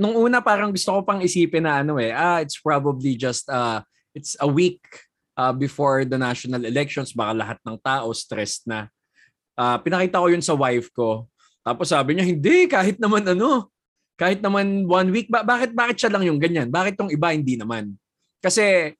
nung 0.00 0.16
una 0.16 0.40
parang 0.40 0.72
gusto 0.72 0.96
ko 0.96 1.00
pang 1.04 1.20
isipin 1.20 1.68
na 1.68 1.84
ano 1.84 2.00
eh, 2.00 2.10
ah, 2.10 2.40
it's 2.40 2.58
probably 2.58 3.14
just, 3.20 3.46
uh, 3.52 3.84
it's 4.16 4.34
a 4.40 4.48
week 4.48 4.80
uh, 5.36 5.52
before 5.52 6.08
the 6.08 6.16
national 6.16 6.64
elections, 6.64 7.12
baka 7.12 7.32
lahat 7.36 7.58
ng 7.66 7.76
tao 7.84 8.08
stressed 8.16 8.64
na. 8.64 8.88
Ah, 9.58 9.76
pinakita 9.76 10.22
ko 10.22 10.32
yun 10.32 10.40
sa 10.40 10.56
wife 10.56 10.88
ko. 10.96 11.28
Tapos 11.60 11.92
sabi 11.92 12.16
niya, 12.16 12.24
hindi, 12.24 12.64
kahit 12.64 12.96
naman 12.96 13.26
ano, 13.28 13.68
kahit 14.20 14.44
naman 14.44 14.84
one 14.84 15.08
week, 15.08 15.32
ba- 15.32 15.40
bakit 15.40 15.72
bakit 15.72 15.96
siya 15.96 16.12
lang 16.12 16.28
yung 16.28 16.36
ganyan? 16.36 16.68
Bakit 16.68 17.00
tong 17.00 17.08
iba 17.08 17.32
hindi 17.32 17.56
naman? 17.56 17.96
Kasi 18.44 18.92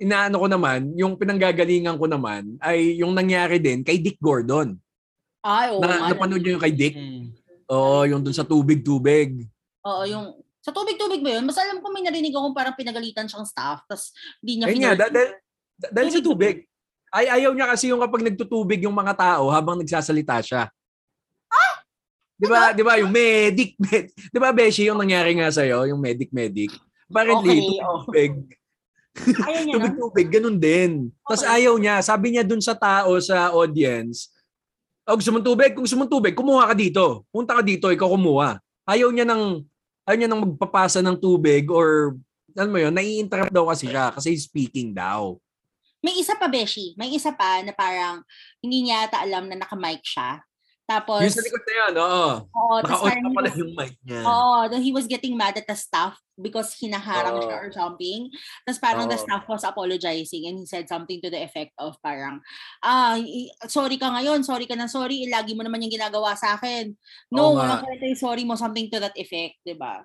inaano 0.00 0.40
ko 0.40 0.48
naman, 0.48 0.96
yung 0.96 1.20
pinanggagalingan 1.20 2.00
ko 2.00 2.08
naman 2.08 2.56
ay 2.56 2.96
yung 2.96 3.12
nangyari 3.12 3.60
din 3.60 3.84
kay 3.84 4.00
Dick 4.00 4.16
Gordon. 4.16 4.80
Ay, 5.44 5.76
oo. 5.76 5.84
Na, 5.84 6.08
nga, 6.08 6.16
napanood 6.16 6.40
niyo 6.40 6.56
yung 6.56 6.64
kay 6.64 6.72
Dick? 6.72 6.96
Mm. 6.96 7.36
Oo, 7.68 8.08
yung 8.08 8.24
dun 8.24 8.32
sa 8.32 8.48
tubig-tubig. 8.48 9.44
Oo, 9.84 10.02
yung 10.08 10.40
sa 10.64 10.72
tubig-tubig 10.72 11.20
ba 11.20 11.36
yun? 11.36 11.44
Mas 11.44 11.58
alam 11.60 11.84
ko 11.84 11.92
may 11.92 12.00
narinig 12.00 12.32
ako 12.32 12.56
parang 12.56 12.72
pinagalitan 12.72 13.28
siyang 13.28 13.44
staff 13.44 13.84
tapos 13.84 14.16
hindi 14.40 14.62
niya 14.62 14.66
Ayun 14.72 14.80
nga, 14.80 14.92
finor- 14.96 15.00
da- 15.04 15.12
da- 15.12 15.34
da- 15.76 15.92
dahil 15.92 16.08
sa 16.08 16.22
tubig. 16.24 16.56
Ay, 17.12 17.28
ayaw 17.28 17.52
niya 17.52 17.68
kasi 17.68 17.92
yung 17.92 18.00
kapag 18.00 18.24
nagtutubig 18.24 18.80
yung 18.88 18.96
mga 18.96 19.12
tao 19.12 19.52
habang 19.52 19.76
nagsasalita 19.76 20.40
siya. 20.40 20.72
Di 22.42 22.50
ba, 22.50 22.74
di 22.74 22.82
ba, 22.82 22.98
yung 22.98 23.14
medic, 23.14 23.78
med, 23.78 24.10
di 24.10 24.38
ba, 24.42 24.50
Beshi, 24.50 24.90
yung 24.90 24.98
nangyari 24.98 25.30
nga 25.38 25.46
sa'yo, 25.46 25.86
yung 25.86 26.02
medic, 26.02 26.34
medic. 26.34 26.74
Apparently, 27.06 27.62
Okay, 27.62 27.78
oh. 27.86 28.02
tubig, 28.02 28.32
Ayaw 29.46 29.62
niya, 29.62 29.74
no? 29.76 29.84
tubig-tubig, 29.86 30.26
ganun 30.32 30.58
din. 30.58 30.90
Tapos 31.22 31.44
Okay. 31.46 31.54
ayaw 31.62 31.74
niya, 31.78 32.02
sabi 32.02 32.26
niya 32.34 32.42
dun 32.42 32.58
sa 32.58 32.74
tao, 32.74 33.14
sa 33.22 33.54
audience, 33.54 34.32
oh, 35.06 35.14
gusto 35.14 35.30
mong 35.30 35.46
tubig? 35.46 35.70
Kung 35.70 35.84
gusto 35.86 35.94
mong 36.00 36.10
tubig, 36.10 36.34
kumuha 36.34 36.66
ka 36.66 36.74
dito. 36.74 37.22
Punta 37.30 37.54
ka 37.54 37.62
dito, 37.62 37.86
ikaw 37.92 38.10
kumuha. 38.10 38.58
Ayaw 38.88 39.12
niya 39.14 39.28
ng, 39.28 39.62
ayaw 40.08 40.16
niya 40.18 40.30
nang 40.32 40.42
magpapasa 40.42 40.98
ng 40.98 41.14
tubig 41.20 41.70
or, 41.70 42.18
alam 42.58 42.72
mo 42.74 42.80
yun, 42.82 42.90
nai-interrupt 42.90 43.54
daw 43.54 43.70
kasi 43.70 43.86
siya 43.86 44.10
kasi 44.10 44.34
speaking 44.34 44.90
daw. 44.90 45.38
May 46.02 46.18
isa 46.18 46.34
pa, 46.34 46.50
Beshi. 46.50 46.98
May 46.98 47.14
isa 47.14 47.30
pa 47.30 47.62
na 47.62 47.70
parang 47.70 48.26
hindi 48.58 48.90
niya 48.90 49.06
ata 49.06 49.22
alam 49.22 49.46
na 49.46 49.62
naka-mic 49.62 50.02
siya. 50.02 50.42
Tapos, 50.82 51.22
Yung 51.22 51.30
sa 51.30 51.46
likod 51.46 51.62
na 51.62 51.74
yan, 51.78 51.94
oo. 51.94 52.26
oo, 52.42 52.74
pa 52.82 52.90
he 53.06 53.22
pala 53.32 53.48
was- 53.48 53.58
yung 53.58 53.72
mic 53.72 53.94
niya. 54.02 54.22
Oo, 54.26 54.66
then 54.66 54.82
he 54.82 54.90
was 54.90 55.06
getting 55.06 55.38
mad 55.38 55.54
at 55.54 55.64
the 55.64 55.78
staff 55.78 56.18
because 56.34 56.74
hinaharang 56.74 57.38
Oo. 57.38 57.44
siya 57.46 57.56
or 57.62 57.70
something. 57.70 58.26
Tapos 58.66 58.80
parang 58.82 59.06
the 59.06 59.14
Oo. 59.14 59.22
staff 59.22 59.46
was 59.46 59.62
apologizing 59.62 60.50
and 60.50 60.58
he 60.58 60.66
said 60.66 60.90
something 60.90 61.22
to 61.22 61.30
the 61.30 61.38
effect 61.38 61.70
of 61.78 61.94
parang, 62.02 62.42
ah, 62.82 63.14
sorry 63.70 63.94
ka 63.94 64.10
ngayon, 64.10 64.42
sorry 64.42 64.66
ka 64.66 64.74
na 64.74 64.90
sorry, 64.90 65.22
eh, 65.24 65.30
lagi 65.30 65.54
mo 65.54 65.62
naman 65.62 65.80
yung 65.86 65.94
ginagawa 65.94 66.34
sa 66.34 66.58
akin. 66.58 66.92
No, 67.30 67.54
Oo 67.54 67.62
walang 67.62 67.80
kwenta 67.80 68.04
yung 68.04 68.18
sorry 68.18 68.42
mo, 68.42 68.58
something 68.58 68.90
to 68.90 68.98
that 68.98 69.14
effect, 69.14 69.62
di 69.62 69.78
ba? 69.78 70.02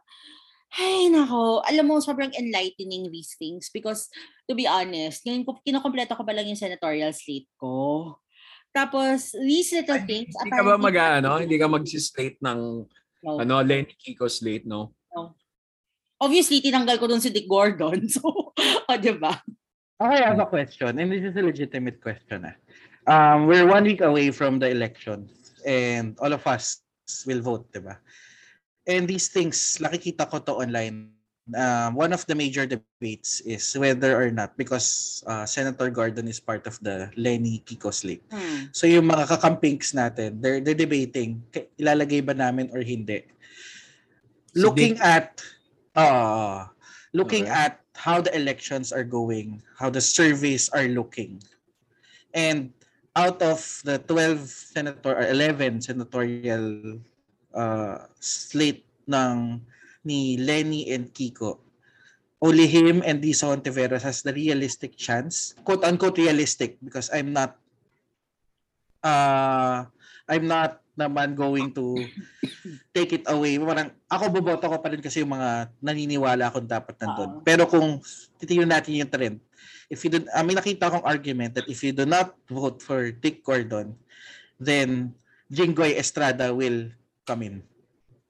Ay, 0.77 1.07
nako. 1.07 1.63
Alam 1.63 1.89
mo, 1.89 1.95
sobrang 2.03 2.29
enlightening 2.35 3.07
these 3.07 3.33
things 3.39 3.71
because, 3.71 4.11
to 4.45 4.53
be 4.53 4.67
honest, 4.67 5.23
kinokompleto 5.63 6.11
ko 6.13 6.27
pa 6.27 6.35
lang 6.35 6.43
yung 6.45 6.59
senatorial 6.59 7.15
slate 7.15 7.47
ko. 7.55 8.13
Tapos, 8.77 9.33
these 9.41 9.73
little 9.73 10.01
things, 10.05 10.29
Hindi 10.37 10.53
ka 10.53 10.61
ba 10.61 10.77
mag, 10.77 10.93
ano, 10.93 11.41
hindi 11.41 11.57
ka 11.57 11.65
mag-slate 11.65 12.37
ng, 12.45 12.85
No. 13.25 13.41
ano, 13.41 13.65
Lenny 13.65 13.97
Kiko 13.97 14.29
slate, 14.29 14.69
no? 14.69 14.93
Obviously, 16.21 16.61
tinanggal 16.61 17.01
ko 17.01 17.09
dun 17.09 17.21
si 17.21 17.33
Dick 17.33 17.49
Gordon. 17.49 18.05
So, 18.13 18.53
o, 18.53 18.93
di 18.97 19.13
ba? 19.17 19.41
I 19.97 20.29
have 20.29 20.37
a 20.37 20.45
question, 20.45 20.93
and 21.01 21.09
this 21.09 21.25
is 21.25 21.33
a 21.33 21.41
legitimate 21.41 21.97
question. 21.97 22.45
Ah. 22.45 22.53
Um, 23.09 23.49
we're 23.49 23.65
one 23.65 23.81
week 23.85 24.05
away 24.05 24.29
from 24.29 24.61
the 24.61 24.69
election, 24.69 25.25
and 25.65 26.13
all 26.21 26.29
of 26.29 26.45
us 26.45 26.85
will 27.25 27.41
vote, 27.41 27.65
di 27.73 27.81
ba? 27.81 27.97
And 28.85 29.09
these 29.09 29.33
things, 29.33 29.57
nakikita 29.81 30.29
ko 30.29 30.37
to 30.45 30.61
online. 30.61 31.16
Um, 31.55 31.95
one 31.95 32.12
of 32.12 32.27
the 32.27 32.36
major 32.36 32.67
debates 32.67 33.39
is 33.47 33.63
whether 33.79 34.19
or 34.19 34.31
not, 34.31 34.57
because 34.57 35.23
uh, 35.27 35.45
Senator 35.45 35.89
Gordon 35.89 36.27
is 36.27 36.39
part 36.39 36.67
of 36.67 36.75
the 36.83 37.07
Lenny 37.15 37.63
Kiko 37.63 37.93
slate. 37.93 38.23
Hmm. 38.31 38.67
So 38.75 38.88
yung 38.88 39.07
mga 39.07 39.31
kakampings 39.31 39.95
natin, 39.95 40.41
they're, 40.41 40.60
they're 40.60 40.75
debating, 40.75 41.43
ilalagay 41.79 42.25
ba 42.25 42.33
namin 42.33 42.67
or 42.75 42.83
hindi. 42.83 43.23
Looking 44.55 44.99
at, 44.99 45.39
uh, 45.95 46.67
looking 47.13 47.47
Okay. 47.47 47.55
at 47.55 47.79
how 47.95 48.19
the 48.19 48.36
elections 48.36 48.91
are 48.91 49.07
going, 49.07 49.63
how 49.79 49.89
the 49.89 50.01
surveys 50.01 50.67
are 50.69 50.91
looking. 50.91 51.39
And 52.36 52.75
out 53.15 53.41
of 53.41 53.63
the 53.88 53.97
12 54.03 54.45
senator 54.45 55.15
or 55.17 55.25
11 55.25 55.81
senatorial 55.81 56.99
uh, 57.55 58.05
slate 58.19 58.86
ng 59.10 59.62
ni 60.08 60.39
Lenny 60.39 60.88
and 60.96 61.12
Kiko, 61.12 61.60
only 62.39 62.63
him 62.63 63.04
and 63.04 63.20
Dizon 63.20 63.60
Ontiveros 63.60 64.08
has 64.08 64.24
the 64.24 64.32
realistic 64.32 64.96
chance, 64.96 65.52
quote 65.67 65.84
unquote 65.84 66.15
realistic, 66.15 66.80
because 66.80 67.12
I'm 67.12 67.36
not, 67.36 67.60
uh, 69.04 69.84
I'm 70.32 70.48
not 70.48 70.80
naman 70.98 71.38
going 71.38 71.70
to 71.78 72.02
take 72.96 73.13
it 73.13 73.26
away. 73.30 73.62
Parang, 73.62 73.93
ako 74.10 74.24
boboto 74.34 74.65
ko 74.65 74.78
pa 74.82 74.89
rin 74.89 75.04
kasi 75.04 75.22
yung 75.22 75.38
mga 75.38 75.70
naniniwala 75.78 76.50
akong 76.50 76.65
dapat 76.65 76.98
nandun. 76.98 77.32
Oo. 77.38 77.41
Pero 77.46 77.70
kung 77.70 78.02
titingnan 78.41 78.74
natin 78.74 78.98
yung 78.98 79.12
trend, 79.13 79.38
if 79.93 80.02
you 80.02 80.10
do, 80.10 80.26
uh, 80.26 80.41
may 80.41 80.58
nakita 80.58 80.89
akong 80.89 81.06
argument 81.06 81.54
that 81.54 81.70
if 81.70 81.86
you 81.86 81.93
do 81.93 82.10
not 82.10 82.34
vote 82.50 82.82
for 82.82 83.13
Dick 83.13 83.46
Gordon, 83.46 83.93
then 84.58 85.13
Jinggoy 85.54 85.96
Estrada 85.96 86.50
will 86.50 86.89
come 87.30 87.46
in. 87.46 87.56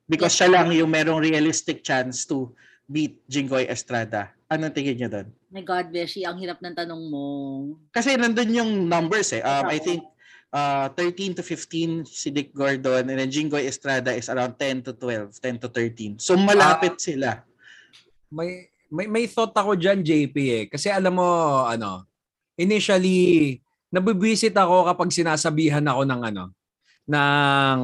Because 0.08 0.34
siya 0.40 0.48
lang 0.48 0.72
yung 0.72 0.88
merong 0.88 1.20
realistic 1.20 1.84
chance 1.84 2.24
to 2.24 2.56
beat 2.88 3.20
Jinggoy 3.28 3.68
Estrada. 3.68 4.32
Anong 4.48 4.72
tingin 4.72 4.96
niyo 4.96 5.12
doon? 5.12 5.28
My 5.52 5.60
God, 5.60 5.92
Beshi, 5.92 6.24
ang 6.24 6.40
hirap 6.40 6.64
ng 6.64 6.72
tanong 6.72 7.12
mo. 7.12 7.24
Kasi 7.92 8.16
nandun 8.16 8.56
yung 8.56 8.72
numbers 8.88 9.36
eh. 9.36 9.44
Um, 9.44 9.68
I 9.68 9.80
think 9.84 10.08
uh, 10.56 10.88
13 10.96 11.36
to 11.40 11.44
15 11.44 12.08
si 12.08 12.32
Dick 12.32 12.56
Gordon 12.56 13.12
and 13.12 13.20
then 13.20 13.28
Jinggoy 13.28 13.68
Estrada 13.68 14.16
is 14.16 14.32
around 14.32 14.56
10 14.56 14.88
to 14.88 14.92
12, 14.96 15.36
10 15.44 15.64
to 15.64 15.68
13. 15.68 16.24
So 16.24 16.40
malapit 16.40 17.04
sila. 17.04 17.44
May, 18.32 18.72
may, 18.88 19.08
may 19.12 19.26
thought 19.28 19.56
ako 19.56 19.76
dyan, 19.76 20.04
JP 20.04 20.36
eh. 20.36 20.66
Kasi 20.72 20.88
alam 20.88 21.20
mo, 21.20 21.28
ano, 21.68 22.08
initially, 22.56 23.60
nabibwisit 23.92 24.56
ako 24.56 24.88
kapag 24.88 25.12
sinasabihan 25.12 25.84
ako 25.84 26.02
ng 26.08 26.22
ano, 26.24 26.44
ng, 27.08 27.78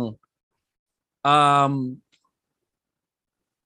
um, 1.23 1.73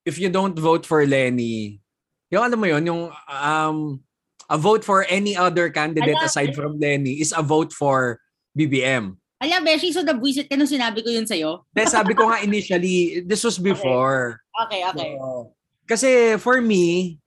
if 0.08 0.16
you 0.16 0.32
don't 0.32 0.56
vote 0.56 0.88
for 0.88 1.04
Lenny, 1.04 1.84
yung 2.32 2.48
alam 2.48 2.56
mo 2.56 2.68
yun, 2.72 2.84
yung 2.88 3.12
um, 3.28 4.00
a 4.48 4.56
vote 4.56 4.88
for 4.88 5.04
any 5.12 5.36
other 5.36 5.68
candidate 5.68 6.16
Ala, 6.16 6.32
aside 6.32 6.56
from 6.56 6.80
Lenny 6.80 7.20
is 7.20 7.36
a 7.36 7.44
vote 7.44 7.76
for 7.76 8.24
BBM. 8.56 9.20
Alam, 9.44 9.62
Beshi, 9.68 9.92
so 9.92 10.02
nabwisit 10.02 10.48
ka 10.48 10.56
nung 10.56 10.72
sinabi 10.72 11.04
ko 11.04 11.12
yun 11.12 11.28
sa'yo? 11.28 11.68
Dahil 11.76 11.92
sabi 11.92 12.16
ko 12.16 12.32
nga 12.32 12.42
initially, 12.42 13.22
this 13.22 13.44
was 13.44 13.60
before. 13.60 14.42
Okay, 14.66 14.82
okay. 14.88 15.14
Oo. 15.20 15.54
Kasi 15.86 16.40
for 16.42 16.58
me, 16.64 17.20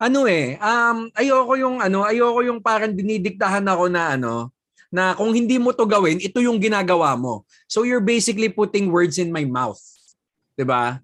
ano 0.00 0.24
eh, 0.24 0.56
um, 0.62 1.12
ayoko 1.12 1.52
yung 1.58 1.76
ano, 1.82 2.08
ayoko 2.08 2.40
yung 2.40 2.62
parang 2.62 2.96
dinidiktahan 2.96 3.66
ako 3.68 3.92
na 3.92 4.16
ano, 4.16 4.48
na 4.88 5.12
kung 5.12 5.30
hindi 5.36 5.60
mo 5.60 5.76
to 5.76 5.84
gawin, 5.84 6.22
ito 6.24 6.40
yung 6.40 6.56
ginagawa 6.56 7.14
mo. 7.20 7.44
So 7.68 7.84
you're 7.84 8.02
basically 8.02 8.48
putting 8.48 8.88
words 8.88 9.20
in 9.20 9.28
my 9.28 9.44
mouth. 9.44 9.80
'Di 10.56 10.64
ba? 10.64 11.00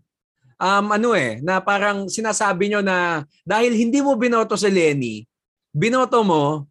Um, 0.58 0.90
ano 0.90 1.14
eh, 1.14 1.38
na 1.38 1.62
parang 1.62 2.10
sinasabi 2.10 2.66
nyo 2.66 2.82
na 2.82 3.22
dahil 3.46 3.78
hindi 3.78 4.02
mo 4.02 4.18
binoto 4.18 4.58
si 4.58 4.66
Lenny, 4.66 5.22
binoto 5.70 6.26
mo 6.26 6.66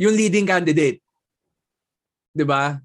yung 0.00 0.16
leading 0.16 0.48
candidate. 0.48 1.04
'Di 2.32 2.44
ba? 2.48 2.80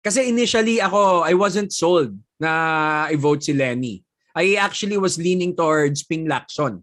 Kasi 0.00 0.32
initially 0.32 0.80
ako, 0.80 1.28
I 1.28 1.36
wasn't 1.36 1.76
sold 1.76 2.16
na 2.40 3.04
i-vote 3.12 3.44
si 3.44 3.52
Lenny. 3.52 4.00
I 4.32 4.56
actually 4.56 4.96
was 4.96 5.20
leaning 5.20 5.52
towards 5.52 6.00
Ping 6.08 6.24
Lacson. 6.24 6.80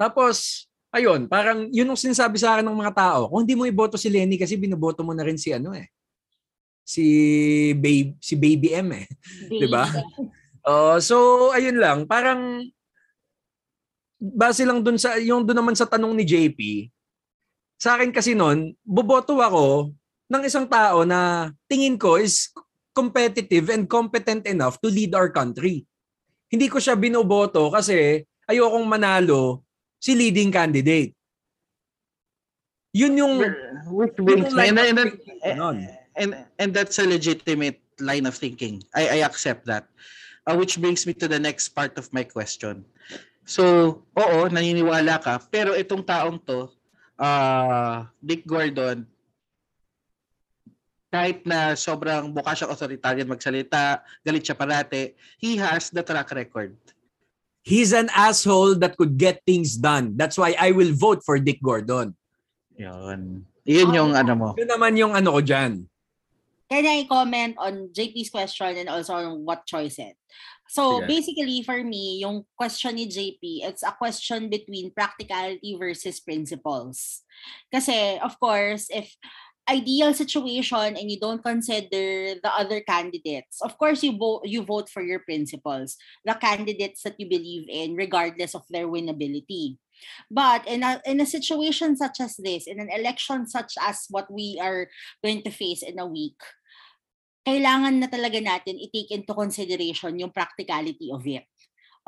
Tapos, 0.00 0.64
ayun, 0.88 1.28
parang 1.28 1.68
yun 1.68 1.92
yung 1.92 2.00
sinasabi 2.00 2.40
sa 2.40 2.56
akin 2.56 2.64
ng 2.64 2.80
mga 2.80 2.96
tao. 2.96 3.28
Kung 3.28 3.44
hindi 3.44 3.52
mo 3.52 3.68
iboto 3.68 4.00
si 4.00 4.08
Lenny 4.08 4.40
kasi 4.40 4.56
binoboto 4.56 5.04
mo 5.04 5.12
na 5.12 5.28
rin 5.28 5.36
si 5.36 5.52
ano 5.52 5.76
eh. 5.76 5.92
Si 6.80 7.04
Babe, 7.76 8.16
si 8.16 8.32
Baby 8.32 8.72
M 8.80 8.88
eh. 9.04 9.06
Di 9.52 9.68
ba? 9.68 9.84
Oh, 10.64 10.96
so 10.96 11.48
ayun 11.52 11.76
lang, 11.76 12.08
parang 12.08 12.64
base 14.16 14.64
lang 14.64 14.80
dun 14.80 14.96
sa 14.96 15.20
yung 15.20 15.44
dun 15.44 15.60
naman 15.60 15.76
sa 15.76 15.84
tanong 15.84 16.16
ni 16.16 16.24
JP. 16.24 16.88
Sa 17.76 18.00
akin 18.00 18.08
kasi 18.08 18.32
noon, 18.32 18.72
boboto 18.80 19.36
ako 19.44 19.92
ng 20.32 20.42
isang 20.48 20.64
tao 20.64 21.04
na 21.04 21.52
tingin 21.68 22.00
ko 22.00 22.16
is 22.16 22.48
competitive 22.96 23.68
and 23.68 23.84
competent 23.84 24.48
enough 24.48 24.80
to 24.80 24.88
lead 24.88 25.12
our 25.12 25.28
country. 25.28 25.84
Hindi 26.48 26.72
ko 26.72 26.80
siya 26.80 26.96
binoboto 26.96 27.68
kasi 27.68 28.24
ayokong 28.48 28.88
manalo 28.88 29.66
si 30.00 30.16
leading 30.16 30.48
candidate. 30.48 31.12
Yun 32.94 33.20
yung 33.20 33.34
Which 33.90 34.16
brings 34.16 34.54
me, 34.54 34.70
and, 34.70 34.78
and, 34.78 35.58
nun. 35.58 35.76
and, 36.14 36.30
and 36.56 36.70
that's 36.70 36.96
a 37.02 37.04
legitimate 37.04 37.82
line 37.98 38.24
of 38.24 38.38
thinking. 38.38 38.80
I, 38.94 39.18
I 39.20 39.26
accept 39.26 39.66
that. 39.66 39.90
Uh, 40.44 40.60
which 40.60 40.76
brings 40.76 41.08
me 41.08 41.16
to 41.16 41.24
the 41.24 41.40
next 41.40 41.72
part 41.72 41.96
of 41.96 42.12
my 42.12 42.20
question. 42.20 42.84
So, 43.48 44.04
oo, 44.12 44.38
naniniwala 44.52 45.16
ka, 45.20 45.40
pero 45.48 45.72
itong 45.72 46.04
taong 46.04 46.36
to, 46.44 46.68
uh, 47.16 48.04
Dick 48.20 48.44
Gordon, 48.44 49.08
kahit 51.08 51.46
na 51.48 51.72
sobrang 51.78 52.28
buka 52.28 52.52
siya 52.52 52.68
authoritarian 52.68 53.24
magsalita, 53.24 54.04
galit 54.20 54.44
siya 54.44 54.58
parate, 54.58 55.16
he 55.40 55.56
has 55.56 55.88
the 55.88 56.04
track 56.04 56.28
record. 56.36 56.76
He's 57.64 57.96
an 57.96 58.12
asshole 58.12 58.76
that 58.84 59.00
could 59.00 59.16
get 59.16 59.40
things 59.48 59.80
done. 59.80 60.12
That's 60.20 60.36
why 60.36 60.52
I 60.60 60.76
will 60.76 60.92
vote 60.92 61.24
for 61.24 61.40
Dick 61.40 61.64
Gordon. 61.64 62.12
Yun. 62.76 63.48
Yun 63.64 63.88
yung 63.96 64.12
ano 64.12 64.32
mo. 64.36 64.48
Yun 64.60 64.68
naman 64.68 64.92
yung 65.00 65.16
ano 65.16 65.32
ko 65.32 65.40
dyan. 65.40 65.88
Can 66.74 66.90
I 66.90 67.06
comment 67.06 67.54
on 67.54 67.94
JP's 67.94 68.34
question 68.34 68.74
and 68.74 68.90
also 68.90 69.14
on 69.14 69.46
what 69.46 69.62
Choi 69.62 69.86
said? 69.86 70.18
So 70.66 70.98
Sige. 70.98 71.06
basically 71.06 71.62
for 71.62 71.78
me, 71.78 72.18
yung 72.18 72.42
question 72.58 72.98
ni 72.98 73.06
JP, 73.06 73.62
it's 73.62 73.86
a 73.86 73.94
question 73.94 74.50
between 74.50 74.90
practicality 74.90 75.78
versus 75.78 76.18
principles. 76.18 77.22
Kasi 77.70 78.18
of 78.18 78.34
course, 78.42 78.90
if 78.90 79.06
ideal 79.70 80.10
situation 80.18 80.98
and 80.98 81.06
you 81.06 81.22
don't 81.22 81.46
consider 81.46 82.42
the 82.42 82.50
other 82.50 82.82
candidates, 82.82 83.62
of 83.62 83.78
course 83.78 84.02
you 84.02 84.18
vote 84.18 84.42
you 84.42 84.66
vote 84.66 84.90
for 84.90 84.98
your 84.98 85.22
principles, 85.22 85.94
the 86.26 86.34
candidates 86.34 87.06
that 87.06 87.14
you 87.22 87.30
believe 87.30 87.70
in 87.70 87.94
regardless 87.94 88.50
of 88.50 88.66
their 88.66 88.90
winnability. 88.90 89.78
But 90.26 90.66
in 90.66 90.82
a 90.82 90.98
in 91.06 91.22
a 91.22 91.28
situation 91.30 91.94
such 91.94 92.18
as 92.18 92.34
this, 92.34 92.66
in 92.66 92.82
an 92.82 92.90
election 92.90 93.46
such 93.46 93.78
as 93.78 94.10
what 94.10 94.26
we 94.26 94.58
are 94.58 94.90
going 95.22 95.46
to 95.46 95.54
face 95.54 95.86
in 95.86 96.02
a 96.02 96.10
week, 96.10 96.36
kailangan 97.44 98.00
na 98.00 98.08
talaga 98.08 98.40
natin 98.40 98.80
i-take 98.80 99.12
into 99.12 99.36
consideration 99.36 100.16
yung 100.18 100.32
practicality 100.32 101.12
of 101.12 101.22
it. 101.28 101.44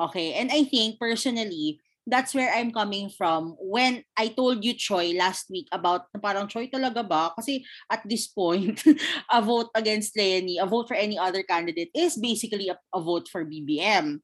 Okay? 0.01 0.33
And 0.37 0.49
I 0.49 0.65
think 0.65 0.97
personally, 0.97 1.79
that's 2.07 2.33
where 2.33 2.49
I'm 2.55 2.71
coming 2.71 3.11
from 3.11 3.59
when 3.59 4.01
I 4.15 4.31
told 4.31 4.63
you, 4.63 4.73
Choi, 4.73 5.11
last 5.13 5.51
week 5.51 5.67
about 5.71 6.07
parang, 6.23 6.47
Choi 6.47 6.71
talaga 6.71 7.03
ba? 7.03 7.35
Kasi 7.35 7.67
at 7.91 8.01
this 8.07 8.25
point, 8.31 8.81
a 9.29 9.41
vote 9.43 9.69
against 9.75 10.15
Lenny, 10.15 10.57
a 10.57 10.65
vote 10.65 10.87
for 10.87 10.95
any 10.95 11.19
other 11.19 11.43
candidate 11.43 11.91
is 11.93 12.15
basically 12.15 12.71
a, 12.71 12.79
a 12.95 13.01
vote 13.03 13.27
for 13.27 13.43
BBM. 13.43 14.23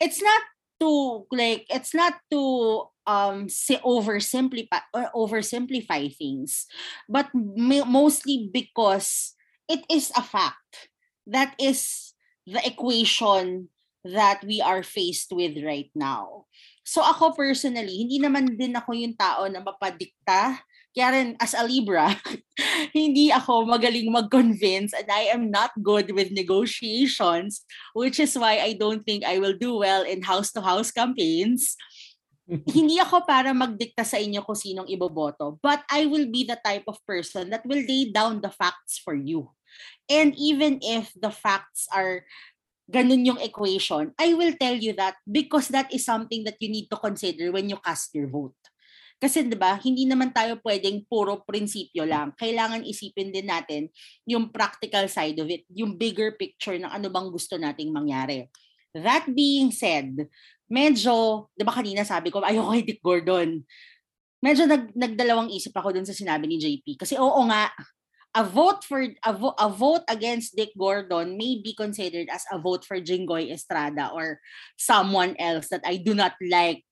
It's 0.00 0.22
not 0.24 0.42
to 0.80 1.26
like 1.34 1.66
it's 1.68 1.92
not 1.92 2.14
to 2.30 2.86
um 3.06 3.48
say 3.50 3.82
oversimplify 3.82 4.78
or 4.94 5.10
oversimplify 5.10 6.06
things 6.14 6.70
but 7.08 7.26
mostly 7.34 8.48
because 8.52 9.34
it 9.68 9.84
is 9.92 10.10
a 10.16 10.24
fact 10.24 10.90
that 11.28 11.52
is 11.60 12.12
the 12.48 12.60
equation 12.64 13.68
that 14.02 14.40
we 14.42 14.64
are 14.64 14.82
faced 14.82 15.30
with 15.30 15.60
right 15.60 15.92
now 15.94 16.48
so 16.82 17.04
ako 17.04 17.36
personally 17.36 18.08
hindi 18.08 18.16
naman 18.16 18.56
din 18.56 18.72
ako 18.72 18.96
yung 18.96 19.14
tao 19.14 19.44
na 19.46 19.60
mapadikta 19.60 20.56
kaya 20.96 21.08
rin 21.14 21.36
as 21.38 21.52
a 21.52 21.62
Libra 21.62 22.10
hindi 22.96 23.28
ako 23.28 23.68
magaling 23.68 24.08
mag-convince 24.08 24.96
and 24.96 25.06
I 25.12 25.30
am 25.30 25.52
not 25.52 25.76
good 25.84 26.10
with 26.16 26.32
negotiations 26.32 27.62
which 27.92 28.16
is 28.16 28.32
why 28.34 28.64
I 28.64 28.72
don't 28.74 29.04
think 29.04 29.22
I 29.22 29.36
will 29.36 29.54
do 29.54 29.76
well 29.76 30.02
in 30.02 30.24
house-to-house 30.24 30.90
campaigns 30.90 31.76
hindi 32.76 32.96
ako 32.96 33.28
para 33.28 33.52
magdikta 33.52 34.08
sa 34.08 34.16
inyo 34.16 34.40
kung 34.40 34.56
sinong 34.56 34.88
iboboto. 34.88 35.60
But 35.60 35.84
I 35.92 36.08
will 36.08 36.32
be 36.32 36.48
the 36.48 36.56
type 36.56 36.88
of 36.88 36.96
person 37.04 37.52
that 37.52 37.64
will 37.68 37.84
lay 37.84 38.08
down 38.08 38.40
the 38.40 38.48
facts 38.48 38.96
for 38.96 39.12
you. 39.12 39.52
And 40.08 40.32
even 40.36 40.80
if 40.80 41.12
the 41.14 41.30
facts 41.30 41.86
are 41.92 42.24
ganun 42.88 43.28
yung 43.28 43.40
equation, 43.44 44.16
I 44.16 44.32
will 44.32 44.56
tell 44.56 44.74
you 44.74 44.96
that 44.96 45.20
because 45.28 45.68
that 45.68 45.92
is 45.92 46.08
something 46.08 46.48
that 46.48 46.56
you 46.58 46.72
need 46.72 46.88
to 46.88 46.96
consider 46.96 47.52
when 47.52 47.68
you 47.68 47.76
cast 47.84 48.16
your 48.16 48.32
vote. 48.32 48.56
Kasi 49.18 49.42
'di 49.44 49.58
ba, 49.58 49.76
hindi 49.82 50.06
naman 50.06 50.30
tayo 50.30 50.62
pwedeng 50.62 51.02
puro 51.10 51.42
prinsipyo 51.42 52.06
lang. 52.06 52.32
Kailangan 52.38 52.86
isipin 52.86 53.34
din 53.34 53.50
natin 53.50 53.90
yung 54.24 54.54
practical 54.54 55.10
side 55.10 55.36
of 55.42 55.50
it, 55.50 55.66
yung 55.74 55.98
bigger 55.98 56.38
picture 56.38 56.78
ng 56.78 56.88
ano 56.88 57.10
bang 57.10 57.28
gusto 57.28 57.58
nating 57.58 57.90
mangyari. 57.90 58.46
That 58.94 59.26
being 59.28 59.74
said, 59.74 60.30
medyo, 60.70 61.50
'di 61.58 61.66
ba 61.66 61.74
kanina 61.74 62.06
sabi 62.06 62.30
ko 62.30 62.40
ayoko 62.40 62.72
kay 62.72 62.84
Dick 62.86 63.02
Gordon. 63.02 63.66
Medyo 64.38 64.70
nag 64.70 64.94
nagdalawang 64.94 65.50
isip 65.50 65.74
ako 65.74 65.98
dun 65.98 66.06
sa 66.06 66.14
sinabi 66.14 66.46
ni 66.46 66.62
JP 66.62 66.94
kasi 66.94 67.18
oo 67.18 67.42
nga 67.50 67.74
a 68.38 68.46
vote 68.46 68.86
for 68.86 69.02
a, 69.02 69.32
vo- 69.34 69.58
a 69.58 69.66
vote 69.66 70.06
against 70.06 70.54
Dick 70.54 70.70
Gordon 70.78 71.34
may 71.34 71.58
be 71.58 71.74
considered 71.74 72.30
as 72.30 72.46
a 72.54 72.58
vote 72.62 72.86
for 72.86 73.02
Jinggoy 73.02 73.50
Estrada 73.50 74.14
or 74.14 74.38
someone 74.78 75.34
else 75.42 75.74
that 75.74 75.82
I 75.82 75.98
do 75.98 76.14
not 76.14 76.38
like 76.38 76.86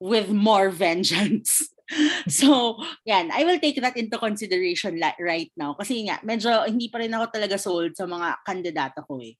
with 0.00 0.32
more 0.32 0.72
vengeance. 0.72 1.68
so, 2.28 2.80
yan, 3.04 3.28
I 3.36 3.44
will 3.44 3.60
take 3.60 3.76
that 3.84 4.00
into 4.00 4.16
consideration 4.16 4.96
la- 4.96 5.20
right 5.20 5.52
now 5.60 5.76
kasi 5.76 6.08
nga 6.08 6.24
medyo 6.24 6.64
hindi 6.64 6.88
pa 6.88 7.04
rin 7.04 7.12
ako 7.12 7.36
talaga 7.36 7.60
sold 7.60 7.92
sa 7.92 8.08
mga 8.08 8.40
kandidato 8.48 9.04
ko 9.04 9.20
eh. 9.20 9.36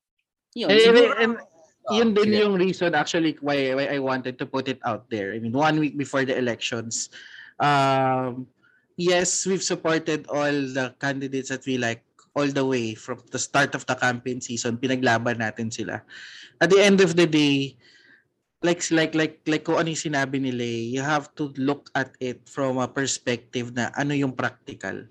Yun. 0.52 0.68
And, 0.68 0.80
siguro- 0.84 1.16
and 1.16 1.34
yun 1.88 2.12
din 2.12 2.36
yung 2.36 2.60
reason 2.60 2.92
actually 2.92 3.40
why, 3.40 3.72
why 3.72 3.88
I 3.88 3.98
wanted 4.04 4.36
to 4.36 4.44
put 4.44 4.68
it 4.68 4.84
out 4.84 5.08
there. 5.08 5.32
I 5.32 5.40
mean, 5.40 5.56
one 5.56 5.80
week 5.80 5.96
before 5.96 6.28
the 6.28 6.36
elections, 6.36 7.08
um, 7.56 8.48
yes, 8.98 9.46
we've 9.46 9.62
supported 9.62 10.26
all 10.26 10.50
the 10.50 10.92
candidates 10.98 11.54
that 11.54 11.64
we 11.64 11.78
like 11.78 12.02
all 12.34 12.50
the 12.50 12.66
way 12.66 12.92
from 12.98 13.22
the 13.30 13.38
start 13.38 13.78
of 13.78 13.86
the 13.86 13.94
campaign 13.94 14.42
season. 14.42 14.76
Pinaglaban 14.76 15.38
natin 15.38 15.70
sila. 15.70 16.02
At 16.58 16.68
the 16.74 16.82
end 16.82 17.00
of 17.00 17.14
the 17.14 17.30
day, 17.30 17.78
like 18.60 18.82
like 18.90 19.14
like 19.14 19.38
like 19.46 19.62
kung 19.62 19.78
ano 19.78 19.94
yung 19.94 20.04
sinabi 20.10 20.42
ni 20.42 20.50
Lay, 20.50 20.90
you 20.90 21.00
have 21.00 21.30
to 21.38 21.54
look 21.56 21.88
at 21.94 22.10
it 22.18 22.42
from 22.50 22.82
a 22.82 22.90
perspective 22.90 23.70
na 23.70 23.94
ano 23.94 24.18
yung 24.18 24.34
practical. 24.34 25.06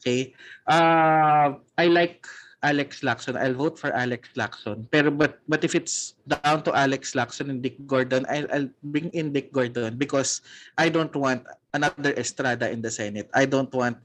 Okay? 0.00 0.32
Uh, 0.64 1.60
I 1.76 1.88
like 1.92 2.24
Alex 2.64 3.04
Lacson. 3.04 3.36
I'll 3.36 3.54
vote 3.54 3.76
for 3.76 3.92
Alex 3.92 4.32
Lacson. 4.34 4.88
Pero 4.88 5.12
but 5.12 5.44
but 5.44 5.60
if 5.62 5.76
it's 5.76 6.16
down 6.24 6.64
to 6.64 6.72
Alex 6.72 7.12
Lacson 7.12 7.52
and 7.52 7.60
Dick 7.60 7.76
Gordon, 7.84 8.24
I'll, 8.26 8.48
I'll 8.48 8.70
bring 8.80 9.12
in 9.12 9.36
Dick 9.36 9.52
Gordon 9.52 10.00
because 10.00 10.40
I 10.80 10.88
don't 10.88 11.12
want 11.12 11.44
another 11.76 12.16
Estrada 12.16 12.72
in 12.72 12.80
the 12.80 12.90
Senate. 12.90 13.28
I 13.36 13.44
don't 13.44 13.70
want 13.76 14.00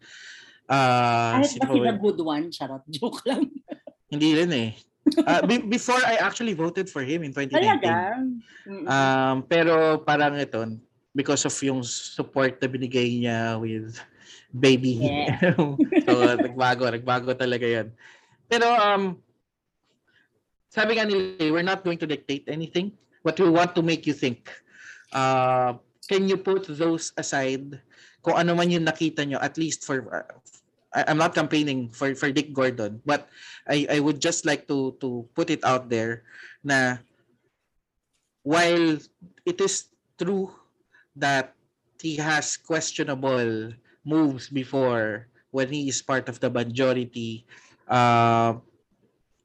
uh 0.68 1.40
Kahit 1.40 1.64
kasi 1.64 1.80
ba- 1.80 2.24
one, 2.28 2.52
charot, 2.52 2.84
joke 3.00 3.24
lang. 3.24 3.48
hindi 4.12 4.36
rin 4.36 4.52
eh. 4.52 4.72
Uh, 5.26 5.42
be- 5.48 5.66
before 5.66 5.98
I 6.06 6.20
actually 6.22 6.54
voted 6.54 6.92
for 6.92 7.02
him 7.02 7.24
in 7.24 7.32
2019. 7.34 7.56
Talaga? 7.56 7.94
Mm-mm. 8.68 8.86
Um, 8.86 9.36
pero 9.48 9.98
parang 10.06 10.38
ito, 10.38 10.62
because 11.16 11.46
of 11.46 11.56
yung 11.66 11.82
support 11.82 12.62
na 12.62 12.68
binigay 12.70 13.26
niya 13.26 13.58
with 13.58 13.98
baby. 14.54 15.02
Yeah. 15.02 15.56
so, 16.06 16.14
nagbago, 16.38 16.90
nagbago 16.90 17.34
talaga 17.34 17.66
yan. 17.66 17.88
Pero, 18.50 18.66
um, 18.66 19.22
sabi 20.74 20.98
nga 20.98 21.06
nila, 21.06 21.54
we're 21.54 21.66
not 21.66 21.86
going 21.86 22.02
to 22.02 22.10
dictate 22.10 22.50
anything, 22.50 22.92
but 23.24 23.38
we 23.38 23.50
want 23.50 23.78
to 23.78 23.86
make 23.86 24.10
you 24.10 24.14
think. 24.14 24.50
Uh, 25.14 25.78
can 26.10 26.26
you 26.26 26.38
put 26.38 26.66
those 26.66 27.14
aside? 27.14 27.78
Kung 28.26 28.36
ano 28.36 28.58
man 28.58 28.74
yung 28.74 28.90
nakita 28.90 29.22
nyo, 29.24 29.38
at 29.38 29.56
least 29.62 29.86
for, 29.86 30.02
uh, 30.10 31.06
I'm 31.06 31.22
not 31.22 31.38
campaigning 31.38 31.94
for, 31.94 32.18
for 32.18 32.34
Dick 32.34 32.52
Gordon, 32.52 33.02
but 33.06 33.30
I, 33.70 33.86
I 33.90 34.00
would 34.02 34.20
just 34.20 34.46
like 34.46 34.68
to, 34.68 34.98
to 35.00 35.30
put 35.38 35.50
it 35.50 35.64
out 35.64 35.90
there 35.90 36.26
na 36.66 36.98
while 38.42 38.98
it 39.46 39.62
is 39.62 39.94
true 40.18 40.50
that 41.16 41.54
he 42.02 42.16
has 42.18 42.58
questionable 42.58 43.72
moves 44.06 44.50
before 44.50 45.28
when 45.52 45.70
he 45.70 45.90
is 45.90 46.02
part 46.02 46.30
of 46.30 46.40
the 46.40 46.50
majority, 46.50 47.46
uh, 47.90 48.56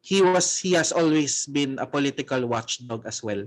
he 0.04 0.20
was 0.20 0.61
he 0.61 0.76
has 0.76 0.92
always 0.92 1.48
been 1.48 1.80
a 1.80 1.88
political 1.88 2.44
watchdog 2.44 3.02
as 3.09 3.24
well. 3.24 3.42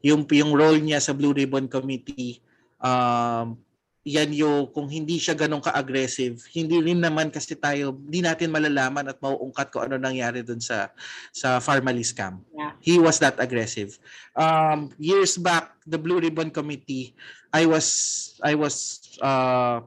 Yung 0.00 0.24
yung 0.32 0.56
role 0.56 0.80
niya 0.80 1.04
sa 1.04 1.12
Blue 1.12 1.36
Ribbon 1.36 1.68
Committee, 1.68 2.40
um, 2.80 3.60
yan 4.08 4.32
yung 4.32 4.72
kung 4.72 4.88
hindi 4.88 5.20
siya 5.20 5.36
ganun 5.36 5.60
ka-aggressive, 5.60 6.40
hindi 6.56 6.80
rin 6.80 7.04
naman 7.04 7.28
kasi 7.28 7.52
tayo, 7.52 7.92
hindi 7.92 8.24
natin 8.24 8.48
malalaman 8.48 9.12
at 9.12 9.20
mauungkat 9.20 9.68
kung 9.68 9.84
ano 9.84 10.00
nangyari 10.00 10.40
dun 10.40 10.62
sa 10.64 10.88
sa 11.28 11.60
Farmally 11.60 12.00
scam. 12.00 12.40
Yeah. 12.56 12.72
He 12.80 12.96
was 12.96 13.20
that 13.20 13.36
aggressive. 13.36 14.00
Um, 14.32 14.96
years 14.96 15.36
back, 15.36 15.76
the 15.84 16.00
Blue 16.00 16.24
Ribbon 16.24 16.48
Committee, 16.48 17.12
I 17.52 17.68
was 17.68 17.86
I 18.40 18.56
was 18.56 19.04
uh, 19.20 19.84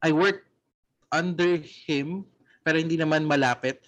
I 0.00 0.10
worked 0.14 0.48
under 1.12 1.60
him 1.60 2.24
pero 2.68 2.76
hindi 2.76 3.00
naman 3.00 3.24
malapit 3.24 3.80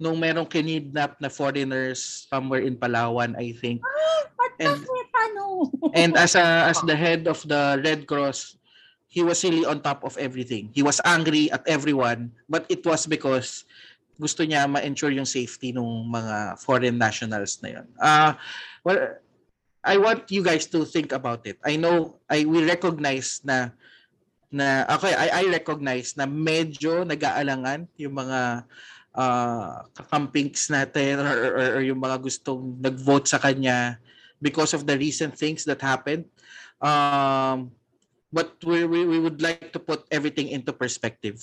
nung 0.00 0.16
merong 0.16 0.48
kinidnap 0.48 1.20
na 1.20 1.28
foreigners 1.28 2.24
somewhere 2.32 2.64
in 2.64 2.80
Palawan, 2.80 3.36
I 3.36 3.52
think. 3.52 3.84
The 4.56 4.72
and-? 4.72 4.88
Ano? 5.12 5.68
And 5.92 6.16
as 6.16 6.32
a 6.32 6.72
as 6.72 6.80
the 6.88 6.96
head 7.04 7.28
of 7.28 7.44
the 7.44 7.76
Red 7.84 8.08
Cross, 8.08 8.56
he 9.12 9.20
was 9.20 9.44
really 9.44 9.68
on 9.68 9.84
top 9.84 10.00
of 10.08 10.16
everything. 10.16 10.72
He 10.72 10.80
was 10.80 10.96
angry 11.04 11.52
at 11.52 11.60
everyone, 11.68 12.32
but 12.48 12.64
it 12.72 12.80
was 12.88 13.04
because 13.04 13.68
gusto 14.16 14.48
niya 14.48 14.64
ma-ensure 14.64 15.12
yung 15.12 15.28
safety 15.28 15.76
ng 15.76 16.08
mga 16.08 16.56
foreign 16.56 16.96
nationals 16.96 17.60
na 17.60 17.68
yun. 17.76 17.86
Uh, 18.00 18.32
well, 18.80 19.20
I 19.84 20.00
want 20.00 20.32
you 20.32 20.40
guys 20.40 20.64
to 20.72 20.88
think 20.88 21.12
about 21.12 21.44
it. 21.44 21.60
I 21.60 21.76
know 21.76 22.16
I 22.32 22.48
we 22.48 22.64
recognize 22.64 23.44
na 23.44 23.76
na 24.52 24.84
okay, 24.92 25.16
I, 25.16 25.42
I 25.42 25.44
recognize 25.48 26.12
na 26.14 26.28
medyo 26.28 27.02
nag-aalangan 27.08 27.88
yung 27.96 28.14
mga 28.14 28.68
uh, 29.16 29.76
kakampings 29.96 30.68
natin 30.68 31.24
or, 31.24 31.36
or, 31.56 31.68
or 31.78 31.82
yung 31.82 32.00
mga 32.00 32.20
gustong 32.20 32.76
nag-vote 32.78 33.26
sa 33.26 33.40
kanya 33.40 33.96
because 34.38 34.76
of 34.76 34.84
the 34.84 34.96
recent 34.96 35.32
things 35.32 35.64
that 35.64 35.80
happened. 35.80 36.28
Um, 36.84 37.72
but 38.28 38.52
we, 38.64 38.84
we, 38.84 39.08
we 39.08 39.18
would 39.18 39.40
like 39.40 39.72
to 39.72 39.80
put 39.80 40.04
everything 40.12 40.52
into 40.52 40.72
perspective. 40.76 41.40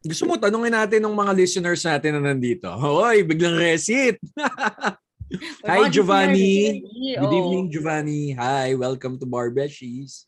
Gusto 0.00 0.24
mo, 0.24 0.36
tanungin 0.40 0.72
natin 0.72 1.04
ng 1.04 1.12
mga 1.12 1.32
listeners 1.36 1.84
natin 1.84 2.16
na 2.16 2.32
nandito. 2.32 2.68
Hoy, 2.72 3.20
biglang 3.24 3.56
resit! 3.56 4.16
Hi, 5.68 5.86
Giovanni. 5.92 6.82
Good 7.14 7.34
evening, 7.36 7.70
Giovanni. 7.70 8.34
Hi, 8.34 8.74
welcome 8.74 9.14
to 9.20 9.26
Barbeshies. 9.28 10.26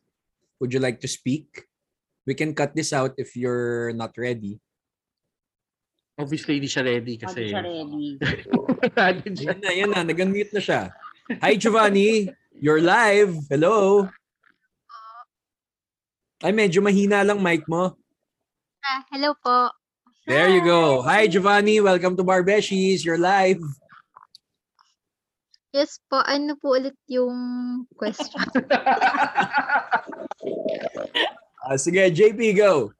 Would 0.62 0.70
you 0.70 0.78
like 0.78 1.02
to 1.02 1.10
speak? 1.10 1.66
We 2.26 2.34
can 2.38 2.54
cut 2.54 2.74
this 2.74 2.92
out 2.92 3.18
if 3.18 3.34
you're 3.34 3.92
not 3.92 4.14
ready. 4.14 4.62
Obviously, 6.14 6.62
hindi 6.62 6.70
siya 6.70 6.86
ready 6.86 7.18
Hindi 7.18 7.24
kasi. 7.26 7.42
siya 7.50 7.62
ready. 7.66 8.06
Yan 9.42 9.58
na, 9.58 9.70
yan 9.74 9.90
na. 9.90 10.06
Nag-unmute 10.06 10.54
na 10.54 10.62
siya. 10.62 10.94
Hi, 11.42 11.58
Giovanni. 11.58 12.30
You're 12.54 12.84
live. 12.84 13.34
Hello. 13.50 14.06
Ay, 16.42 16.54
medyo 16.54 16.82
mahina 16.82 17.26
lang 17.26 17.42
mic 17.42 17.66
mo. 17.66 17.98
Ah, 18.82 19.02
hello 19.10 19.34
po. 19.42 19.70
There 20.26 20.50
you 20.50 20.62
go. 20.62 21.02
Hi, 21.02 21.26
Giovanni. 21.26 21.82
Welcome 21.82 22.14
to 22.18 22.26
Barbeshies. 22.26 23.02
You're 23.02 23.18
live. 23.18 23.62
Yes 25.72 25.98
po, 26.06 26.20
ano 26.20 26.54
po 26.60 26.76
ulit 26.76 26.94
yung 27.08 27.32
question? 27.96 28.44
Ah, 31.62 31.78
sige, 31.78 32.02
JP, 32.10 32.40
go. 32.58 32.90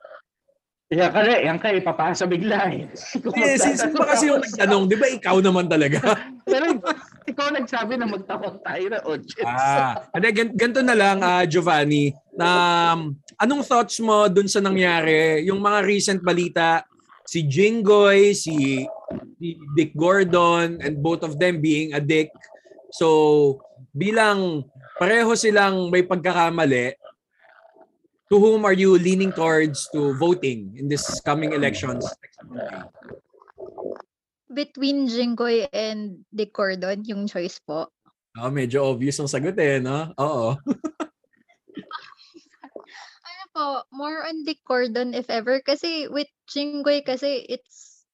Yan 0.92 1.08
ka 1.08 1.24
rin, 1.24 1.40
yan 1.48 1.58
ka, 1.58 1.72
ipapasa 1.72 2.28
bigla 2.28 2.68
eh. 2.68 2.84
Eh, 3.32 3.56
si, 3.56 3.80
sino 3.80 3.96
ba 3.96 4.12
kasi 4.12 4.28
yung 4.28 4.44
nagtanong? 4.44 4.84
Di 4.92 4.96
ba 5.00 5.08
ikaw 5.08 5.40
naman 5.40 5.64
talaga? 5.64 5.98
Pero 6.52 6.68
ikaw 7.24 7.48
nagsabi 7.48 7.96
na 7.96 8.04
magtakot 8.04 8.60
tayo 8.60 8.84
na 8.92 9.00
audience. 9.08 9.48
ah, 9.48 10.04
hindi, 10.12 10.28
gan- 10.36 10.52
ganito 10.52 10.84
na 10.84 10.92
lang, 10.92 11.18
ah, 11.24 11.48
Giovanni. 11.48 12.12
Um, 12.36 13.16
anong 13.40 13.64
thoughts 13.64 13.96
mo 14.04 14.28
dun 14.28 14.46
sa 14.46 14.60
nangyari? 14.60 15.42
Yung 15.48 15.64
mga 15.64 15.80
recent 15.80 16.20
balita, 16.20 16.84
si 17.24 17.48
Jingoy, 17.48 18.36
si, 18.36 18.84
si 19.40 19.48
Dick 19.72 19.96
Gordon, 19.96 20.76
and 20.84 21.00
both 21.00 21.24
of 21.24 21.40
them 21.40 21.64
being 21.64 21.96
a 21.96 22.04
dick. 22.04 22.28
So, 22.92 23.64
bilang 23.96 24.68
pareho 25.00 25.32
silang 25.40 25.88
may 25.88 26.04
pagkakamali, 26.04 27.00
to 28.32 28.40
whom 28.40 28.64
are 28.64 28.72
you 28.72 28.96
leaning 28.96 29.28
towards 29.28 29.92
to 29.92 30.16
voting 30.16 30.72
in 30.80 30.88
this 30.88 31.20
coming 31.20 31.52
elections? 31.52 32.08
Between 34.48 35.04
Jinggoy 35.04 35.68
and 35.68 36.24
Dick 36.32 36.56
Cordon, 36.56 37.04
yung 37.04 37.28
choice 37.28 37.60
po. 37.60 37.92
Oh, 38.40 38.48
medyo 38.48 38.88
obvious 38.88 39.20
ang 39.20 39.28
sagot 39.28 39.52
eh, 39.60 39.76
no? 39.84 40.16
Oo. 40.16 40.56
Ano 43.22 43.44
po, 43.52 43.66
more 43.92 44.24
on 44.24 44.48
Dick 44.48 44.64
Cordon 44.64 45.12
if 45.12 45.28
ever. 45.28 45.60
Kasi 45.60 46.08
with 46.08 46.28
Jinggoy 46.48 47.04
kasi 47.04 47.44
it's 47.52 48.08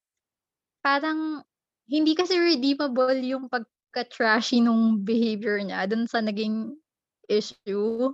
parang 0.83 1.47
hindi 1.87 2.11
kasi 2.11 2.35
redeemable 2.35 3.15
yung 3.23 3.47
pagka-trashy 3.47 4.59
nung 4.59 4.99
behavior 4.99 5.63
niya 5.63 5.87
dun 5.87 6.11
sa 6.11 6.19
naging 6.19 6.75
issue. 7.31 8.11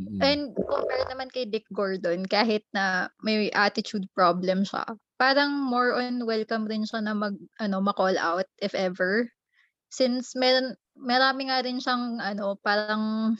Mm-mm. 0.00 0.20
And 0.24 0.56
compare 0.56 1.04
naman 1.12 1.28
kay 1.28 1.44
Dick 1.44 1.68
Gordon, 1.68 2.24
kahit 2.24 2.64
na 2.72 3.12
may 3.20 3.52
attitude 3.52 4.08
problem 4.16 4.64
siya, 4.64 4.96
parang 5.20 5.52
more 5.52 6.00
on 6.00 6.24
welcome 6.24 6.64
rin 6.64 6.88
siya 6.88 7.04
na 7.04 7.12
mag, 7.12 7.36
ano, 7.60 7.84
ma-call 7.84 8.16
out 8.16 8.48
if 8.64 8.72
ever. 8.72 9.28
Since 9.92 10.32
meron, 10.32 10.80
marami 10.96 11.52
nga 11.52 11.60
rin 11.60 11.84
siyang, 11.84 12.16
ano, 12.16 12.56
parang, 12.64 13.36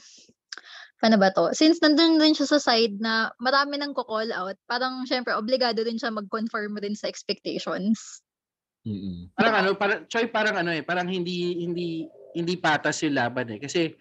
paano 1.01 1.17
ba 1.17 1.33
to? 1.33 1.49
Since 1.57 1.81
nandun 1.81 2.21
rin 2.21 2.37
siya 2.37 2.45
sa 2.45 2.61
side 2.61 3.01
na 3.01 3.33
marami 3.41 3.81
nang 3.81 3.97
ko-call 3.97 4.29
out, 4.29 4.53
parang 4.69 5.01
syempre 5.09 5.33
obligado 5.33 5.81
rin 5.81 5.97
siya 5.97 6.13
mag-conform 6.13 6.77
rin 6.77 6.93
sa 6.93 7.09
expectations. 7.09 8.21
Mm-mm. 8.85 9.33
Parang 9.33 9.55
ano, 9.65 9.69
parang, 9.73 10.05
Choy, 10.05 10.29
parang 10.29 10.61
ano 10.61 10.69
eh, 10.69 10.85
parang 10.85 11.09
hindi, 11.09 11.65
hindi, 11.65 12.05
hindi 12.37 12.53
patas 12.61 13.01
yung 13.01 13.17
laban 13.17 13.57
eh. 13.57 13.59
Kasi, 13.61 13.97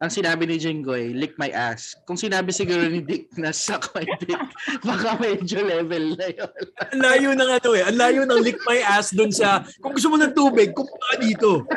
ang 0.00 0.08
sinabi 0.08 0.48
ni 0.48 0.56
Jinggoy, 0.56 1.12
lick 1.12 1.36
my 1.36 1.52
ass. 1.52 1.92
Kung 2.08 2.16
sinabi 2.16 2.56
siguro 2.56 2.88
ni 2.88 3.04
Dick 3.04 3.28
na 3.36 3.52
suck 3.52 3.92
my 3.92 4.08
dick, 4.24 4.40
baka 4.88 5.20
medyo 5.20 5.60
level 5.60 6.16
na 6.16 6.28
yun. 6.32 6.52
Ang 6.88 7.00
layo 7.04 7.28
ng 7.36 7.50
ano 7.60 7.70
eh. 7.76 7.84
Ang 7.84 7.98
layo 8.00 8.20
ng 8.24 8.40
lick 8.40 8.56
my 8.64 8.80
ass 8.80 9.12
dun 9.12 9.28
sa, 9.28 9.60
kung 9.84 9.92
gusto 9.92 10.08
mo 10.08 10.16
ng 10.16 10.32
tubig, 10.32 10.72
kumuha 10.72 11.04
ka 11.04 11.16
dito. 11.20 11.68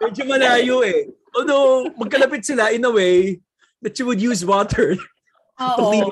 Medyo 0.00 0.22
malayo 0.24 0.80
eh. 0.80 1.12
Although, 1.36 1.92
magkalapit 1.92 2.48
sila 2.48 2.72
in 2.72 2.88
a 2.88 2.92
way 2.92 3.44
that 3.84 3.92
you 4.00 4.08
would 4.08 4.20
use 4.20 4.40
water. 4.40 4.96
Oo. 5.60 6.08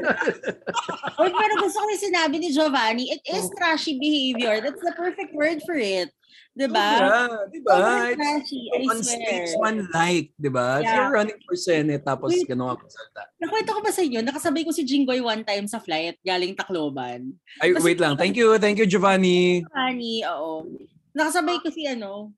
Oy, 1.25 1.31
pero 1.33 1.53
gusto 1.61 1.81
ko 1.81 1.87
yung 1.89 2.05
sinabi 2.05 2.37
ni 2.37 2.53
Giovanni, 2.53 3.13
it 3.13 3.25
is 3.25 3.49
trashy 3.57 3.97
behavior. 3.97 4.61
That's 4.61 4.81
the 4.81 4.93
perfect 4.93 5.33
word 5.33 5.65
for 5.65 5.77
it. 5.77 6.13
Diba? 6.55 6.87
Yeah, 6.87 7.51
di 7.51 7.59
ba? 7.67 7.75
Sobrang 7.75 8.07
It's 8.07 8.15
trashy, 8.15 8.61
I 8.71 8.77
on 8.87 8.99
swear. 9.03 9.19
stage 9.19 9.51
one 9.59 9.79
like, 9.91 10.29
di 10.39 10.47
ba? 10.47 10.79
If 10.79 10.87
Yeah. 10.87 10.95
you're 10.95 11.11
running 11.11 11.41
for 11.43 11.57
Senate, 11.59 12.03
tapos 12.07 12.31
Wait. 12.31 12.47
gano'n 12.47 12.79
ka 12.79 12.87
salta. 12.87 13.23
Nakwento 13.43 13.75
ko 13.75 13.81
ba 13.83 13.91
sa 13.91 14.03
inyo? 14.07 14.23
Nakasabay 14.23 14.63
ko 14.63 14.71
si 14.71 14.87
Jinggoy 14.87 15.19
one 15.19 15.43
time 15.43 15.67
sa 15.67 15.83
flight 15.83 16.15
galing 16.23 16.55
Tacloban. 16.55 17.35
Ay, 17.59 17.75
Kasi- 17.75 17.83
wait 17.83 17.99
lang. 17.99 18.15
Thank 18.15 18.39
you. 18.39 18.55
Thank 18.63 18.79
you, 18.79 18.87
Giovanni. 18.87 19.67
Honey, 19.75 20.23
oo. 20.31 20.63
Nakasabay 21.11 21.59
ko 21.59 21.75
si 21.75 21.91
ano, 21.91 22.31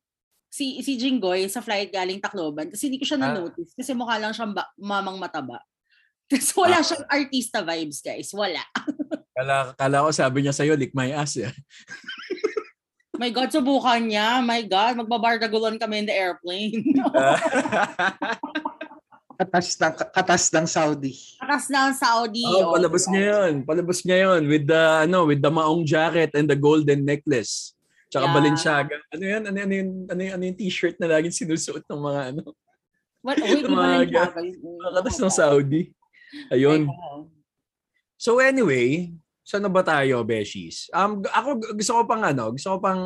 si 0.48 0.80
si 0.80 0.96
Jinggoy 0.96 1.44
sa 1.52 1.60
flight 1.60 1.92
galing 1.92 2.16
Tacloban 2.16 2.72
kasi 2.72 2.88
hindi 2.88 2.96
ko 2.96 3.04
siya 3.04 3.20
Ah. 3.20 3.36
na-notice 3.36 3.76
kasi 3.76 3.92
mukha 3.92 4.16
lang 4.16 4.32
siyang 4.32 4.56
ba- 4.56 4.72
mamang 4.80 5.20
mataba. 5.20 5.60
Tapos 6.32 6.56
wala 6.56 6.80
Ah. 6.80 6.84
siyang 6.84 7.04
artista 7.06 7.60
vibes, 7.60 8.00
guys. 8.00 8.32
Wala. 8.32 8.64
Kala, 9.36 9.76
kala 9.76 10.00
ko 10.00 10.08
sabi 10.08 10.40
niya 10.40 10.56
sa'yo, 10.56 10.72
lick 10.72 10.96
my 10.96 11.12
ass 11.12 11.36
eh. 11.36 11.52
My 13.16 13.30
God, 13.30 13.48
subukan 13.48 14.00
niya. 14.02 14.40
My 14.40 14.60
God, 14.62 15.00
magbabardagulan 15.00 15.80
kami 15.80 16.04
in 16.04 16.08
the 16.08 16.16
airplane. 16.16 16.80
Katas 19.36 19.76
ng, 19.76 19.92
katas 20.16 20.44
ng 20.48 20.64
Saudi. 20.64 21.12
Takas 21.36 21.68
na 21.68 21.92
ang 21.92 21.94
Saudi. 21.94 22.40
oh, 22.40 22.72
palabas 22.72 23.04
niya 23.04 23.22
yun. 23.36 23.52
Palabas 23.68 24.00
niya 24.00 24.18
yun 24.24 24.48
with 24.48 24.64
the, 24.64 24.82
ano, 25.04 25.28
with 25.28 25.44
the 25.44 25.52
maong 25.52 25.84
jacket 25.84 26.32
and 26.32 26.48
the 26.48 26.56
golden 26.56 27.04
necklace. 27.04 27.76
Tsaka 28.08 28.24
Yeah. 28.24 28.32
Balenciaga. 28.32 28.96
Ano 29.12 29.24
yan? 29.28 29.42
Ano, 29.44 29.58
ano, 29.60 29.72
yung, 29.76 29.90
ano, 30.08 30.20
yung, 30.24 30.34
ano 30.40 30.44
yung 30.48 30.56
t-shirt 30.56 30.96
na 30.96 31.12
laging 31.12 31.36
sinusuot 31.36 31.84
ng 31.84 32.00
mga 32.00 32.20
ano? 32.32 32.42
What? 33.20 33.36
Di 33.36 33.60
ba 33.60 33.68
Mga 33.68 33.92
lang 33.92 34.08
ga- 34.08 34.34
Mga 34.40 34.90
katas 34.96 35.18
ng 35.20 35.32
Saudi. 35.34 35.82
Ayun. 36.48 36.88
So 38.16 38.40
anyway, 38.40 39.12
saan 39.46 39.62
na 39.62 39.70
ba 39.70 39.86
tayo, 39.86 40.26
Beshies? 40.26 40.90
Um, 40.90 41.22
ako 41.22 41.62
gusto 41.78 41.92
ko 41.94 42.02
pang 42.02 42.26
ano, 42.26 42.50
gusto 42.50 42.74
ko 42.74 42.78
pang 42.82 43.02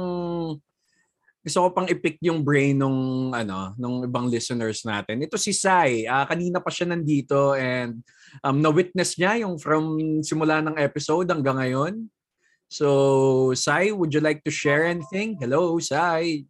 gusto 1.41 1.59
ko 1.65 1.69
pang 1.73 1.89
i-pick 1.89 2.21
yung 2.25 2.41
brain 2.41 2.77
nung 2.81 3.33
ano, 3.33 3.77
nung 3.77 4.05
ibang 4.05 4.29
listeners 4.29 4.85
natin. 4.85 5.25
Ito 5.25 5.37
si 5.37 5.53
Sai. 5.53 6.09
Ah, 6.09 6.25
kanina 6.25 6.61
pa 6.61 6.73
siya 6.73 6.89
nandito 6.89 7.57
and 7.57 8.01
um, 8.45 8.61
na-witness 8.61 9.17
niya 9.21 9.45
yung 9.45 9.57
from 9.61 9.97
simula 10.25 10.65
ng 10.65 10.77
episode 10.81 11.29
hanggang 11.29 11.61
ngayon. 11.61 12.09
So, 12.69 13.53
Sai, 13.57 13.93
would 13.93 14.13
you 14.13 14.21
like 14.25 14.41
to 14.45 14.53
share 14.53 14.89
anything? 14.89 15.37
Hello, 15.41 15.77
Sai. 15.81 16.45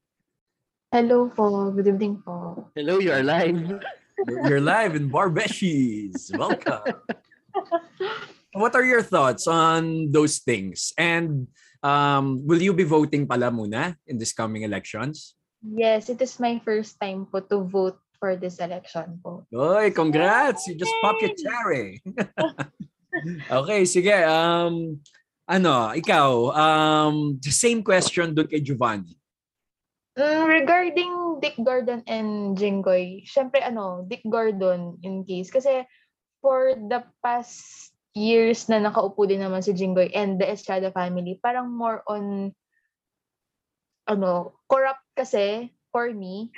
Hello 0.90 1.31
po. 1.31 1.70
Good 1.70 1.87
evening 1.87 2.18
po. 2.22 2.66
Hello, 2.74 2.98
you 2.98 3.11
are 3.11 3.22
live. 3.26 3.59
You're- 3.59 3.82
You're 4.45 4.61
live 4.61 5.01
in 5.01 5.09
Barbeshies. 5.09 6.28
Welcome. 6.36 6.93
What 8.53 8.74
are 8.74 8.84
your 8.84 9.03
thoughts 9.03 9.46
on 9.46 10.11
those 10.11 10.38
things? 10.42 10.92
And 10.98 11.46
um, 11.82 12.46
will 12.46 12.61
you 12.61 12.74
be 12.74 12.82
voting 12.82 13.26
pala 13.26 13.51
muna 13.51 13.96
in 14.07 14.18
this 14.18 14.32
coming 14.32 14.62
elections? 14.62 15.34
Yes, 15.62 16.09
it 16.09 16.20
is 16.22 16.40
my 16.40 16.59
first 16.64 16.98
time 16.98 17.28
po 17.30 17.40
to 17.46 17.62
vote 17.68 18.01
for 18.18 18.34
this 18.34 18.59
election 18.59 19.20
po. 19.22 19.44
Oy, 19.55 19.92
congrats! 19.92 20.66
You 20.66 20.74
just 20.74 20.94
popped 21.05 21.22
your 21.22 21.36
cherry. 21.36 22.01
okay, 23.61 23.84
sige. 23.84 24.16
Um, 24.24 24.98
ano, 25.46 25.92
ikaw, 25.94 26.51
um, 26.51 27.38
the 27.38 27.53
same 27.53 27.84
question 27.84 28.34
doon 28.34 28.48
kay 28.48 28.64
Giovanni. 28.64 29.14
Mm, 30.18 30.48
regarding 30.48 31.12
Dick 31.38 31.55
Gordon 31.62 32.03
and 32.11 32.59
Jinggoy, 32.59 33.24
syempre 33.24 33.62
ano, 33.62 34.05
Dick 34.09 34.24
Gordon 34.26 34.98
in 35.07 35.22
case. 35.22 35.53
Kasi 35.53 35.86
for 36.42 36.74
the 36.76 37.05
past 37.22 37.92
years 38.17 38.67
na 38.67 38.83
nakaupo 38.83 39.27
din 39.27 39.43
naman 39.43 39.63
si 39.63 39.75
Jinggoy 39.75 40.11
and 40.15 40.41
the 40.41 40.47
Estrada 40.49 40.91
family, 40.91 41.39
parang 41.39 41.71
more 41.71 42.03
on 42.09 42.55
ano, 44.11 44.59
corrupt 44.67 45.07
kasi 45.15 45.71
for 45.95 46.11
me. 46.11 46.51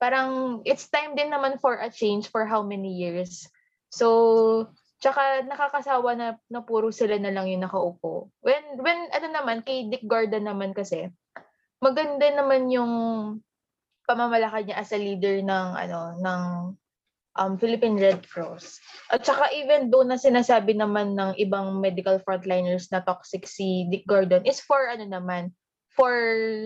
Parang 0.00 0.60
it's 0.64 0.88
time 0.88 1.16
din 1.16 1.32
naman 1.32 1.60
for 1.60 1.76
a 1.76 1.88
change 1.88 2.28
for 2.28 2.44
how 2.44 2.64
many 2.64 2.96
years. 2.96 3.48
So, 3.92 4.72
Tsaka 4.96 5.44
nakakasawa 5.44 6.16
na, 6.16 6.28
na 6.48 6.64
puro 6.64 6.88
sila 6.88 7.20
na 7.20 7.28
lang 7.28 7.52
yung 7.52 7.68
nakaupo. 7.68 8.32
When, 8.40 8.80
when 8.80 9.12
ano 9.12 9.28
naman, 9.28 9.60
kay 9.60 9.92
Dick 9.92 10.08
Gordon 10.08 10.48
naman 10.48 10.72
kasi, 10.72 11.12
maganda 11.84 12.24
naman 12.32 12.72
yung 12.72 12.92
pamamalakad 14.08 14.64
niya 14.64 14.80
as 14.80 14.90
a 14.96 14.98
leader 14.98 15.44
ng 15.44 15.68
ano 15.76 16.16
ng 16.16 16.42
um, 17.38 17.56
Philippine 17.60 17.96
Red 17.96 18.24
Cross. 18.28 18.80
At 19.12 19.24
saka 19.24 19.52
even 19.54 19.88
though 19.88 20.04
na 20.04 20.18
sinasabi 20.18 20.76
naman 20.76 21.14
ng 21.14 21.38
ibang 21.40 21.78
medical 21.78 22.18
frontliners 22.24 22.90
na 22.90 23.04
toxic 23.04 23.46
si 23.46 23.86
Dick 23.88 24.04
Gordon 24.08 24.44
is 24.44 24.60
for 24.60 24.88
ano 24.90 25.06
naman, 25.06 25.52
for 25.96 26.12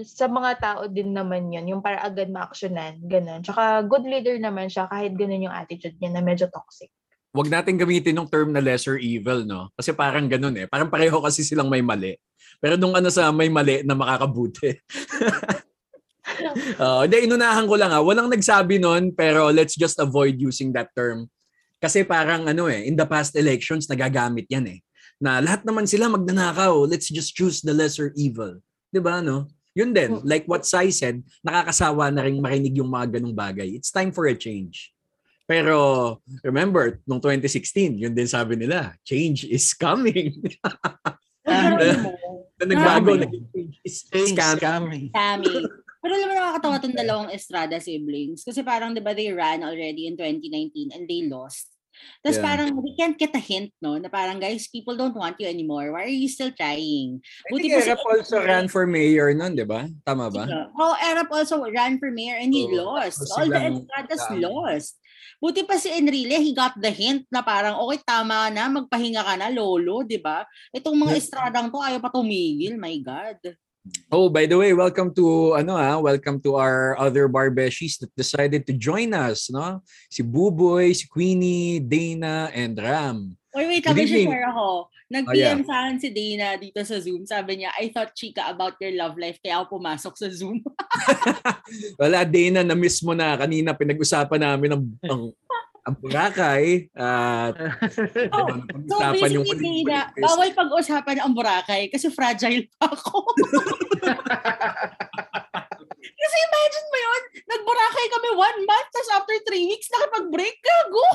sa 0.02 0.26
mga 0.26 0.50
tao 0.58 0.82
din 0.90 1.14
naman 1.14 1.54
yun, 1.54 1.70
yung 1.70 1.82
para 1.82 2.02
agad 2.02 2.26
ma-actionan, 2.34 2.98
ganun. 3.06 3.46
Tsaka 3.46 3.86
good 3.86 4.02
leader 4.02 4.34
naman 4.42 4.66
siya 4.66 4.90
kahit 4.90 5.14
ganun 5.14 5.46
yung 5.46 5.54
attitude 5.54 5.94
niya 6.02 6.18
na 6.18 6.22
medyo 6.22 6.50
toxic. 6.50 6.90
Wag 7.30 7.46
natin 7.46 7.78
gamitin 7.78 8.18
yung 8.18 8.26
term 8.26 8.50
na 8.50 8.58
lesser 8.58 8.98
evil, 8.98 9.46
no? 9.46 9.70
Kasi 9.78 9.94
parang 9.94 10.26
ganun 10.26 10.58
eh. 10.58 10.66
Parang 10.66 10.90
pareho 10.90 11.22
kasi 11.22 11.46
silang 11.46 11.70
may 11.70 11.78
mali. 11.78 12.18
Pero 12.58 12.74
nung 12.74 12.98
ano 12.98 13.06
sa 13.06 13.30
may 13.30 13.46
mali 13.46 13.86
na 13.86 13.94
makakabuti. 13.94 14.74
Uh, 16.80 17.04
hindi, 17.04 17.28
inunahan 17.28 17.68
ko 17.68 17.76
lang 17.76 17.92
ha. 17.92 18.00
Walang 18.00 18.32
nagsabi 18.32 18.80
nun, 18.80 19.12
pero 19.12 19.52
let's 19.52 19.76
just 19.76 20.00
avoid 20.00 20.40
using 20.40 20.72
that 20.72 20.88
term. 20.96 21.28
Kasi 21.80 22.04
parang 22.04 22.48
ano 22.48 22.68
eh, 22.68 22.88
in 22.88 22.96
the 22.96 23.04
past 23.04 23.36
elections, 23.36 23.88
nagagamit 23.88 24.48
yan 24.48 24.68
eh. 24.68 24.80
Na 25.20 25.40
lahat 25.40 25.64
naman 25.64 25.84
sila 25.84 26.08
magnanakaw. 26.08 26.88
Let's 26.88 27.08
just 27.12 27.36
choose 27.36 27.60
the 27.60 27.72
lesser 27.76 28.12
evil. 28.16 28.60
'Di 28.88 29.00
ba 29.00 29.20
no? 29.20 29.48
Yun 29.76 29.94
din, 29.94 30.18
like 30.26 30.50
what 30.50 30.66
Sai 30.66 30.90
said, 30.90 31.22
nakakasawa 31.46 32.10
na 32.10 32.26
rin 32.26 32.42
marinig 32.42 32.74
yung 32.74 32.90
mga 32.90 33.20
ganung 33.20 33.36
bagay. 33.36 33.70
It's 33.78 33.94
time 33.94 34.10
for 34.10 34.26
a 34.26 34.34
change. 34.34 34.90
Pero 35.46 36.18
remember, 36.42 36.98
nung 37.06 37.22
2016, 37.22 38.02
yun 38.02 38.14
din 38.14 38.26
sabi 38.26 38.58
nila, 38.58 38.98
change 39.06 39.46
is 39.46 39.70
coming. 39.74 40.34
Mo, 41.50 42.12
na 42.60 42.64
nagbago, 42.66 43.16
Coming. 43.16 43.20
naging 43.24 43.46
change 43.50 43.74
is 43.82 43.96
Thanks, 44.10 44.36
scam. 44.36 44.84
Pero 46.00 46.12
alam 46.16 46.28
mo 46.28 46.34
nakakatawa 46.34 46.76
tong 46.80 46.96
dalawang 46.96 47.30
Estrada 47.30 47.76
siblings. 47.76 48.40
Kasi 48.42 48.64
parang, 48.64 48.96
di 48.96 49.04
ba, 49.04 49.12
they 49.12 49.28
ran 49.30 49.60
already 49.60 50.08
in 50.08 50.16
2019 50.16 50.96
and 50.96 51.04
they 51.04 51.28
lost. 51.28 51.68
Tapos 52.24 52.40
Yeah. 52.40 52.46
parang, 52.48 52.68
we 52.80 52.96
can't 52.96 53.18
get 53.20 53.36
a 53.36 53.42
hint, 53.42 53.76
no? 53.84 54.00
Na 54.00 54.08
parang, 54.08 54.40
guys, 54.40 54.64
people 54.72 54.96
don't 54.96 55.12
want 55.12 55.36
you 55.36 55.44
anymore. 55.44 55.92
Why 55.92 56.08
are 56.08 56.12
you 56.12 56.32
still 56.32 56.48
trying? 56.54 57.20
I 57.44 57.52
think 57.52 57.76
Erap 57.76 58.00
also 58.00 58.40
ran 58.40 58.72
for 58.72 58.88
mayor 58.88 59.36
nun, 59.36 59.52
di 59.52 59.68
ba? 59.68 59.84
Tama 60.08 60.32
ba? 60.32 60.48
Oh, 60.80 60.96
Erap 60.96 61.28
also 61.28 61.60
ran 61.68 62.00
for 62.00 62.08
mayor 62.08 62.40
and 62.40 62.54
he 62.56 62.64
Oo. 62.64 62.80
lost. 62.80 63.20
Tapos 63.20 63.32
All 63.36 63.48
the 63.52 63.60
Estradas 63.60 64.22
Tama. 64.24 64.40
lost. 64.40 64.96
Buti 65.40 65.64
pa 65.64 65.76
si 65.76 65.88
Enrile, 65.92 66.36
he 66.40 66.52
got 66.52 66.76
the 66.76 66.92
hint 66.92 67.24
na 67.32 67.40
parang, 67.40 67.76
okay, 67.80 68.00
tama 68.04 68.48
na, 68.52 68.68
magpahinga 68.68 69.24
ka 69.24 69.34
na, 69.40 69.48
lolo, 69.48 70.04
di 70.04 70.20
ba? 70.20 70.44
Itong 70.72 70.96
mga 70.96 71.16
estradang 71.16 71.72
to, 71.72 71.80
ayaw 71.80 72.00
pa 72.00 72.12
tumigil, 72.12 72.76
my 72.76 72.92
God. 73.00 73.40
Oh, 74.12 74.28
by 74.28 74.44
the 74.44 74.60
way, 74.60 74.76
welcome 74.76 75.08
to 75.16 75.56
ano 75.56 75.72
ah, 75.72 75.96
welcome 75.96 76.36
to 76.44 76.60
our 76.60 77.00
other 77.00 77.32
barbeshies 77.32 77.96
that 78.04 78.12
decided 78.12 78.68
to 78.68 78.76
join 78.76 79.16
us, 79.16 79.48
no? 79.48 79.80
Si 80.12 80.20
Buboy, 80.20 80.92
si 80.92 81.08
Queenie, 81.08 81.80
Dana, 81.80 82.52
and 82.52 82.76
Ram. 82.76 83.32
Oy, 83.56 83.66
wait 83.66 83.82
may 83.82 84.04
evening. 84.06 84.28
share 84.30 84.46
ako. 84.52 84.86
Oh, 84.86 85.32
yeah. 85.34 85.56
Nag-PM 85.56 85.66
sa 85.66 85.74
akin 85.82 85.96
si 85.98 86.08
Dana 86.14 86.54
dito 86.54 86.78
sa 86.86 86.96
Zoom. 87.02 87.26
Sabi 87.26 87.64
niya, 87.64 87.74
I 87.82 87.90
thought, 87.90 88.14
chika, 88.14 88.46
about 88.46 88.78
your 88.78 88.94
love 88.94 89.18
life, 89.18 89.42
kaya 89.42 89.58
ako 89.58 89.80
pumasok 89.80 90.14
sa 90.14 90.28
Zoom. 90.30 90.62
Wala, 92.00 92.22
Dana, 92.22 92.62
na-miss 92.62 93.02
mo 93.02 93.10
na. 93.10 93.34
Kanina 93.34 93.74
pinag-usapan 93.74 94.38
namin 94.38 94.70
ang, 94.76 94.84
ang, 95.02 95.22
ang 95.90 95.98
Boracay. 95.98 96.86
At 96.94 97.54
Oh, 98.38 98.46
So 98.86 98.94
napag-usapan 99.02 99.30
yung 99.34 99.46
Dana, 99.82 100.14
bawal 100.14 100.48
pag-usapan 100.54 101.18
ang 101.18 101.34
Boracay 101.34 101.90
kasi 101.90 102.06
fragile 102.14 102.70
pa 102.78 102.86
ako. 102.94 103.26
kasi 106.20 106.36
imagine 106.46 106.86
mo 106.86 106.98
yun, 107.02 107.22
nag-Boracay 107.50 108.06
kami 108.06 108.28
one 108.38 108.58
month, 108.62 108.88
tapos 108.94 109.10
after 109.18 109.36
three 109.50 109.66
weeks, 109.66 109.90
nakipag-break 109.90 110.56
gago. 110.62 111.06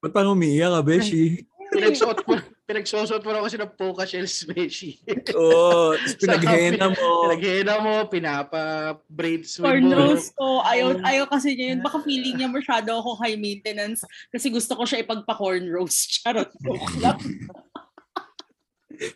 Ba't 0.00 0.12
pang 0.12 0.32
umiiyak 0.36 0.70
ka, 0.76 0.80
Beshi? 0.84 1.44
Pinagsuot 1.72 2.24
mo, 2.28 2.36
pinagsusot 2.70 3.18
mo 3.26 3.34
na 3.34 3.42
kasi 3.42 3.58
ng 3.58 3.74
Poca 3.74 4.06
Shell 4.06 4.30
Smashy. 4.30 5.02
Oo, 5.34 5.90
oh, 5.90 5.98
pinaghena 6.22 6.94
mo. 6.94 7.26
Pinaghena 7.26 7.74
mo, 7.82 7.94
pinapa-braids 8.06 9.58
mo. 9.58 9.66
Cornrows 9.66 10.30
ko. 10.38 10.62
Ayaw, 10.62 11.02
ayaw 11.02 11.26
kasi 11.26 11.58
niya 11.58 11.74
yun. 11.74 11.82
Baka 11.82 11.98
feeling 12.06 12.38
niya 12.38 12.46
masyado 12.46 12.94
ako 12.94 13.18
high 13.18 13.34
maintenance 13.34 14.06
kasi 14.30 14.54
gusto 14.54 14.78
ko 14.78 14.86
siya 14.86 15.02
ipagpa-cornrows. 15.02 15.98
Charot. 16.22 16.54
Joke 16.62 16.94
lang. 17.02 17.18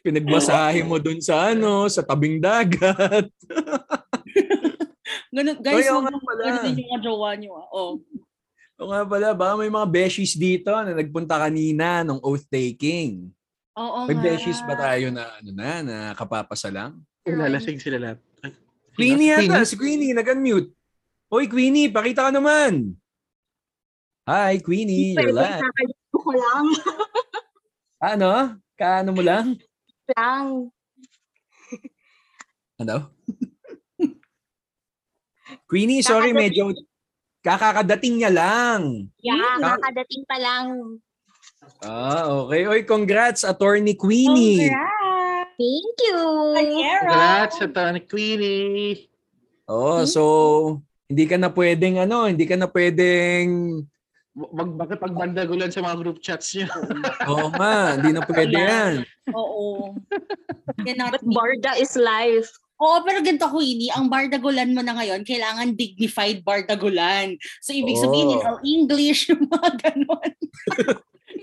Pinagmasahe 0.03 0.83
mo 0.83 0.99
dun 0.99 1.23
sa 1.23 1.55
ano, 1.55 1.87
sa 1.87 2.03
tabing 2.03 2.43
dagat. 2.43 3.31
Ganun, 5.31 5.63
guys, 5.63 5.87
Oy, 5.87 5.95
mo 5.95 6.19
pala. 6.27 6.43
ganun 6.43 6.75
yung 6.75 6.91
mga 6.91 6.99
jowa 7.07 7.31
niyo. 7.39 7.55
Ah. 7.55 7.71
Oh. 7.71 8.03
O 8.75 8.91
nga 8.91 9.07
pala, 9.07 9.31
baka 9.31 9.55
may 9.55 9.71
mga 9.71 9.87
beshies 9.87 10.35
dito 10.35 10.75
na 10.75 10.91
nagpunta 10.91 11.39
kanina 11.39 12.03
nung 12.03 12.19
oath-taking. 12.19 13.31
Oo 13.75 14.07
May 14.07 14.14
nga. 14.14 14.25
beshies 14.25 14.61
ba 14.62 14.75
tayo 14.75 15.11
na 15.11 15.35
ano 15.35 15.51
na, 15.51 15.70
na 15.83 15.97
kapapasa 16.14 16.70
lang? 16.70 17.03
Lalasing 17.27 17.83
sila 17.83 17.99
lahat. 17.99 18.18
Ay, 18.41 18.55
Queenie 18.95 19.35
Queenie? 19.35 19.51
yata, 19.51 19.66
si 19.66 19.75
Queenie, 19.75 20.14
nag-unmute. 20.14 20.70
Hoy 21.27 21.51
Queenie, 21.51 21.91
pakita 21.91 22.29
ka 22.29 22.31
naman. 22.31 22.95
Hi 24.25 24.57
Queenie, 24.59 25.12
you're 25.12 25.35
live. 25.35 25.61
Ko 26.14 26.31
lang. 26.31 26.66
Ano? 28.05 28.61
Kaano 28.77 29.16
mo 29.16 29.25
lang? 29.25 29.57
lang. 30.12 30.68
Ano? 32.77 33.09
Queenie, 35.64 36.05
sorry, 36.05 36.33
medyo 36.33 36.68
kakakadating 37.41 38.20
niya 38.20 38.29
lang. 38.29 39.09
Yeah, 39.25 39.57
Kak- 39.57 39.81
kakadating 39.81 40.25
pa 40.29 40.37
lang. 40.37 41.01
Ah, 41.85 42.24
okay. 42.45 42.64
Oy, 42.66 42.82
congrats, 42.89 43.45
Attorney 43.45 43.95
Queenie. 43.95 44.72
Congrats! 44.72 45.05
Thank 45.55 45.97
you. 46.03 46.18
Congrats 46.59 47.55
sa 47.62 47.70
Tony 47.70 48.03
Queenie. 48.03 49.07
Oh, 49.70 50.03
so 50.03 50.22
hindi 51.07 51.30
ka 51.30 51.39
na 51.39 51.47
pwedeng 51.55 52.03
ano, 52.03 52.26
hindi 52.26 52.43
ka 52.45 52.59
na 52.59 52.66
pwedeng 52.66 53.80
Mag 54.35 54.74
bakit 54.74 54.99
pagbandagulan 54.99 55.70
sa 55.70 55.78
mga 55.78 55.97
group 56.03 56.18
chats 56.18 56.59
niyo? 56.59 56.66
Oo 57.30 57.55
nga, 57.55 57.95
hindi 57.95 58.11
na 58.11 58.26
pwede 58.26 58.51
yan. 58.59 58.95
Oo. 59.30 59.95
Cannot 60.82 61.22
But. 61.22 61.30
Barda 61.30 61.78
is 61.78 61.95
life. 61.95 62.51
Oo, 62.82 63.07
pero 63.07 63.22
ganito, 63.22 63.47
Queenie, 63.47 63.95
ang 63.95 64.11
bardagulan 64.11 64.74
mo 64.74 64.82
na 64.82 64.99
ngayon, 64.99 65.22
kailangan 65.22 65.78
dignified 65.78 66.43
bardagulan. 66.43 67.39
So, 67.62 67.78
ibig 67.78 67.95
sabihin, 67.95 68.26
Oo. 68.26 68.35
in 68.35 68.43
all 68.43 68.61
English, 68.66 69.30
yung 69.30 69.47
mga 69.55 69.70
ganon. 69.87 70.30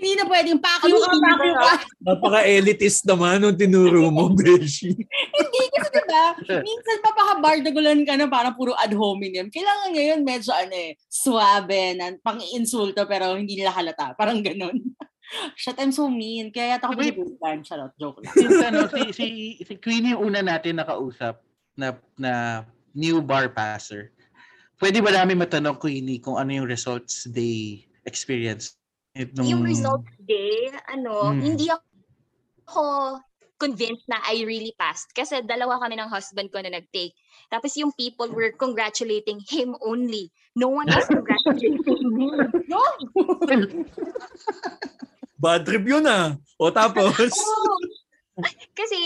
Hindi 0.02 0.18
na 0.18 0.26
pwedeng 0.26 0.58
pakyo 0.58 0.98
ka, 0.98 1.14
pakyo 1.14 1.54
ka. 1.54 1.74
Napaka-elitist 2.02 3.06
naman 3.06 3.38
nung 3.38 3.54
tinuro 3.54 4.10
mo, 4.10 4.34
Beshi. 4.34 4.98
Hindi 4.98 5.62
kasi 5.70 5.94
diba, 5.94 6.58
minsan 6.58 6.98
papaka-bardagulan 7.06 8.02
ka 8.02 8.18
na 8.18 8.26
parang 8.26 8.58
puro 8.58 8.74
ad 8.74 8.90
hominem. 8.98 9.46
Kailangan 9.46 9.94
ngayon 9.94 10.20
medyo 10.26 10.50
ano 10.50 10.74
eh, 10.74 10.98
suabe 11.06 11.94
na 11.94 12.18
pang-insulto 12.18 13.06
pero 13.06 13.38
hindi 13.38 13.54
nila 13.54 13.70
halata. 13.70 14.18
Parang 14.18 14.42
ganon. 14.42 14.74
Shit, 15.54 15.78
I'm 15.78 15.94
so 15.94 16.10
mean. 16.10 16.50
Kaya 16.50 16.74
yata 16.74 16.90
ako 16.90 16.98
Wait. 16.98 17.14
binibulkan. 17.14 17.62
Charot, 17.62 17.94
joke 17.94 18.26
lang. 18.26 18.34
Since 18.34 18.58
ano, 18.58 18.90
si, 18.90 19.00
si, 19.14 19.26
si 19.62 19.74
Queenie 19.78 20.18
yung 20.18 20.34
una 20.34 20.42
natin 20.42 20.82
nakausap 20.82 21.38
na, 21.78 21.94
na 22.18 22.66
new 22.90 23.22
bar 23.22 23.54
passer. 23.54 24.10
Pwede 24.82 24.98
ba 24.98 25.14
namin 25.14 25.38
matanong 25.38 25.78
Queenie 25.78 26.18
kung 26.18 26.42
ano 26.42 26.50
yung 26.50 26.66
results 26.66 27.30
they 27.30 27.86
experienced? 28.02 28.81
Itong, 29.12 29.44
Yung 29.44 29.62
results 29.62 30.08
day, 30.24 30.72
ano, 30.88 31.36
Mm. 31.36 31.40
hindi 31.44 31.66
ako 31.68 33.20
convinced 33.60 34.08
na 34.10 34.18
I 34.26 34.42
really 34.42 34.74
passed. 34.74 35.12
Kasi 35.14 35.44
dalawa 35.46 35.78
kami 35.78 35.94
ng 36.00 36.10
husband 36.10 36.50
ko 36.50 36.58
na 36.58 36.72
nag-take. 36.74 37.14
Tapos 37.46 37.76
yung 37.78 37.94
people 37.94 38.26
were 38.34 38.50
congratulating 38.56 39.38
him 39.46 39.78
only. 39.84 40.32
No 40.58 40.66
one 40.72 40.90
was 40.90 41.06
congratulating 41.14 42.10
me. 42.10 42.26
No? 42.66 42.82
Bad 45.38 45.62
trip 45.62 45.86
yun 45.86 46.08
ah. 46.10 46.34
O 46.58 46.74
tapos? 46.74 47.14
Kasi 48.78 48.98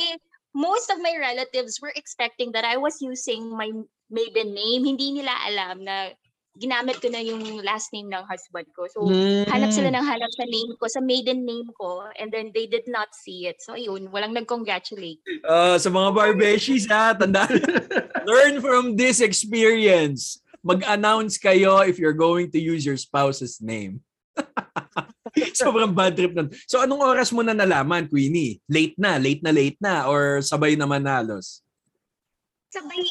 most 0.57 0.89
of 0.89 1.05
my 1.05 1.13
relatives 1.21 1.77
were 1.83 1.93
expecting 1.93 2.57
that 2.57 2.65
I 2.65 2.81
was 2.81 2.97
using 3.05 3.53
my 3.53 3.69
maiden 4.09 4.57
name. 4.57 4.89
Hindi 4.89 5.21
nila 5.21 5.37
alam 5.53 5.85
na 5.85 6.17
ginamit 6.57 6.99
ko 7.05 7.13
na 7.13 7.21
yung 7.21 7.61
last 7.61 7.93
name 7.93 8.09
ng 8.09 8.25
husband 8.25 8.67
ko. 8.73 8.89
So, 8.89 9.07
hanap 9.53 9.71
sila 9.71 9.93
ng 9.93 10.05
hanap 10.05 10.33
sa 10.33 10.45
name 10.49 10.73
ko, 10.81 10.89
sa 10.89 11.05
maiden 11.05 11.45
name 11.45 11.69
ko, 11.77 12.09
and 12.17 12.33
then 12.33 12.51
they 12.57 12.65
did 12.65 12.89
not 12.89 13.13
see 13.13 13.47
it. 13.47 13.61
So, 13.61 13.77
ayun, 13.77 14.09
walang 14.09 14.33
nag-congratulate. 14.33 15.21
Ah, 15.45 15.77
sa 15.77 15.93
mga 15.93 16.17
barbeshies 16.17 16.89
ha, 16.89 17.13
tandaan. 17.13 17.61
Learn 18.29 18.65
from 18.65 18.97
this 18.97 19.21
experience. 19.21 20.41
Mag-announce 20.65 21.39
kayo 21.39 21.85
if 21.87 22.01
you're 22.01 22.17
going 22.17 22.51
to 22.51 22.59
use 22.59 22.83
your 22.83 22.99
spouse's 22.99 23.61
name. 23.63 24.03
Sobrang 25.61 25.93
bad 25.93 26.17
trip 26.17 26.33
nun. 26.33 26.51
So 26.67 26.81
anong 26.83 27.05
oras 27.05 27.31
mo 27.31 27.45
na 27.45 27.53
nalaman, 27.53 28.09
Queenie? 28.09 28.59
Late 28.67 28.97
na, 28.97 29.21
late 29.21 29.45
na, 29.45 29.53
late 29.53 29.79
na, 29.79 30.09
or 30.09 30.41
sabay 30.41 30.75
naman 30.75 31.05
halos? 31.05 31.61
Sabay, 32.73 33.05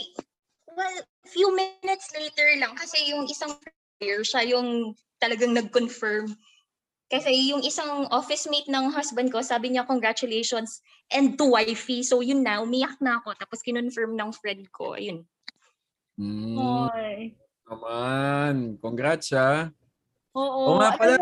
well, 0.73 0.99
few 1.25 1.49
minutes 1.53 2.13
later 2.13 2.47
lang 2.61 2.73
kasi 2.77 3.11
yung 3.11 3.25
isang 3.27 3.57
player, 3.99 4.21
siya 4.23 4.45
yung 4.45 4.93
talagang 5.19 5.53
nag-confirm. 5.57 6.31
Kasi 7.05 7.53
yung 7.53 7.61
isang 7.61 8.09
office 8.09 8.49
mate 8.49 8.65
ng 8.65 8.89
husband 8.89 9.29
ko, 9.29 9.37
sabi 9.45 9.69
niya, 9.69 9.85
congratulations, 9.85 10.81
and 11.13 11.37
to 11.37 11.45
wifey. 11.53 12.01
So 12.01 12.25
yun 12.25 12.41
na, 12.41 12.65
umiyak 12.65 12.97
na 12.97 13.21
ako. 13.21 13.37
Tapos 13.37 13.61
kinonfirm 13.61 14.17
ng 14.17 14.33
friend 14.33 14.65
ko. 14.73 14.97
Ayun. 14.97 15.21
Mm, 16.17 16.89
Ay. 16.89 17.35
naman. 17.67 18.55
Congrats, 18.81 19.29
ha? 19.37 19.69
Oo. 20.33 20.73
Oo 20.73 20.79
nga 20.81 20.97
pala. 20.97 21.15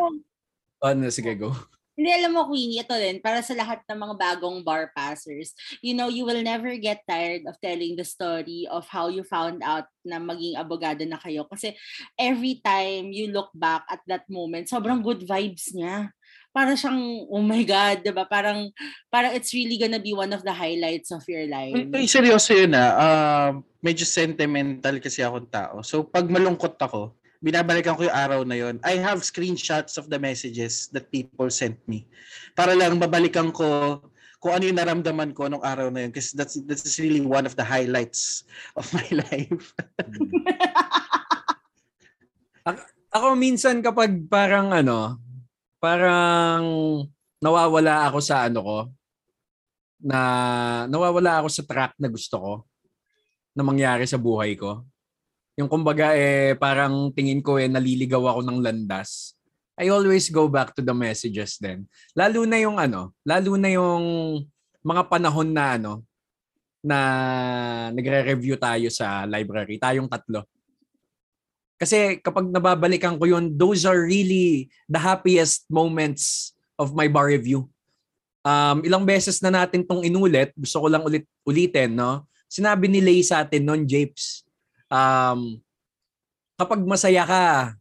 Ano, 0.83 1.07
sige, 1.11 1.35
go. 1.35 1.51
Hindi, 1.93 2.09
alam 2.09 2.33
mo, 2.33 2.49
Queenie, 2.49 2.81
ito 2.81 2.95
din, 2.97 3.21
para 3.21 3.45
sa 3.45 3.53
lahat 3.53 3.85
ng 3.85 3.99
mga 4.01 4.15
bagong 4.17 4.65
bar 4.65 4.89
passers, 4.97 5.53
you 5.85 5.93
know, 5.93 6.09
you 6.09 6.25
will 6.25 6.41
never 6.41 6.73
get 6.81 7.05
tired 7.05 7.45
of 7.45 7.53
telling 7.61 7.93
the 7.93 8.05
story 8.05 8.65
of 8.73 8.89
how 8.89 9.13
you 9.13 9.21
found 9.21 9.61
out 9.61 9.85
na 10.01 10.17
maging 10.17 10.57
abogado 10.57 11.05
na 11.05 11.21
kayo. 11.21 11.45
Kasi 11.45 11.77
every 12.17 12.57
time 12.65 13.13
you 13.13 13.29
look 13.29 13.53
back 13.53 13.85
at 13.93 14.01
that 14.09 14.25
moment, 14.25 14.65
sobrang 14.65 15.05
good 15.05 15.21
vibes 15.21 15.69
niya. 15.77 16.09
Para 16.49 16.73
siyang, 16.73 17.29
oh 17.29 17.45
my 17.45 17.61
God, 17.61 18.01
di 18.01 18.09
ba? 18.13 18.25
Parang, 18.25 18.73
parang 19.13 19.33
it's 19.37 19.53
really 19.53 19.77
gonna 19.77 20.01
be 20.01 20.17
one 20.17 20.33
of 20.33 20.41
the 20.41 20.53
highlights 20.53 21.13
of 21.13 21.21
your 21.29 21.45
life. 21.45 21.77
Ay, 21.93 22.09
seryoso 22.09 22.57
yun 22.57 22.73
ah. 22.73 22.91
Ah, 22.93 23.49
medyo 23.81 24.05
sentimental 24.05 24.97
kasi 24.97 25.21
akong 25.21 25.49
tao. 25.49 25.81
So 25.85 26.05
pag 26.05 26.25
malungkot 26.25 26.77
ako, 26.77 27.17
binabalikan 27.43 27.99
ko 27.99 28.07
yung 28.07 28.15
araw 28.15 28.41
na 28.47 28.55
yon. 28.55 28.79
I 28.87 28.95
have 29.03 29.19
screenshots 29.27 29.99
of 29.99 30.07
the 30.07 30.15
messages 30.15 30.87
that 30.95 31.11
people 31.11 31.51
sent 31.51 31.75
me. 31.91 32.07
Para 32.55 32.71
lang 32.71 33.03
babalikan 33.03 33.51
ko 33.51 33.99
kung 34.39 34.55
ano 34.55 34.63
yung 34.63 34.79
naramdaman 34.79 35.35
ko 35.35 35.51
nung 35.51 35.63
araw 35.63 35.91
na 35.91 36.07
yun. 36.07 36.15
Kasi 36.15 36.39
that's, 36.39 36.55
that's 36.63 36.95
really 37.03 37.19
one 37.19 37.43
of 37.43 37.59
the 37.59 37.63
highlights 37.67 38.47
of 38.79 38.87
my 38.95 39.07
life. 39.27 39.75
Ako 43.11 43.35
minsan 43.35 43.83
kapag 43.83 44.23
parang 44.31 44.71
ano, 44.71 45.19
parang 45.83 46.63
nawawala 47.43 48.07
ako 48.07 48.23
sa 48.23 48.47
ano 48.47 48.59
ko, 48.63 48.77
na 50.03 50.19
nawawala 50.91 51.43
ako 51.43 51.47
sa 51.47 51.63
track 51.63 51.95
na 51.95 52.11
gusto 52.11 52.35
ko 52.35 52.53
na 53.55 53.63
mangyari 53.63 54.03
sa 54.03 54.19
buhay 54.19 54.59
ko. 54.59 54.83
Yung 55.53 55.69
kumbaga 55.69 56.17
eh 56.17 56.57
parang 56.57 57.13
tingin 57.13 57.41
ko 57.45 57.61
eh 57.61 57.69
naliligaw 57.69 58.25
ako 58.25 58.41
ng 58.41 58.59
landas. 58.61 59.37
I 59.77 59.89
always 59.89 60.29
go 60.29 60.45
back 60.49 60.73
to 60.77 60.81
the 60.85 60.93
messages 60.93 61.57
then. 61.57 61.89
Lalo 62.13 62.45
na 62.45 62.57
yung 62.61 62.77
ano, 62.77 63.13
lalo 63.25 63.57
na 63.57 63.69
yung 63.73 64.05
mga 64.85 65.03
panahon 65.09 65.49
na 65.49 65.77
ano 65.77 65.93
na 66.83 66.97
nagre-review 67.95 68.59
tayo 68.59 68.91
sa 68.91 69.23
library, 69.23 69.79
tayong 69.79 70.09
tatlo. 70.11 70.43
Kasi 71.79 72.19
kapag 72.19 72.51
nababalikan 72.51 73.15
ko 73.15 73.25
yun, 73.25 73.55
those 73.55 73.87
are 73.87 74.03
really 74.03 74.67
the 74.91 74.99
happiest 74.99 75.63
moments 75.71 76.53
of 76.75 76.91
my 76.91 77.07
bar 77.07 77.31
review. 77.31 77.71
Um, 78.43 78.83
ilang 78.83 79.07
beses 79.07 79.39
na 79.39 79.63
natin 79.63 79.87
tong 79.87 80.03
inulit, 80.03 80.51
gusto 80.59 80.83
ko 80.83 80.87
lang 80.91 81.03
ulit 81.07 81.23
ulitin, 81.47 81.95
no? 81.95 82.27
Sinabi 82.51 82.91
ni 82.91 82.99
Lay 82.99 83.23
sa 83.23 83.41
atin 83.41 83.63
noon, 83.63 83.87
Japes, 83.87 84.43
um, 84.93 85.57
kapag 86.53 86.81
masaya 86.85 87.25
ka, 87.25 87.73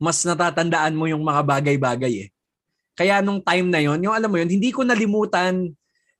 mas 0.00 0.24
natatandaan 0.24 0.96
mo 0.96 1.04
yung 1.04 1.20
mga 1.20 1.44
bagay-bagay 1.44 2.14
eh. 2.26 2.28
Kaya 2.96 3.20
nung 3.20 3.42
time 3.42 3.68
na 3.68 3.82
yon, 3.82 4.00
yung 4.00 4.14
alam 4.14 4.30
mo 4.30 4.38
yun, 4.40 4.48
hindi 4.48 4.70
ko 4.72 4.86
nalimutan 4.86 5.68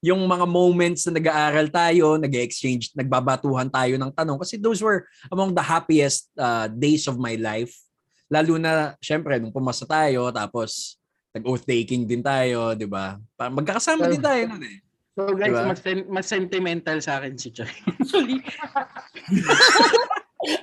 yung 0.04 0.20
mga 0.28 0.44
moments 0.44 1.08
na 1.08 1.16
nag-aaral 1.16 1.72
tayo, 1.72 2.20
nag-exchange, 2.20 2.92
nagbabatuhan 2.92 3.72
tayo 3.72 3.96
ng 3.96 4.12
tanong 4.12 4.36
kasi 4.36 4.60
those 4.60 4.84
were 4.84 5.08
among 5.32 5.56
the 5.56 5.64
happiest 5.64 6.28
uh, 6.36 6.68
days 6.68 7.08
of 7.08 7.16
my 7.16 7.40
life. 7.40 7.72
Lalo 8.28 8.60
na, 8.60 8.92
syempre, 9.00 9.40
nung 9.40 9.54
pumasa 9.54 9.88
tayo, 9.88 10.28
tapos 10.28 11.00
nag-oath 11.32 11.64
taking 11.64 12.04
din 12.04 12.20
tayo, 12.20 12.76
di 12.76 12.84
ba? 12.84 13.16
Pa- 13.32 13.48
Magkakasama 13.48 14.12
din 14.12 14.20
tayo 14.20 14.42
nun 14.52 14.62
eh. 14.62 14.84
So 15.14 15.30
guys, 15.30 15.54
Diba? 15.54 15.70
mas, 15.70 15.78
sen- 15.78 16.08
mas 16.10 16.26
sentimental 16.26 16.98
sa 16.98 17.22
akin 17.22 17.38
si 17.38 17.54
Choy. 17.54 17.70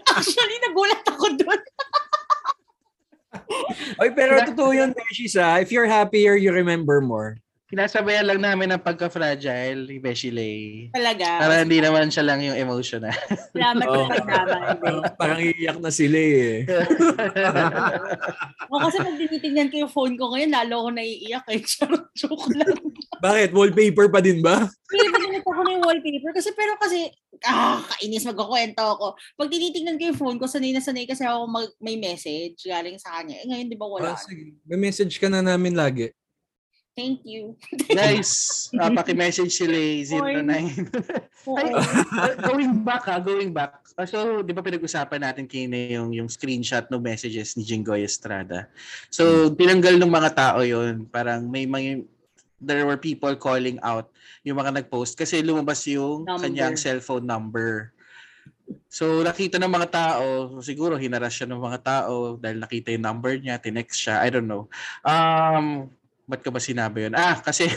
actually, 0.10 0.58
nagulat 0.68 1.02
ako 1.08 1.26
doon. 1.38 1.62
Oy, 4.00 4.10
pero 4.16 4.40
totoo 4.44 4.72
yun, 4.76 4.92
Beshis 4.96 5.36
ah. 5.40 5.60
If 5.60 5.72
you're 5.72 5.88
happier, 5.88 6.36
you 6.36 6.52
remember 6.52 7.00
more. 7.02 7.40
Kinasabayan 7.72 8.28
lang 8.28 8.44
namin 8.44 8.76
ng 8.76 8.84
pagka-fragile 8.84 9.88
ni 9.88 9.96
Beshi 9.96 10.28
Lay. 10.28 10.92
Talaga. 10.92 11.40
Para 11.40 11.64
hindi 11.64 11.80
naman 11.80 12.12
siya 12.12 12.28
lang 12.28 12.44
yung 12.44 12.60
emotional. 12.60 13.16
Salamat 13.56 13.88
Oo. 13.96 14.12
sa. 14.12 14.44
Parang, 15.20 15.40
iiyak 15.40 15.80
na 15.80 15.88
sila 15.88 16.20
eh. 16.20 16.68
O 18.72 18.80
kasi 18.84 19.00
pag 19.00 19.16
tinitingnan 19.16 19.72
ko 19.72 19.88
yung 19.88 19.92
phone 19.92 20.16
ko 20.20 20.36
ngayon, 20.36 20.52
lalo 20.52 20.84
ako 20.84 20.90
naiiyak 21.00 21.48
eh. 21.48 21.64
Charot, 21.64 22.12
joke 22.12 22.52
lang. 22.60 22.76
Bakit? 23.24 23.56
Wallpaper 23.56 24.12
pa 24.12 24.20
din 24.20 24.44
ba? 24.44 24.68
Hindi 24.92 25.08
ba 25.08 25.18
ginit 25.24 25.44
ako 25.48 25.62
ng 25.64 25.84
wallpaper? 25.88 26.32
Kasi 26.36 26.52
pero 26.52 26.76
kasi, 26.76 27.08
ah, 27.48 27.80
kainis 27.96 28.28
magkukwento 28.28 28.84
ako. 28.84 29.16
Pag 29.40 29.48
tinitingnan 29.48 29.96
ko 29.96 30.04
yung 30.12 30.20
phone 30.20 30.38
ko, 30.44 30.46
sanay 30.48 30.76
na 30.76 30.84
sanay 30.84 31.08
kasi 31.08 31.24
ako 31.24 31.48
mag, 31.48 31.72
may 31.80 31.96
message 31.96 32.68
galing 32.68 33.00
sa 33.00 33.16
kanya. 33.20 33.40
Eh, 33.40 33.48
ngayon, 33.48 33.72
di 33.72 33.80
ba 33.80 33.88
wala? 33.88 34.12
Ah, 34.12 34.20
sige. 34.20 34.60
May 34.68 34.92
message 34.92 35.16
ka 35.24 35.32
na 35.32 35.40
namin 35.40 35.72
lagi. 35.72 36.12
Thank 36.92 37.24
you. 37.24 37.56
Guys, 37.88 38.68
uh, 38.76 38.92
paki-message 38.92 39.56
sila 39.56 39.80
09. 40.04 40.44
Oo. 41.48 41.56
Ay, 41.56 41.72
uh, 41.72 42.36
going 42.44 42.84
back 42.84 43.08
ha, 43.08 43.16
going 43.16 43.56
back. 43.56 43.80
Uh, 43.96 44.04
so, 44.04 44.44
di 44.44 44.52
ba 44.52 44.60
pinag-usapan 44.60 45.24
natin 45.24 45.48
kina 45.48 45.76
yung, 45.96 46.12
yung 46.12 46.28
screenshot 46.28 46.92
ng 46.92 47.00
messages 47.00 47.56
ni 47.56 47.64
Jingoy 47.64 48.04
Estrada. 48.04 48.68
So, 49.08 49.48
tinanggal 49.56 50.04
ng 50.04 50.12
mga 50.12 50.32
tao 50.36 50.60
yon 50.68 51.08
Parang 51.08 51.48
may 51.48 51.64
mga, 51.64 52.04
there 52.60 52.84
were 52.84 53.00
people 53.00 53.34
calling 53.40 53.80
out 53.88 54.12
yung 54.44 54.60
mga 54.60 54.84
nag-post 54.84 55.16
kasi 55.16 55.40
lumabas 55.40 55.88
yung 55.88 56.28
Number. 56.28 56.44
kanyang 56.44 56.76
cellphone 56.76 57.24
number. 57.24 57.96
So, 58.92 59.24
nakita 59.24 59.56
ng 59.64 59.72
mga 59.72 59.88
tao, 59.92 60.60
siguro 60.60 61.00
hinaras 61.00 61.40
siya 61.40 61.48
ng 61.48 61.60
mga 61.60 61.80
tao 61.84 62.36
dahil 62.36 62.60
nakita 62.60 62.92
yung 62.92 63.08
number 63.08 63.40
niya, 63.40 63.64
tinext 63.64 63.96
siya, 63.96 64.20
I 64.20 64.28
don't 64.28 64.48
know. 64.48 64.68
Um, 65.08 65.92
ba't 66.32 66.40
ko 66.40 66.56
ba 66.56 66.64
sinabi 66.64 67.12
yun? 67.12 67.14
Ah, 67.20 67.36
kasi 67.44 67.68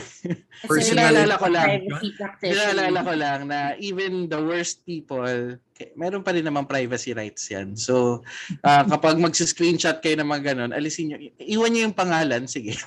naalala 0.95 1.35
ko 1.35 1.51
lang. 1.51 1.91
Naalala 2.39 2.99
ko 3.03 3.13
lang 3.19 3.41
na 3.51 3.75
even 3.83 4.31
the 4.31 4.39
worst 4.39 4.87
people, 4.87 5.59
meron 5.99 6.23
pa 6.23 6.31
rin 6.31 6.47
naman 6.47 6.71
privacy 6.71 7.11
rights 7.11 7.51
yan. 7.51 7.75
So, 7.75 8.23
ah, 8.63 8.87
kapag 8.95 9.19
magsi-screenshot 9.19 9.99
kayo 9.99 10.23
ng 10.23 10.31
mga 10.31 10.55
ganun, 10.55 10.71
alisin 10.71 11.11
nyo, 11.11 11.19
iwan 11.43 11.75
nyo 11.75 11.81
yung 11.91 11.99
pangalan, 11.99 12.47
sige. 12.47 12.79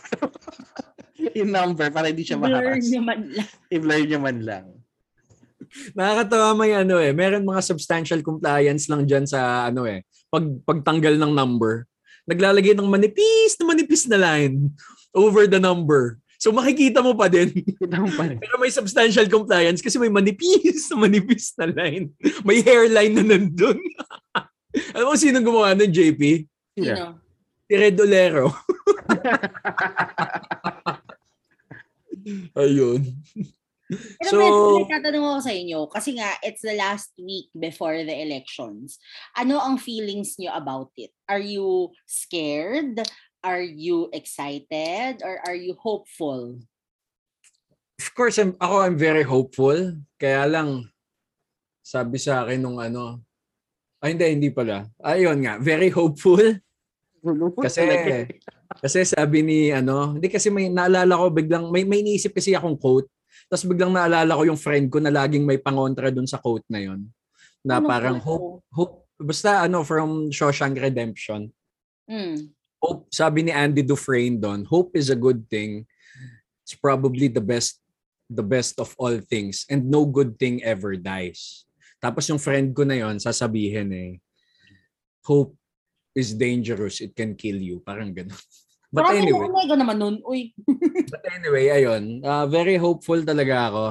yung 1.37 1.51
number 1.51 1.91
para 1.91 2.07
hindi 2.07 2.23
siya 2.23 2.39
Blur 2.39 2.63
makakas. 2.63 2.87
naman 2.95 3.19
lang. 3.35 3.49
I-blur 3.67 4.03
nyo 4.07 4.19
man 4.23 4.39
lang. 4.39 4.65
Nakakatawa 5.91 6.55
may 6.55 6.71
ano 6.71 6.95
eh. 7.03 7.11
Meron 7.11 7.43
mga 7.43 7.59
substantial 7.59 8.23
compliance 8.23 8.87
lang 8.87 9.03
dyan 9.03 9.27
sa 9.27 9.67
ano 9.67 9.83
eh. 9.83 10.07
Pag, 10.31 10.63
pagtanggal 10.63 11.19
ng 11.19 11.33
number. 11.35 11.83
Naglalagay 12.23 12.71
ng 12.71 12.87
manipis 12.87 13.59
na 13.59 13.65
manipis 13.67 14.03
na 14.07 14.19
line 14.19 14.71
over 15.17 15.49
the 15.49 15.57
number. 15.57 16.21
So 16.37 16.53
makikita 16.53 17.01
mo 17.01 17.17
pa 17.17 17.25
din. 17.25 17.49
Kita 17.81 17.97
mo 17.97 18.13
pa 18.13 18.29
rin. 18.29 18.37
Pero 18.37 18.61
may 18.61 18.69
substantial 18.69 19.25
compliance 19.25 19.81
kasi 19.81 19.97
may 19.97 20.13
manipis 20.13 20.85
na 20.93 20.95
manipis 21.01 21.57
na 21.57 21.65
line. 21.73 22.13
May 22.45 22.61
hairline 22.61 23.17
na 23.17 23.25
nandun. 23.25 23.81
Alam 24.93 25.07
mo 25.09 25.17
sino 25.17 25.41
gumawa 25.41 25.73
ng 25.73 25.89
JP? 25.89 26.21
Sino? 26.77 27.17
Si 27.65 27.73
Red 27.73 27.97
Olero. 27.97 28.53
Ayun. 32.53 33.01
Pero 33.87 34.29
So- 34.29 34.43
so, 34.43 34.83
may 34.83 34.91
tatanong 34.91 35.25
ako 35.31 35.39
sa 35.47 35.53
inyo, 35.55 35.79
kasi 35.87 36.19
nga, 36.19 36.35
it's 36.43 36.59
the 36.59 36.75
last 36.75 37.15
week 37.15 37.47
before 37.55 37.95
the 38.03 38.11
elections. 38.11 38.99
Ano 39.31 39.63
ang 39.63 39.79
feelings 39.79 40.35
nyo 40.35 40.51
about 40.51 40.91
it? 40.99 41.15
Are 41.31 41.39
you 41.39 41.95
scared? 42.03 42.99
Are 43.43 43.61
you 43.61 44.09
excited? 44.13 45.21
Or 45.21 45.39
are 45.45 45.55
you 45.55 45.77
hopeful? 45.77 46.57
Of 47.97 48.09
course, 48.13 48.37
I'm, 48.37 48.53
ako 48.61 48.75
I'm 48.85 48.97
very 48.97 49.25
hopeful. 49.25 49.97
Kaya 50.21 50.45
lang, 50.45 50.89
sabi 51.81 52.21
sa 52.21 52.45
akin 52.45 52.61
nung 52.61 52.77
ano, 52.77 53.21
ay 54.01 54.13
hindi, 54.13 54.25
hindi 54.29 54.49
pala. 54.53 54.85
Ayun 55.01 55.41
nga, 55.41 55.57
very 55.57 55.89
hopeful. 55.89 56.41
Kasi, 57.57 57.81
kasi 58.77 58.99
sabi 59.09 59.41
ni 59.41 59.73
ano, 59.73 60.15
hindi 60.15 60.29
kasi 60.29 60.53
may 60.53 60.69
naalala 60.69 61.17
ko 61.17 61.33
biglang, 61.33 61.73
may, 61.73 61.81
may 61.81 62.05
iniisip 62.05 62.37
kasi 62.37 62.53
akong 62.53 62.77
quote. 62.77 63.09
Tapos 63.49 63.65
biglang 63.65 63.93
naalala 63.93 64.37
ko 64.37 64.43
yung 64.45 64.59
friend 64.59 64.91
ko 64.93 65.01
na 65.01 65.09
laging 65.09 65.47
may 65.47 65.57
pangontra 65.57 66.13
dun 66.13 66.29
sa 66.29 66.37
quote 66.37 66.65
na 66.69 66.83
yon 66.83 67.09
Na 67.65 67.81
Anong 67.81 67.89
parang 67.89 68.17
hope, 68.21 68.61
hope, 68.69 69.09
basta 69.17 69.65
ano, 69.65 69.81
from 69.81 70.29
Shawshank 70.29 70.77
Redemption. 70.77 71.49
Hmm. 72.05 72.53
Hope, 72.87 73.11
sabi 73.11 73.43
ni 73.43 73.51
Andy 73.51 73.83
Dufresne 73.83 74.39
doon, 74.39 74.63
hope 74.63 74.95
is 74.95 75.11
a 75.11 75.19
good 75.19 75.43
thing. 75.51 75.83
It's 76.63 76.79
probably 76.79 77.27
the 77.27 77.43
best 77.43 77.83
the 78.27 78.43
best 78.43 78.75
of 78.79 78.91
all 78.99 79.15
things 79.23 79.63
and 79.71 79.87
no 79.87 80.03
good 80.03 80.35
thing 80.39 80.63
ever 80.63 80.95
dies. 80.99 81.67
Tapos 81.99 82.27
yung 82.27 82.39
friend 82.39 82.71
ko 82.75 82.83
na 82.83 82.99
yon 82.99 83.19
sasabihin 83.19 83.91
eh, 83.95 84.11
hope 85.23 85.55
is 86.15 86.35
dangerous, 86.35 86.99
it 87.03 87.15
can 87.15 87.35
kill 87.35 87.59
you. 87.59 87.83
Parang 87.83 88.15
ganun. 88.15 88.35
But 88.87 89.03
Parang 89.03 89.19
anyway, 89.19 89.51
Omega 89.51 89.75
naman 89.75 89.99
nun. 89.99 90.15
Uy. 90.23 90.55
but 91.11 91.23
anyway, 91.35 91.67
ayun, 91.75 92.23
uh, 92.23 92.47
very 92.47 92.79
hopeful 92.79 93.19
talaga 93.19 93.67
ako 93.67 93.85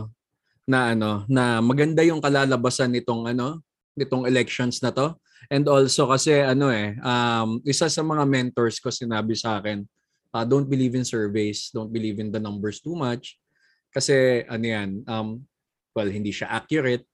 na 0.64 0.96
ano, 0.96 1.28
na 1.28 1.60
maganda 1.60 2.00
yung 2.00 2.16
kalalabasan 2.16 2.96
nitong 2.96 3.28
ano, 3.28 3.60
nitong 3.92 4.24
elections 4.24 4.80
na 4.80 4.88
to. 4.88 5.12
And 5.50 5.64
also 5.70 6.10
kasi 6.10 6.42
ano 6.42 6.72
eh, 6.72 6.98
um, 7.00 7.62
isa 7.62 7.86
sa 7.86 8.02
mga 8.02 8.24
mentors 8.26 8.82
ko 8.82 8.90
sinabi 8.90 9.38
sa 9.38 9.62
akin, 9.62 9.86
uh, 10.34 10.44
don't 10.44 10.68
believe 10.68 10.98
in 10.98 11.06
surveys, 11.06 11.70
don't 11.70 11.92
believe 11.92 12.18
in 12.18 12.34
the 12.34 12.42
numbers 12.42 12.82
too 12.82 12.98
much. 12.98 13.38
Kasi 13.94 14.44
ano 14.50 14.64
yan, 14.66 14.90
um, 15.06 15.40
well, 15.94 16.10
hindi 16.10 16.34
siya 16.34 16.50
accurate. 16.50 17.06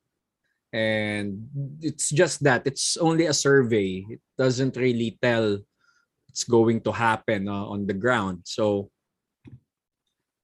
And 0.73 1.47
it's 1.85 2.09
just 2.09 2.41
that, 2.49 2.65
it's 2.65 2.97
only 2.97 3.29
a 3.29 3.37
survey. 3.37 4.09
It 4.09 4.25
doesn't 4.41 4.75
really 4.81 5.21
tell 5.21 5.61
it's 6.33 6.49
going 6.49 6.81
to 6.89 6.93
happen 6.97 7.45
uh, 7.47 7.69
on 7.69 7.85
the 7.85 7.93
ground. 7.93 8.49
So, 8.49 8.89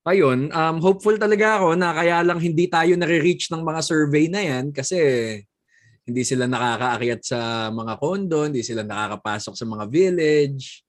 ayun, 0.05 0.53
um, 0.53 0.85
hopeful 0.85 1.17
talaga 1.17 1.65
ako 1.65 1.81
na 1.81 1.97
kaya 1.97 2.21
lang 2.21 2.39
hindi 2.39 2.69
tayo 2.69 2.93
nare-reach 2.93 3.49
ng 3.49 3.65
mga 3.65 3.81
survey 3.81 4.29
na 4.29 4.45
yan 4.45 4.69
kasi 4.69 5.01
hindi 6.09 6.25
sila 6.25 6.49
nakakaakyat 6.49 7.21
sa 7.21 7.69
mga 7.69 7.95
kondo, 8.01 8.49
hindi 8.49 8.65
sila 8.65 8.81
nakakapasok 8.81 9.53
sa 9.53 9.67
mga 9.69 9.85
village, 9.93 10.81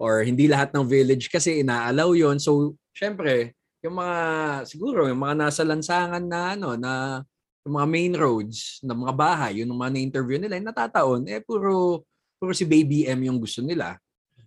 or 0.00 0.24
hindi 0.24 0.48
lahat 0.48 0.72
ng 0.72 0.88
village 0.88 1.28
kasi 1.28 1.60
inaalaw 1.60 2.16
yon 2.16 2.40
So, 2.40 2.74
syempre, 2.96 3.52
yung 3.84 4.00
mga, 4.00 4.18
siguro, 4.64 5.06
yung 5.06 5.20
mga 5.20 5.36
nasa 5.46 5.62
lansangan 5.62 6.24
na, 6.24 6.56
ano, 6.56 6.74
na, 6.80 7.20
yung 7.62 7.78
mga 7.78 7.88
main 7.92 8.14
roads, 8.16 8.80
na 8.80 8.96
mga 8.96 9.14
bahay, 9.14 9.52
yung 9.60 9.76
mga 9.76 9.92
na-interview 9.92 10.40
nila, 10.40 10.56
yung 10.56 10.68
natataon, 10.72 11.22
eh, 11.28 11.38
puro, 11.44 12.02
puro 12.40 12.50
si 12.56 12.64
Baby 12.64 13.06
M 13.06 13.28
yung 13.28 13.38
gusto 13.38 13.62
nila. 13.62 14.00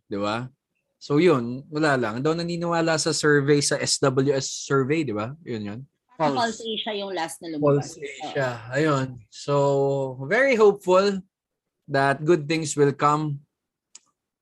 Di 0.09 0.17
ba? 0.17 0.49
So 0.99 1.21
yun, 1.21 1.63
wala 1.69 1.95
lang. 1.95 2.26
Daw 2.26 2.34
naniniwala 2.34 2.97
sa 2.97 3.13
survey, 3.13 3.61
sa 3.61 3.78
SWS 3.78 4.65
survey, 4.65 5.05
di 5.05 5.13
ba? 5.13 5.38
Yun 5.45 5.63
yun. 5.63 5.80
Pulse 6.16 6.63
Asia 6.63 6.91
yung 6.95 7.11
last 7.11 7.39
na 7.39 7.51
lumabas. 7.51 7.91
Pulse 7.91 7.99
Asia. 7.99 8.63
Ayun. 8.72 9.20
So, 9.28 9.53
very 10.26 10.55
hopeful 10.55 11.20
that 11.86 12.24
good 12.24 12.47
things 12.47 12.74
will 12.74 12.93
come 12.93 13.43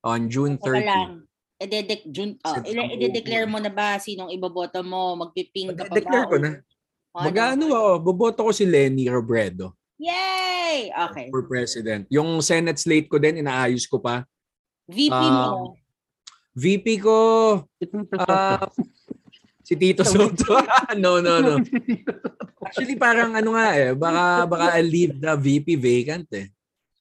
on 0.01 0.29
June 0.29 0.55
Oo. 0.55 0.63
Teka 0.63 0.79
30. 0.79 0.85
lang. 0.85 1.11
Ide-dec- 1.57 2.07
June, 2.11 2.35
oh, 2.43 2.59
ide-declare 2.65 3.47
mo 3.47 3.55
na 3.55 3.71
ba 3.71 3.95
sinong 3.95 4.27
iboboto 4.27 4.83
mo? 4.83 5.15
Magpiping 5.15 5.71
ka 5.73 5.87
pa 5.87 5.95
ba? 5.95 5.95
Declare 5.95 6.27
ko 6.27 6.37
na. 6.37 6.51
O 7.13 7.17
ano? 7.17 7.25
Magano 7.29 7.63
ako, 7.69 7.91
boboto 8.03 8.39
ko 8.43 8.51
si 8.51 8.65
Lenny 8.65 9.05
Robredo 9.05 9.77
Yay! 9.95 10.89
Okay. 10.91 11.29
for 11.29 11.45
president. 11.45 12.03
Yung 12.09 12.41
Senate 12.41 12.75
slate 12.75 13.07
ko 13.07 13.15
din, 13.15 13.39
inaayos 13.39 13.85
ko 13.85 14.01
pa. 14.01 14.25
VP 14.89 15.13
Ah, 15.13 15.53
mo. 15.55 15.77
VP 16.51 16.99
ko, 16.99 17.17
ah, 18.19 18.67
si 19.67 19.73
Tito 19.79 20.03
Soto. 20.03 20.59
no, 20.99 21.23
no, 21.23 21.39
no. 21.39 21.55
Actually, 22.63 22.99
parang 22.99 23.31
ano 23.35 23.55
nga 23.55 23.67
eh, 23.75 23.91
baka, 23.95 24.23
baka 24.47 24.65
I 24.75 24.81
leave 24.83 25.15
the 25.19 25.33
VP 25.35 25.79
vacant 25.79 26.27
eh. 26.35 26.47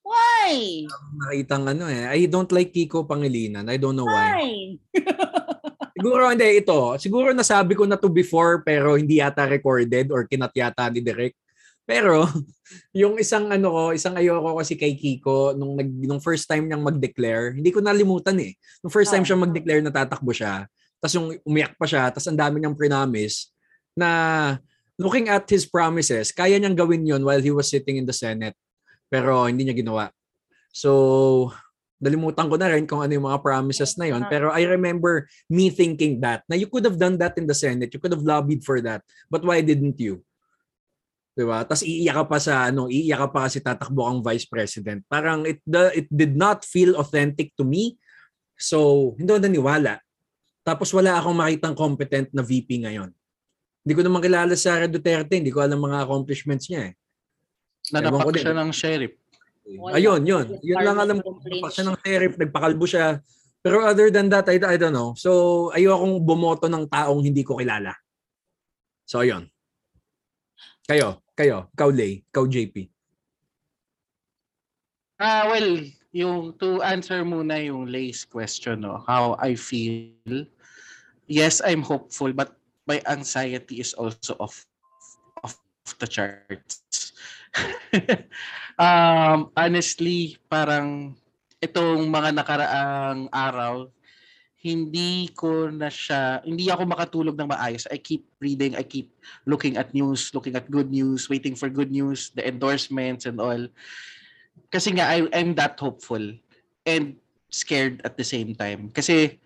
Why? 0.02 0.84
Nakitang 1.16 1.64
ano 1.70 1.88
eh. 1.88 2.06
I 2.06 2.26
don't 2.28 2.50
like 2.52 2.74
Kiko 2.74 3.06
Pangilinan. 3.08 3.66
I 3.70 3.78
don't 3.80 3.96
know 3.96 4.06
why. 4.06 4.36
Why? 4.36 4.46
Siguro 5.96 6.28
hindi 6.34 6.58
ito. 6.58 6.98
Siguro 6.98 7.30
nasabi 7.30 7.78
ko 7.78 7.86
na 7.86 7.94
to 7.94 8.10
before 8.10 8.66
pero 8.66 8.98
hindi 8.98 9.22
yata 9.22 9.46
recorded 9.46 10.10
or 10.10 10.26
kinat 10.26 10.50
yata 10.52 10.90
ni 10.90 10.98
Direk. 10.98 11.38
Pero 11.86 12.26
yung 13.00 13.16
isang 13.22 13.50
ano 13.54 13.70
ko, 13.70 13.82
isang 13.94 14.18
ayoko 14.18 14.58
kasi 14.58 14.74
kay 14.74 14.98
Kiko 14.98 15.54
nung 15.54 15.78
nag 15.78 15.90
nung 16.04 16.18
first 16.18 16.50
time 16.50 16.66
niyang 16.66 16.82
mag-declare, 16.82 17.54
hindi 17.54 17.70
ko 17.70 17.78
nalimutan 17.78 18.36
eh. 18.42 18.52
Nung 18.82 18.92
first 18.92 19.14
time 19.14 19.22
Oh. 19.22 19.28
siya 19.30 19.38
mag-declare 19.38 19.82
na 19.82 19.94
tatakbo 19.94 20.34
siya, 20.34 20.66
tapos 21.02 21.18
yung 21.18 21.34
umiyak 21.42 21.74
pa 21.74 21.82
siya, 21.90 22.14
tapos 22.14 22.30
ang 22.30 22.38
dami 22.38 22.62
niyang 22.62 22.78
promise 22.78 23.50
na 23.98 24.08
looking 24.94 25.26
at 25.26 25.42
his 25.50 25.66
promises, 25.66 26.30
kaya 26.30 26.62
niyang 26.62 26.78
gawin 26.78 27.02
yon 27.02 27.26
while 27.26 27.42
he 27.42 27.50
was 27.50 27.66
sitting 27.66 27.98
in 27.98 28.06
the 28.06 28.14
Senate. 28.14 28.54
Pero 29.10 29.50
hindi 29.50 29.66
niya 29.66 29.74
ginawa. 29.74 30.14
So, 30.70 31.50
nalimutan 31.98 32.46
ko 32.46 32.54
na 32.54 32.70
rin 32.70 32.86
kung 32.86 33.02
ano 33.02 33.10
yung 33.10 33.26
mga 33.26 33.42
promises 33.42 33.98
na 33.98 34.14
yon. 34.14 34.30
Pero 34.30 34.54
I 34.54 34.62
remember 34.62 35.26
me 35.50 35.74
thinking 35.74 36.22
that, 36.22 36.46
na 36.46 36.54
you 36.54 36.70
could 36.70 36.86
have 36.86 36.96
done 36.96 37.18
that 37.18 37.34
in 37.34 37.50
the 37.50 37.54
Senate. 37.58 37.90
You 37.90 37.98
could 37.98 38.14
have 38.14 38.22
lobbied 38.22 38.62
for 38.62 38.78
that. 38.86 39.02
But 39.26 39.42
why 39.42 39.58
didn't 39.60 39.98
you? 39.98 40.22
Diba? 41.32 41.64
Tapos 41.64 41.82
iiyak 41.82 42.14
ka 42.14 42.24
pa 42.28 42.38
sa 42.38 42.70
ano, 42.70 42.86
iiyak 42.86 43.26
ka 43.26 43.28
pa 43.32 43.40
kasi 43.50 43.58
tatakbo 43.58 44.04
kang 44.06 44.22
vice 44.22 44.46
president. 44.46 45.02
Parang 45.10 45.48
it 45.48 45.64
the, 45.66 46.04
it 46.04 46.08
did 46.12 46.36
not 46.36 46.62
feel 46.62 46.94
authentic 47.00 47.50
to 47.58 47.64
me. 47.64 47.96
So, 48.54 49.12
hindi 49.18 49.32
ako 49.32 49.40
naniwala. 49.50 49.98
Tapos 50.62 50.94
wala 50.94 51.18
akong 51.18 51.34
makitang 51.34 51.74
competent 51.74 52.30
na 52.30 52.46
VP 52.46 52.86
ngayon. 52.86 53.10
Hindi 53.82 53.92
ko 53.98 54.02
naman 54.06 54.22
kilala 54.22 54.54
si 54.54 54.70
Sara 54.70 54.86
Duterte, 54.86 55.42
hindi 55.42 55.50
ko 55.50 55.58
alam 55.58 55.82
mga 55.82 56.06
accomplishments 56.06 56.70
niya 56.70 56.90
eh. 56.90 56.92
Nanapak 57.90 58.38
siya 58.38 58.54
ng 58.54 58.70
sheriff. 58.70 59.18
Wala. 59.66 59.98
Ayun, 59.98 60.22
yun. 60.22 60.46
Yun 60.62 60.78
lang 60.86 60.98
alam 61.02 61.18
ko. 61.18 61.34
complaints. 61.34 61.58
Napak 61.58 61.70
siya 61.74 61.84
ng 61.90 61.98
sheriff, 61.98 62.34
nagpakalbo 62.38 62.84
siya. 62.86 63.06
Pero 63.62 63.82
other 63.82 64.10
than 64.10 64.30
that, 64.30 64.46
I, 64.46 64.58
I 64.58 64.76
don't 64.78 64.94
know. 64.94 65.14
So, 65.18 65.70
ayokong 65.74 66.22
bumoto 66.22 66.66
ng 66.70 66.86
taong 66.86 67.22
hindi 67.22 67.42
ko 67.42 67.58
kilala. 67.58 67.94
So, 69.06 69.22
ayun. 69.22 69.50
Kayo, 70.86 71.22
kayo, 71.38 71.70
ikaw 71.74 71.90
Lay, 71.94 72.26
ikaw 72.26 72.42
JP. 72.46 72.90
Ah, 75.22 75.46
well, 75.46 75.78
yung 76.12 76.52
to 76.60 76.84
answer 76.84 77.24
muna 77.24 77.56
yung 77.64 77.88
Lay's 77.88 78.28
question, 78.28 78.84
no, 78.84 79.00
how 79.08 79.34
I 79.40 79.56
feel. 79.56 80.44
Yes, 81.24 81.64
I'm 81.64 81.80
hopeful, 81.80 82.36
but 82.36 82.52
my 82.84 83.00
anxiety 83.08 83.80
is 83.80 83.96
also 83.96 84.36
off 84.36 84.68
off 85.40 85.56
the 85.98 86.06
charts. 86.06 87.16
um, 88.78 89.48
honestly, 89.56 90.36
parang 90.52 91.16
itong 91.64 92.04
mga 92.12 92.30
nakaraang 92.36 93.32
araw, 93.32 93.88
hindi 94.62 95.26
ko 95.34 95.72
na 95.72 95.90
siya, 95.90 96.44
hindi 96.44 96.70
ako 96.70 96.86
makatulog 96.86 97.34
ng 97.34 97.50
maayos. 97.50 97.88
I 97.90 97.98
keep 97.98 98.28
reading, 98.38 98.78
I 98.78 98.86
keep 98.86 99.10
looking 99.48 99.74
at 99.80 99.90
news, 99.90 100.30
looking 100.36 100.54
at 100.54 100.70
good 100.70 100.92
news, 100.92 101.26
waiting 101.26 101.58
for 101.58 101.66
good 101.66 101.90
news, 101.90 102.30
the 102.36 102.46
endorsements 102.46 103.26
and 103.26 103.42
all. 103.42 103.66
Kasi 104.72 104.96
nga, 104.96 105.12
I, 105.12 105.28
I'm 105.36 105.52
that 105.60 105.76
hopeful 105.76 106.22
and 106.88 107.16
scared 107.52 108.00
at 108.04 108.16
the 108.16 108.24
same 108.24 108.56
time. 108.56 108.88
Kasi 108.88 109.38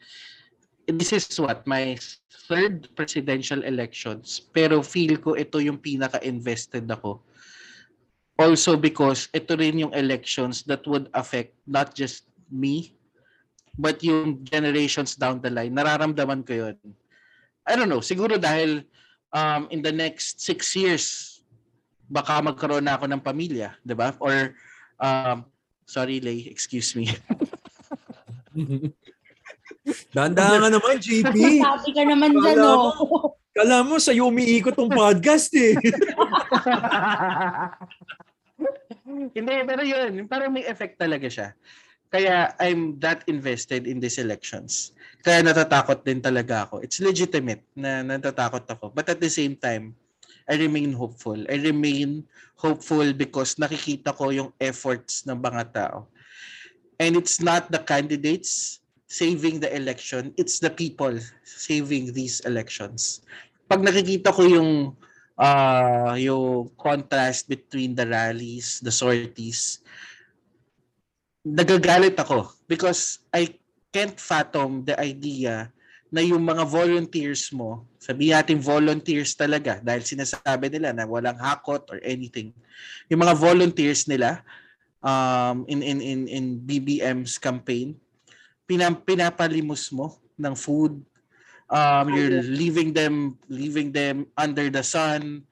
this 0.87 1.11
is 1.13 1.27
what, 1.43 1.67
my 1.67 1.99
third 2.47 2.87
presidential 2.95 3.67
elections. 3.67 4.39
Pero 4.55 4.83
feel 4.87 5.19
ko 5.19 5.35
ito 5.35 5.59
yung 5.59 5.83
pinaka-invested 5.83 6.87
ako. 6.87 7.21
Also 8.39 8.77
because 8.79 9.27
ito 9.35 9.57
rin 9.59 9.83
yung 9.83 9.95
elections 9.97 10.63
that 10.69 10.87
would 10.87 11.11
affect 11.17 11.57
not 11.67 11.97
just 11.97 12.31
me, 12.53 12.95
but 13.75 13.99
yung 14.05 14.45
generations 14.47 15.17
down 15.19 15.43
the 15.43 15.51
line. 15.51 15.75
Nararamdaman 15.75 16.47
ko 16.47 16.53
yun. 16.71 16.77
I 17.67 17.75
don't 17.75 17.91
know, 17.91 18.05
siguro 18.05 18.39
dahil 18.39 18.87
um, 19.35 19.67
in 19.75 19.83
the 19.83 19.91
next 19.91 20.39
six 20.39 20.71
years, 20.79 21.05
baka 22.07 22.39
magkaroon 22.39 22.87
na 22.87 22.95
ako 22.95 23.11
ng 23.11 23.19
pamilya, 23.19 23.75
di 23.83 23.97
ba? 23.97 24.15
Or, 24.23 24.55
um, 25.01 25.45
sorry 25.87 26.21
Lay, 26.21 26.49
excuse 26.51 26.95
me. 26.97 27.11
Dahan-dahan 30.15 30.59
ka 30.67 30.69
naman, 30.73 30.95
JP. 30.99 31.37
Sabi 31.63 31.91
ka 31.95 32.03
naman 32.03 32.35
dyan, 32.35 32.59
Kala 32.59 32.67
no? 32.67 32.91
Kala 33.57 33.81
mo, 33.87 33.97
sa'yo 33.97 34.29
umiikot 34.29 34.77
tong 34.77 34.93
podcast 34.93 35.49
eh. 35.57 35.79
Hindi, 39.37 39.55
pero 39.65 39.81
yun, 39.81 40.29
parang 40.29 40.53
may 40.53 40.67
effect 40.69 41.01
talaga 41.01 41.25
siya. 41.31 41.49
Kaya 42.13 42.53
I'm 42.61 43.01
that 43.03 43.25
invested 43.27 43.89
in 43.89 43.99
these 43.99 44.21
elections. 44.21 44.93
Kaya 45.25 45.43
natatakot 45.43 46.05
din 46.07 46.23
talaga 46.23 46.69
ako. 46.69 46.85
It's 46.85 47.03
legitimate 47.03 47.65
na 47.75 48.05
natatakot 48.05 48.63
ako. 48.69 48.93
But 48.95 49.11
at 49.11 49.19
the 49.19 49.33
same 49.33 49.57
time, 49.59 49.97
I 50.47 50.55
remain 50.57 50.95
hopeful. 50.95 51.39
I 51.51 51.59
remain 51.59 52.23
hopeful 52.55 53.13
because 53.13 53.59
nakikita 53.59 54.15
ko 54.15 54.31
yung 54.31 54.51
efforts 54.63 55.27
ng 55.27 55.43
mga 55.43 55.63
tao. 55.75 56.07
And 57.03 57.19
it's 57.19 57.43
not 57.43 57.69
the 57.69 57.83
candidates 57.83 58.81
saving 59.07 59.61
the 59.63 59.71
election, 59.71 60.35
it's 60.37 60.59
the 60.59 60.71
people 60.71 61.15
saving 61.45 62.13
these 62.13 62.41
elections. 62.43 63.23
Pag 63.71 63.83
nakikita 63.83 64.35
ko 64.35 64.43
yung 64.47 64.71
uh, 65.39 66.15
yung 66.19 66.71
contrast 66.75 67.47
between 67.47 67.95
the 67.95 68.07
rallies, 68.07 68.83
the 68.83 68.91
sorties, 68.91 69.83
nagagalit 71.47 72.19
ako 72.19 72.51
because 72.67 73.23
I 73.31 73.55
can't 73.95 74.19
fathom 74.19 74.83
the 74.83 74.99
idea 74.99 75.71
na 76.17 76.25
yung 76.25 76.41
mga 76.41 76.65
volunteers 76.65 77.53
mo, 77.53 77.85
sabihin 78.01 78.41
natin 78.41 78.57
volunteers 78.57 79.37
talaga 79.37 79.77
dahil 79.85 80.01
sinasabi 80.01 80.73
nila 80.73 80.97
na 80.97 81.05
walang 81.05 81.37
hakot 81.37 81.85
or 81.93 82.01
anything. 82.01 82.57
Yung 83.13 83.21
mga 83.21 83.37
volunteers 83.37 84.09
nila 84.09 84.41
um, 85.05 85.69
in, 85.69 85.85
in, 85.85 86.01
in, 86.01 86.21
in 86.25 86.45
BBM's 86.65 87.37
campaign, 87.37 87.93
pinam, 88.65 88.97
pinapalimos 88.97 89.93
mo 89.93 90.17
ng 90.41 90.57
food, 90.57 91.05
um, 91.69 92.07
you're 92.09 92.41
leaving 92.41 92.97
them 92.97 93.37
leaving 93.53 93.93
them 93.93 94.25
under 94.41 94.73
the 94.73 94.81
sun. 94.81 95.45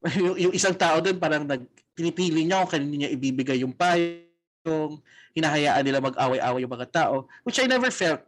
yung, 0.16 0.40
yung 0.48 0.54
isang 0.56 0.72
tao 0.80 1.04
doon 1.04 1.20
parang 1.20 1.44
nag 1.44 1.60
pinipili 1.92 2.48
niya 2.48 2.64
kung 2.64 2.72
kanino 2.80 3.04
niya 3.04 3.12
ibibigay 3.12 3.60
yung 3.60 3.76
payong, 3.76 4.96
hinahayaan 5.36 5.84
nila 5.84 6.00
mag-away-away 6.00 6.64
yung 6.64 6.72
mga 6.72 6.88
tao, 6.88 7.28
which 7.44 7.60
I 7.60 7.68
never 7.68 7.92
felt 7.92 8.24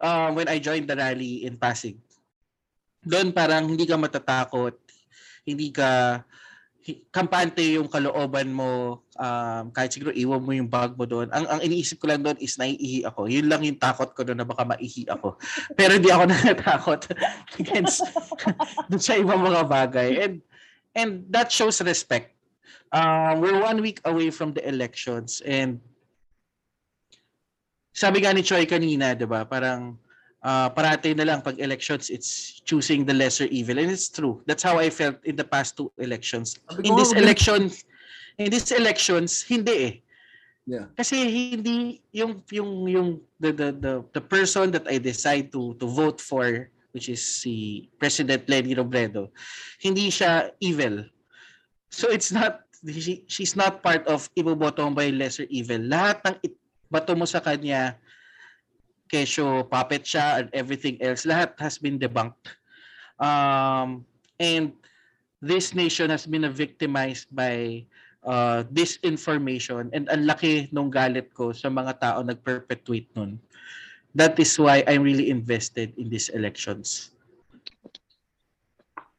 um, 0.00 0.34
when 0.38 0.48
I 0.48 0.58
joined 0.58 0.86
the 0.86 0.96
rally 0.96 1.44
in 1.46 1.58
Pasig. 1.58 1.98
Doon 3.02 3.30
parang 3.30 3.70
hindi 3.70 3.86
ka 3.86 3.94
matatakot, 3.94 4.74
hindi 5.46 5.70
ka 5.70 6.22
kampante 7.12 7.60
yung 7.76 7.88
kalooban 7.90 8.48
mo 8.48 9.02
um, 9.18 9.64
kahit 9.74 9.92
siguro 9.92 10.14
iwan 10.14 10.40
mo 10.40 10.52
yung 10.56 10.70
bag 10.70 10.96
mo 10.96 11.04
doon. 11.04 11.28
Ang, 11.34 11.44
ang 11.44 11.60
iniisip 11.60 12.00
ko 12.00 12.08
lang 12.08 12.24
doon 12.24 12.38
is 12.40 12.56
naiihi 12.56 13.04
ako. 13.04 13.28
Yun 13.28 13.46
lang 13.50 13.60
yung 13.60 13.76
takot 13.76 14.08
ko 14.16 14.24
doon 14.24 14.40
na 14.40 14.48
baka 14.48 14.64
maihi 14.64 15.04
ako. 15.10 15.36
Pero 15.78 15.98
hindi 15.98 16.08
ako 16.08 16.24
natatakot 16.32 17.00
against 17.60 18.00
doon 18.88 19.02
sa 19.02 19.18
ibang 19.20 19.42
mga 19.42 19.62
bagay. 19.68 20.10
And 20.24 20.34
and 20.96 21.10
that 21.28 21.52
shows 21.52 21.82
respect. 21.84 22.32
Um, 22.88 23.44
we're 23.44 23.60
one 23.60 23.84
week 23.84 24.00
away 24.08 24.32
from 24.32 24.56
the 24.56 24.64
elections 24.64 25.44
and 25.44 25.84
sabi 27.98 28.22
nga 28.22 28.30
ni 28.30 28.46
Choi 28.46 28.62
kanina, 28.62 29.18
'di 29.18 29.26
ba? 29.26 29.42
Parang 29.42 29.98
uh, 30.46 30.70
parati 30.70 31.14
na 31.18 31.26
lang 31.26 31.42
pag 31.42 31.58
elections 31.58 32.10
it's 32.14 32.62
choosing 32.62 33.02
the 33.02 33.14
lesser 33.14 33.50
evil 33.50 33.78
and 33.78 33.90
it's 33.90 34.06
true. 34.06 34.38
That's 34.46 34.62
how 34.62 34.78
I 34.78 34.90
felt 34.90 35.18
in 35.26 35.34
the 35.34 35.46
past 35.46 35.74
two 35.74 35.90
elections. 35.98 36.62
In 36.86 36.94
this 36.94 37.10
election 37.10 37.74
in 38.38 38.54
these 38.54 38.70
elections 38.70 39.42
hindi 39.42 39.74
eh. 39.74 39.94
Yeah. 40.68 40.86
Kasi 40.94 41.16
hindi 41.56 42.04
yung 42.14 42.44
yung 42.52 42.70
yung 42.86 43.08
the 43.40 43.50
the 43.50 43.68
the, 43.74 43.94
the 44.14 44.22
person 44.22 44.70
that 44.76 44.86
I 44.86 45.02
decide 45.02 45.50
to 45.56 45.74
to 45.82 45.86
vote 45.88 46.22
for 46.22 46.70
which 46.92 47.08
is 47.08 47.20
si 47.20 47.88
President 48.00 48.48
Lenny 48.48 48.72
Robredo, 48.76 49.32
hindi 49.80 50.08
siya 50.12 50.52
evil. 50.60 51.04
So 51.88 52.12
it's 52.12 52.30
not 52.30 52.68
she, 52.84 53.24
she's 53.26 53.56
not 53.56 53.82
part 53.82 54.06
of 54.06 54.28
iboboto 54.36 54.86
mo 54.86 54.94
by 54.94 55.10
lesser 55.10 55.48
evil. 55.50 55.80
Lahat 55.82 56.20
ng 56.22 56.36
bato 56.88 57.12
mo 57.14 57.24
sa 57.28 57.40
kanya 57.40 57.96
kesyo 59.08 59.64
puppet 59.64 60.04
siya 60.04 60.44
and 60.44 60.48
everything 60.52 61.00
else 61.00 61.24
lahat 61.24 61.56
has 61.56 61.80
been 61.80 61.96
debunked. 61.96 62.52
Um 63.20 64.04
and 64.36 64.76
this 65.40 65.72
nation 65.72 66.10
has 66.10 66.28
been 66.28 66.44
victimized 66.50 67.30
by 67.32 67.84
uh, 68.26 68.66
disinformation 68.74 69.88
and 69.94 70.10
ang 70.10 70.26
laki 70.28 70.68
nung 70.74 70.90
galit 70.90 71.32
ko 71.32 71.54
sa 71.54 71.70
mga 71.70 71.98
tao 72.02 72.20
nag-perpetuate 72.20 73.08
nun. 73.14 73.38
That 74.16 74.36
is 74.40 74.56
why 74.58 74.82
I'm 74.88 75.04
really 75.04 75.30
invested 75.30 75.94
in 75.96 76.08
these 76.10 76.28
elections. 76.32 77.12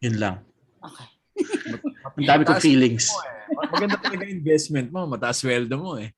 Yun 0.01 0.19
lang. 0.19 0.35
Okay. 0.83 1.07
Ang 2.19 2.27
dami 2.27 2.43
kong 2.43 2.59
feelings. 2.59 3.07
mo 3.11 3.21
eh. 3.23 3.38
Maganda 3.69 3.97
talaga 4.01 4.25
investment 4.25 4.89
mo. 4.89 5.05
Mataas 5.05 5.41
sweldo 5.41 5.75
mo 5.77 5.97
eh. 6.01 6.09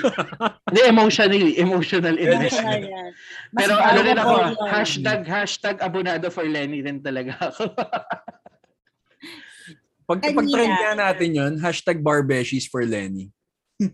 Hindi, 0.68 0.80
emotionally, 0.84 1.56
emotional 1.58 2.14
Emotional 2.16 2.16
investment. 2.18 2.82
yan. 2.88 3.10
Mas 3.52 3.60
Pero 3.64 3.74
ano 3.80 3.98
rin 4.04 4.18
ako, 4.18 4.34
hashtag, 4.68 5.20
hashtag 5.24 5.76
abonado 5.80 6.28
for 6.28 6.44
Lenny 6.44 6.84
rin 6.84 7.00
talaga 7.00 7.52
ako. 7.52 7.72
Pag, 10.02 10.18
Kanina. 10.18 10.36
pag 10.36 10.48
trend 10.50 10.74
nga 10.76 10.92
natin 10.98 11.30
yun, 11.30 11.52
hashtag 11.62 12.02
barbeshies 12.02 12.66
for 12.66 12.82
Lenny. 12.84 13.30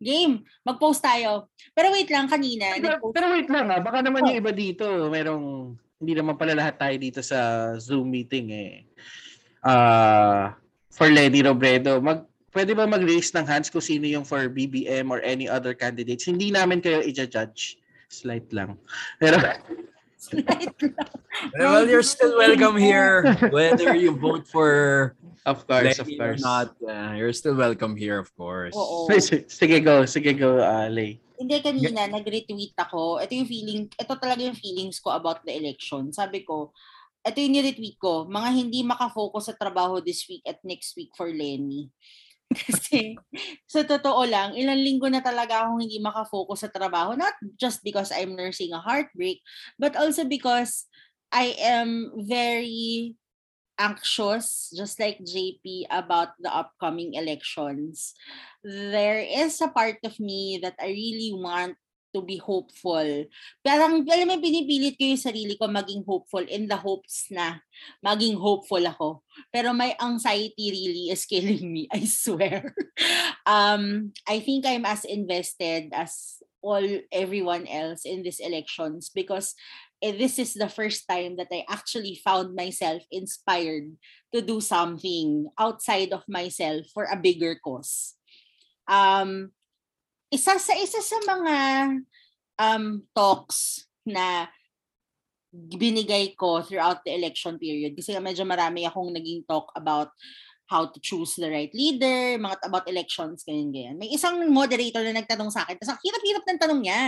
Game. 0.00 0.42
Mag-post 0.64 1.04
tayo. 1.04 1.52
Pero 1.76 1.92
wait 1.92 2.08
lang, 2.08 2.24
kanina. 2.26 2.72
pero, 2.80 2.98
pero 3.12 3.36
wait 3.36 3.46
lang 3.52 3.68
ah, 3.68 3.84
baka 3.84 4.00
naman 4.00 4.24
yung 4.26 4.40
iba 4.40 4.48
dito, 4.48 4.88
merong, 5.12 5.76
hindi 6.00 6.12
naman 6.16 6.40
pala 6.40 6.56
lahat 6.56 6.80
tayo 6.80 6.96
dito 6.96 7.20
sa 7.20 7.70
Zoom 7.76 8.08
meeting 8.08 8.48
eh. 8.48 8.74
Ah, 9.60 10.56
for 10.90 11.08
Lenny 11.08 11.42
Robredo, 11.42 12.02
mag, 12.02 12.26
pwede 12.52 12.74
ba 12.74 12.86
mag-raise 12.86 13.32
ng 13.32 13.46
hands 13.46 13.70
kung 13.70 13.82
sino 13.82 14.06
yung 14.06 14.26
for 14.26 14.50
BBM 14.50 15.08
or 15.08 15.22
any 15.22 15.48
other 15.48 15.72
candidates? 15.72 16.26
Hindi 16.26 16.50
namin 16.50 16.82
kayo 16.82 17.00
i-judge. 17.00 17.78
Slight 18.10 18.50
lang. 18.50 18.74
Pero, 19.22 19.38
Well, 21.56 21.88
you're 21.88 22.04
still 22.04 22.36
welcome 22.36 22.76
here. 22.76 23.24
Whether 23.48 23.96
you 23.96 24.12
vote 24.12 24.44
for 24.44 25.14
of 25.46 25.64
course, 25.64 25.98
of 25.98 26.06
Lenny 26.06 26.20
or 26.20 26.36
course. 26.36 26.42
not, 26.42 26.76
uh, 26.84 27.16
you're 27.16 27.32
still 27.32 27.56
welcome 27.56 27.96
here, 27.96 28.18
of 28.18 28.28
course. 28.36 28.76
Oo. 28.76 29.08
Sige, 29.48 29.80
go. 29.80 30.04
Sige, 30.04 30.36
go, 30.36 30.60
uh, 30.60 30.92
Lay. 30.92 31.16
Hindi, 31.40 31.56
kanina, 31.64 32.04
nag-retweet 32.12 32.76
ako. 32.76 33.24
Ito 33.24 33.32
yung 33.32 33.48
feeling, 33.48 33.80
ito 33.88 34.12
talaga 34.20 34.44
yung 34.44 34.58
feelings 34.58 35.00
ko 35.00 35.16
about 35.16 35.40
the 35.48 35.56
election. 35.56 36.12
Sabi 36.12 36.44
ko, 36.44 36.76
ito 37.20 37.38
yung 37.40 37.54
ni-retweet 37.56 37.96
ko, 38.00 38.24
mga 38.28 38.50
hindi 38.52 38.80
makafocus 38.80 39.52
sa 39.52 39.58
trabaho 39.58 40.00
this 40.00 40.24
week 40.24 40.40
at 40.48 40.60
next 40.64 40.96
week 40.96 41.12
for 41.12 41.28
Lenny. 41.28 41.92
Kasi, 42.66 43.14
sa 43.70 43.86
totoo 43.86 44.26
lang, 44.26 44.58
ilang 44.58 44.80
linggo 44.80 45.06
na 45.06 45.22
talaga 45.22 45.62
akong 45.62 45.86
hindi 45.86 46.02
makafocus 46.02 46.66
sa 46.66 46.70
trabaho. 46.72 47.14
Not 47.14 47.36
just 47.54 47.84
because 47.86 48.10
I'm 48.10 48.34
nursing 48.34 48.74
a 48.74 48.82
heartbreak, 48.82 49.38
but 49.78 49.94
also 49.94 50.26
because 50.26 50.90
I 51.30 51.54
am 51.62 52.10
very 52.26 53.14
anxious, 53.78 54.74
just 54.74 54.98
like 54.98 55.22
JP, 55.22 55.88
about 55.88 56.34
the 56.42 56.50
upcoming 56.50 57.14
elections. 57.14 58.12
There 58.66 59.22
is 59.22 59.62
a 59.62 59.70
part 59.70 60.02
of 60.02 60.18
me 60.18 60.58
that 60.60 60.74
I 60.76 60.90
really 60.90 61.32
want 61.32 61.78
to 62.12 62.22
be 62.22 62.36
hopeful. 62.36 63.26
Parang, 63.62 64.02
alam 64.04 64.26
mo, 64.26 64.36
pinipilit 64.38 64.98
ko 64.98 65.04
yung 65.14 65.20
sarili 65.20 65.54
ko 65.54 65.70
maging 65.70 66.02
hopeful 66.06 66.44
in 66.44 66.66
the 66.66 66.76
hopes 66.76 67.30
na 67.30 67.58
maging 68.04 68.38
hopeful 68.38 68.82
ako. 68.82 69.22
Pero 69.50 69.72
my 69.72 69.94
anxiety 69.98 70.70
really 70.70 71.06
is 71.10 71.26
killing 71.26 71.66
me, 71.66 71.86
I 71.90 72.04
swear. 72.04 72.74
um, 73.46 74.12
I 74.26 74.40
think 74.40 74.66
I'm 74.66 74.84
as 74.84 75.06
invested 75.06 75.94
as 75.94 76.42
all 76.60 76.84
everyone 77.10 77.66
else 77.66 78.04
in 78.04 78.22
these 78.22 78.40
elections 78.40 79.10
because 79.14 79.56
eh, 80.02 80.12
this 80.12 80.38
is 80.38 80.54
the 80.54 80.68
first 80.68 81.08
time 81.08 81.36
that 81.36 81.48
I 81.52 81.64
actually 81.68 82.20
found 82.20 82.54
myself 82.54 83.02
inspired 83.10 83.96
to 84.34 84.40
do 84.40 84.60
something 84.60 85.48
outside 85.58 86.12
of 86.12 86.24
myself 86.28 86.86
for 86.92 87.04
a 87.04 87.16
bigger 87.16 87.56
cause. 87.56 88.14
Um, 88.88 89.52
isa 90.30 90.56
sa 90.56 90.74
isa 90.78 91.02
sa 91.02 91.18
mga 91.26 91.56
um, 92.56 93.02
talks 93.10 93.90
na 94.06 94.46
binigay 95.50 96.38
ko 96.38 96.62
throughout 96.62 97.02
the 97.02 97.10
election 97.10 97.58
period 97.58 97.98
kasi 97.98 98.14
medyo 98.22 98.46
marami 98.46 98.86
akong 98.86 99.10
naging 99.10 99.42
talk 99.50 99.74
about 99.74 100.14
how 100.70 100.86
to 100.86 101.02
choose 101.02 101.34
the 101.34 101.50
right 101.50 101.74
leader, 101.74 102.38
mga 102.38 102.62
about 102.62 102.86
elections, 102.86 103.42
ganyan, 103.42 103.74
ganyan. 103.74 103.96
May 103.98 104.14
isang 104.14 104.38
moderator 104.54 105.02
na 105.02 105.18
nagtanong 105.18 105.50
sa 105.50 105.66
akin, 105.66 105.74
tapos 105.74 105.98
ang 105.98 106.02
hirap-hirap 106.06 106.44
ng 106.46 106.60
tanong 106.62 106.80
niya. 106.86 107.04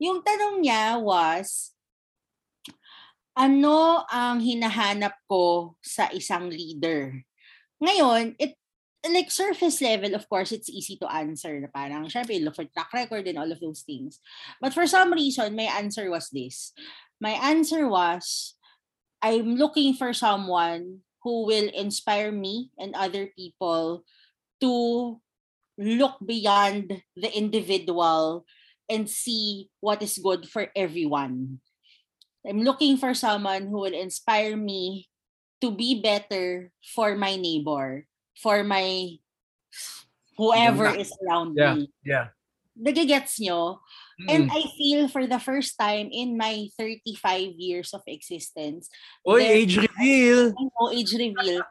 Yung 0.00 0.24
tanong 0.24 0.64
niya 0.64 0.96
was, 0.96 1.76
ano 3.36 4.08
ang 4.08 4.40
hinahanap 4.40 5.12
ko 5.28 5.76
sa 5.84 6.08
isang 6.16 6.48
leader? 6.48 7.12
Ngayon, 7.76 8.40
it 8.40 8.56
like 9.14 9.30
surface 9.30 9.80
level, 9.80 10.14
of 10.14 10.28
course, 10.28 10.52
it's 10.52 10.70
easy 10.70 10.96
to 10.98 11.10
answer. 11.10 11.58
Na 11.60 11.68
parang, 11.72 12.08
syempre, 12.08 12.42
look 12.42 12.56
for 12.56 12.64
track 12.64 12.92
record 12.92 13.26
and 13.28 13.38
all 13.38 13.50
of 13.50 13.60
those 13.60 13.82
things. 13.82 14.20
But 14.60 14.74
for 14.74 14.86
some 14.86 15.12
reason, 15.12 15.56
my 15.56 15.68
answer 15.76 16.10
was 16.10 16.28
this. 16.30 16.72
My 17.20 17.34
answer 17.38 17.88
was, 17.88 18.54
I'm 19.22 19.56
looking 19.56 19.94
for 19.94 20.12
someone 20.14 21.02
who 21.22 21.46
will 21.46 21.68
inspire 21.74 22.30
me 22.30 22.70
and 22.78 22.94
other 22.94 23.28
people 23.34 24.04
to 24.60 25.20
look 25.78 26.18
beyond 26.24 27.02
the 27.14 27.30
individual 27.30 28.46
and 28.88 29.10
see 29.10 29.70
what 29.80 30.02
is 30.02 30.18
good 30.18 30.48
for 30.48 30.70
everyone. 30.74 31.60
I'm 32.46 32.62
looking 32.62 32.96
for 32.96 33.14
someone 33.14 33.68
who 33.68 33.82
will 33.82 33.94
inspire 33.94 34.56
me 34.56 35.08
to 35.60 35.70
be 35.70 36.00
better 36.00 36.70
for 36.94 37.14
my 37.14 37.36
neighbor, 37.36 38.06
for 38.38 38.62
my 38.62 39.18
whoever 40.38 40.86
is 40.94 41.10
around 41.26 41.56
Yeah, 41.58 41.74
me. 41.74 41.90
yeah. 42.04 42.26
Nagigets 42.78 43.42
nyo? 43.42 43.82
And 44.30 44.50
Mm. 44.50 44.54
I 44.54 44.62
feel 44.78 45.06
for 45.10 45.26
the 45.26 45.38
first 45.38 45.74
time 45.78 46.10
in 46.10 46.34
my 46.38 46.70
35 46.78 47.54
years 47.58 47.90
of 47.94 48.02
existence, 48.06 48.86
Oy, 49.26 49.42
there- 49.42 49.54
age 49.62 49.74
reveal! 49.78 50.54
I 50.54 50.62
know, 50.74 50.90
age 50.90 51.14
reveal. 51.14 51.62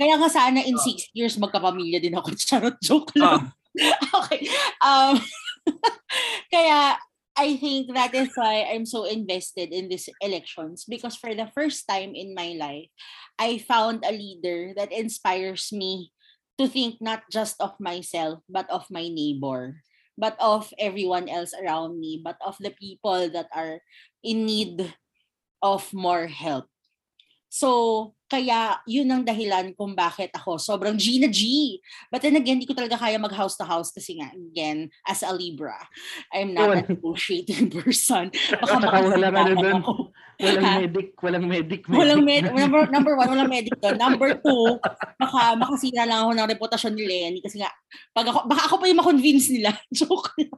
Kaya 0.00 0.14
nga 0.16 0.28
sana 0.32 0.60
in 0.64 0.76
six 0.80 1.08
years 1.16 1.36
magkapamilya 1.40 2.00
din 2.00 2.16
ako. 2.16 2.32
Charot, 2.40 2.76
joke 2.80 3.12
lang. 3.16 3.52
okay. 4.20 4.48
Um, 4.84 5.16
kaya 6.52 6.96
I 7.38 7.54
think 7.56 7.94
that 7.94 8.14
is 8.14 8.34
why 8.34 8.66
I'm 8.66 8.84
so 8.84 9.06
invested 9.06 9.70
in 9.70 9.88
these 9.88 10.10
elections 10.20 10.84
because 10.84 11.14
for 11.14 11.34
the 11.34 11.46
first 11.54 11.86
time 11.86 12.18
in 12.18 12.34
my 12.34 12.58
life, 12.58 12.90
I 13.38 13.62
found 13.62 14.02
a 14.02 14.10
leader 14.10 14.74
that 14.74 14.90
inspires 14.90 15.70
me 15.70 16.10
to 16.58 16.66
think 16.66 16.98
not 17.00 17.22
just 17.30 17.54
of 17.62 17.78
myself, 17.78 18.42
but 18.50 18.68
of 18.68 18.90
my 18.90 19.06
neighbor, 19.06 19.86
but 20.18 20.34
of 20.42 20.74
everyone 20.82 21.28
else 21.30 21.54
around 21.54 22.00
me, 22.00 22.18
but 22.18 22.36
of 22.42 22.58
the 22.58 22.74
people 22.74 23.30
that 23.30 23.46
are 23.54 23.78
in 24.26 24.44
need 24.44 24.92
of 25.62 25.86
more 25.94 26.26
help. 26.26 26.66
So, 27.48 28.12
kaya 28.28 28.76
yun 28.84 29.08
ang 29.08 29.24
dahilan 29.24 29.72
kung 29.72 29.96
bakit 29.96 30.28
ako 30.36 30.60
sobrang 30.60 31.00
G 31.00 31.16
na 31.16 31.32
G. 31.32 31.76
But 32.12 32.20
then 32.20 32.36
again, 32.36 32.60
hindi 32.60 32.68
ko 32.68 32.76
talaga 32.76 33.00
kaya 33.00 33.16
mag 33.16 33.32
house 33.32 33.56
to 33.56 33.64
house 33.64 33.88
kasi 33.88 34.20
nga, 34.20 34.28
again, 34.30 34.92
as 35.08 35.24
a 35.24 35.32
Libra, 35.32 35.80
I'm 36.28 36.52
not 36.52 36.68
a 36.68 36.84
Wala. 36.84 36.88
negotiating 36.92 37.72
person. 37.76 38.28
Baka 38.52 38.84
walang 38.84 39.32
ano 39.32 39.48
makasirapan 39.48 39.56
dun. 39.56 39.76
ako. 39.80 39.92
Walang 40.38 40.62
Ha? 40.62 40.74
medic, 40.78 41.08
walang 41.18 41.46
medic. 41.50 41.82
Walang 41.90 42.22
medic. 42.22 42.52
med 42.54 42.62
number, 42.62 42.80
number 42.92 43.12
one, 43.16 43.28
walang 43.32 43.50
medic 43.50 43.74
doon. 43.82 43.96
Number 43.98 44.38
two, 44.38 44.78
baka 45.18 45.56
makasira 45.58 46.06
lang 46.06 46.22
ako 46.22 46.30
ng 46.36 46.50
reputasyon 46.54 46.94
ni 46.94 47.04
Lenny 47.08 47.40
kasi 47.42 47.58
nga, 47.58 47.72
pag 48.14 48.28
ako, 48.28 48.46
baka 48.46 48.70
ako 48.70 48.74
pa 48.78 48.86
yung 48.86 49.00
makonvince 49.02 49.50
nila. 49.50 49.72
Joke 49.98 50.30
lang. 50.38 50.52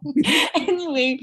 anyway, 0.53 1.17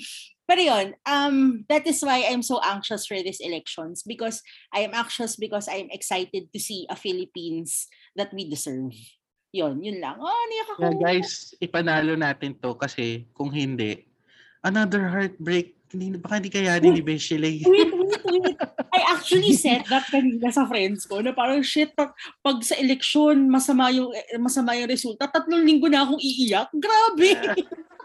pero 0.48 0.64
yun, 0.64 0.96
um, 1.04 1.68
that 1.68 1.84
is 1.84 2.00
why 2.00 2.24
I'm 2.24 2.40
so 2.40 2.64
anxious 2.64 3.04
for 3.04 3.20
these 3.20 3.44
elections 3.44 4.00
because 4.08 4.40
I 4.72 4.88
am 4.88 4.96
anxious 4.96 5.36
because 5.36 5.68
I 5.68 5.84
am 5.84 5.92
excited 5.92 6.48
to 6.56 6.60
see 6.60 6.88
a 6.88 6.96
Philippines 6.96 7.92
that 8.16 8.32
we 8.32 8.48
deserve. 8.48 8.96
Yun, 9.52 9.84
yun 9.84 10.00
lang. 10.00 10.16
Oh, 10.24 10.44
niyak 10.48 10.70
ako. 10.72 10.80
Yeah, 10.88 10.96
guys, 10.96 11.52
ipanalo 11.60 12.16
natin 12.16 12.56
to 12.64 12.80
kasi 12.80 13.28
kung 13.36 13.52
hindi, 13.52 14.08
another 14.64 15.12
heartbreak. 15.12 15.76
Hindi, 15.88 16.20
baka 16.20 16.40
hindi 16.40 16.52
kayanin 16.52 17.00
ni 17.00 17.04
Beshelay. 17.04 17.64
Wait, 17.64 17.92
wait, 17.96 18.24
wait. 18.28 18.60
I 18.92 19.00
actually 19.16 19.56
said 19.64 19.88
that 19.88 20.04
kanina 20.12 20.52
sa 20.52 20.68
friends 20.68 21.08
ko 21.08 21.24
na 21.24 21.32
parang 21.32 21.64
shit, 21.64 21.96
pag, 21.96 22.12
pag 22.44 22.60
sa 22.60 22.76
eleksyon, 22.76 23.48
masama 23.48 23.88
yung, 23.96 24.12
eh, 24.12 24.36
masama 24.36 24.76
yung 24.76 24.92
resulta, 24.92 25.32
tatlong 25.32 25.64
linggo 25.64 25.88
na 25.88 26.04
akong 26.04 26.20
iiyak. 26.20 26.72
Grabe! 26.76 27.32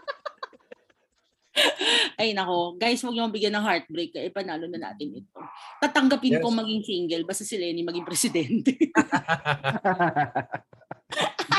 Ay 2.21 2.33
nako, 2.33 2.75
guys, 2.81 3.01
huwag 3.05 3.13
niyo 3.13 3.29
bigyan 3.29 3.53
ng 3.57 3.65
heartbreak. 3.65 4.11
Eh, 4.17 4.33
panalo 4.33 4.65
na 4.65 4.89
natin 4.89 5.21
ito. 5.21 5.37
Tatanggapin 5.81 6.37
Yes. 6.39 6.43
kong 6.43 6.57
maging 6.57 6.81
single 6.83 7.23
basta 7.29 7.45
si 7.45 7.55
Lenny 7.57 7.85
maging 7.85 8.05
presidente. 8.05 8.73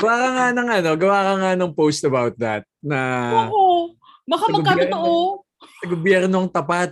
gawa 0.03 0.15
ka 0.19 0.29
nga 0.35 0.47
ng 0.51 0.67
ano, 0.67 0.89
gawa 0.99 1.19
ka 1.23 1.33
nga 1.39 1.51
ng 1.55 1.71
post 1.71 2.03
about 2.03 2.35
that 2.35 2.67
na 2.83 2.99
Oo. 3.47 3.95
Baka 4.27 4.51
magkatotoo. 4.51 5.45
sa 5.55 5.85
gobyernong 5.87 6.49
tapat, 6.51 6.91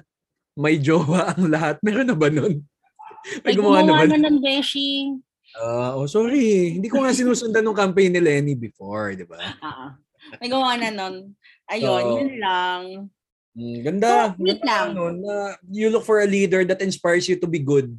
may 0.54 0.78
jowa 0.78 1.34
ang 1.34 1.50
lahat. 1.50 1.82
Meron 1.82 2.08
na 2.08 2.18
ba 2.18 2.30
nun? 2.30 2.62
May 3.42 3.58
gumawa 3.58 3.82
gumawa 3.84 4.06
na 4.06 4.30
ng 4.30 4.40
beshi. 4.40 5.18
Ah, 5.54 5.94
oh, 5.98 6.10
sorry. 6.10 6.78
Hindi 6.78 6.90
ko 6.90 7.02
nga 7.02 7.14
sinusundan 7.14 7.62
ng 7.62 7.78
campaign 7.78 8.14
ni 8.14 8.22
Lenny 8.22 8.54
before, 8.58 9.14
di 9.14 9.26
ba? 9.26 9.38
Ah, 9.62 9.94
may 10.40 10.50
gumawa 10.50 10.76
na 10.80 10.90
nun. 10.92 11.16
Ayun, 11.70 12.04
Oo. 12.04 12.18
yun 12.20 12.34
lang. 12.40 12.82
Mm, 13.54 13.78
ganda. 13.86 14.34
So, 14.34 14.42
Ganda, 14.42 14.66
lang. 14.66 14.88
ano, 14.98 15.04
na 15.14 15.34
you 15.70 15.94
look 15.94 16.04
for 16.06 16.20
a 16.22 16.30
leader 16.30 16.66
that 16.66 16.82
inspires 16.82 17.30
you 17.30 17.38
to 17.38 17.46
be 17.46 17.62
good. 17.62 17.94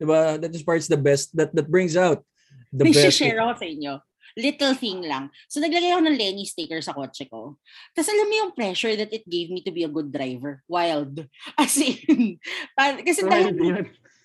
Diba? 0.00 0.40
That 0.40 0.50
inspires 0.50 0.90
the 0.90 0.98
best, 0.98 1.30
that 1.36 1.54
that 1.54 1.70
brings 1.70 1.94
out 1.94 2.26
the 2.74 2.84
May 2.88 2.94
best. 2.96 3.14
share 3.14 3.38
ako 3.38 3.62
sa 3.62 3.66
inyo. 3.70 3.92
Little 4.38 4.74
thing 4.78 5.02
lang. 5.02 5.30
So, 5.50 5.58
naglagay 5.58 5.90
ako 5.90 6.06
ng 6.06 6.16
Lenny 6.18 6.46
sticker 6.46 6.78
sa 6.82 6.94
kotse 6.94 7.26
ko. 7.26 7.58
Tapos 7.94 8.08
alam 8.14 8.30
mo 8.30 8.34
yung 8.34 8.54
pressure 8.54 8.94
that 8.94 9.10
it 9.10 9.26
gave 9.26 9.50
me 9.50 9.58
to 9.62 9.74
be 9.74 9.82
a 9.82 9.90
good 9.90 10.14
driver. 10.14 10.62
Wild. 10.70 11.26
As 11.60 11.74
in, 11.78 12.38
kasi 12.78 13.26
dahil, 13.26 13.58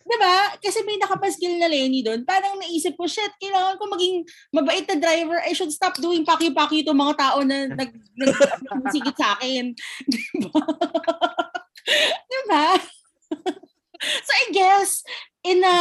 diba? 0.05 0.37
Kasi 0.61 0.85
may 0.85 1.01
nakapaskil 1.01 1.57
na 1.57 1.65
Lenny 1.65 2.05
doon. 2.05 2.21
Parang 2.23 2.61
naisip 2.61 2.93
ko, 2.93 3.09
shit, 3.09 3.33
kailangan 3.41 3.81
ko 3.81 3.89
maging 3.89 4.21
mabait 4.53 4.85
na 4.85 4.97
driver. 5.01 5.41
I 5.41 5.57
should 5.57 5.73
stop 5.73 5.97
doing 5.97 6.21
paki-paki 6.21 6.85
itong 6.85 7.01
mga 7.01 7.17
tao 7.17 7.41
na 7.41 7.65
nag, 7.79 7.91
nag, 7.91 8.33
sa 9.17 9.33
akin. 9.35 9.73
Diba? 10.13 10.61
diba? 12.29 12.67
so, 14.25 14.31
I 14.33 14.45
guess, 14.53 15.01
in 15.41 15.65
a, 15.65 15.77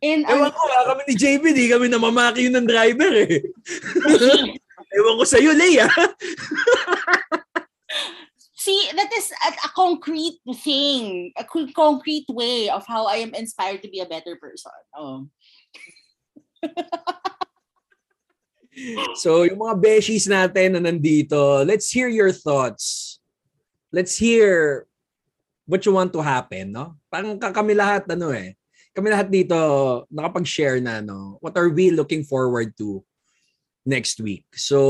in 0.00 0.24
a, 0.24 0.32
Ewan 0.32 0.52
ko, 0.52 0.60
ah, 0.72 0.84
kami 0.92 1.02
ni 1.08 1.14
JB, 1.16 1.44
di 1.52 1.68
kami 1.68 1.88
namamaki 1.92 2.48
yun 2.48 2.56
ng 2.56 2.68
driver 2.68 3.12
eh. 3.28 3.44
Ewan 4.96 5.16
ko 5.20 5.24
sa'yo, 5.24 5.52
Leia. 5.52 5.88
See, 8.64 8.80
that 8.96 9.12
is 9.12 9.28
a, 9.44 9.52
a 9.52 9.70
concrete 9.76 10.40
thing, 10.64 11.36
a 11.36 11.44
co- 11.44 11.68
concrete 11.76 12.24
way 12.32 12.72
of 12.72 12.88
how 12.88 13.04
I 13.04 13.20
am 13.20 13.36
inspired 13.36 13.84
to 13.84 13.92
be 13.92 14.00
a 14.00 14.08
better 14.08 14.40
person. 14.40 14.72
Oh. 14.96 15.28
So, 19.20 19.44
yung 19.44 19.60
mga 19.60 19.76
beshies 19.76 20.24
natin 20.24 20.74
na 20.74 20.80
nandito, 20.80 21.60
let's 21.68 21.92
hear 21.92 22.08
your 22.08 22.32
thoughts. 22.32 23.20
Let's 23.92 24.16
hear 24.16 24.88
what 25.68 25.84
you 25.84 25.92
want 25.92 26.16
to 26.16 26.24
happen, 26.24 26.72
no? 26.72 26.96
Parang 27.12 27.36
ka- 27.36 27.52
kami 27.52 27.76
lahat, 27.76 28.08
ano 28.08 28.32
eh, 28.32 28.56
kami 28.96 29.12
lahat 29.12 29.28
dito 29.28 29.54
nakapag-share 30.08 30.80
na, 30.80 31.04
no? 31.04 31.36
What 31.44 31.54
are 31.60 31.68
we 31.68 31.92
looking 31.92 32.24
forward 32.24 32.72
to 32.80 33.04
next 33.84 34.18
week? 34.18 34.48
So, 34.56 34.80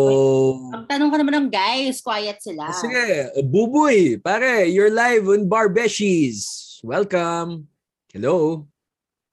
Pagtanong 0.70 1.10
ka 1.10 1.16
naman 1.18 1.34
ng 1.36 1.48
guys, 1.50 1.98
quiet 2.00 2.38
sila. 2.40 2.70
sige, 2.72 3.34
Buboy, 3.42 4.16
pare, 4.16 4.64
you're 4.66 4.90
live 4.90 5.26
on 5.28 5.50
Bar 5.50 5.68
Beshies. 5.68 6.78
Welcome. 6.80 7.66
Hello. 8.14 8.64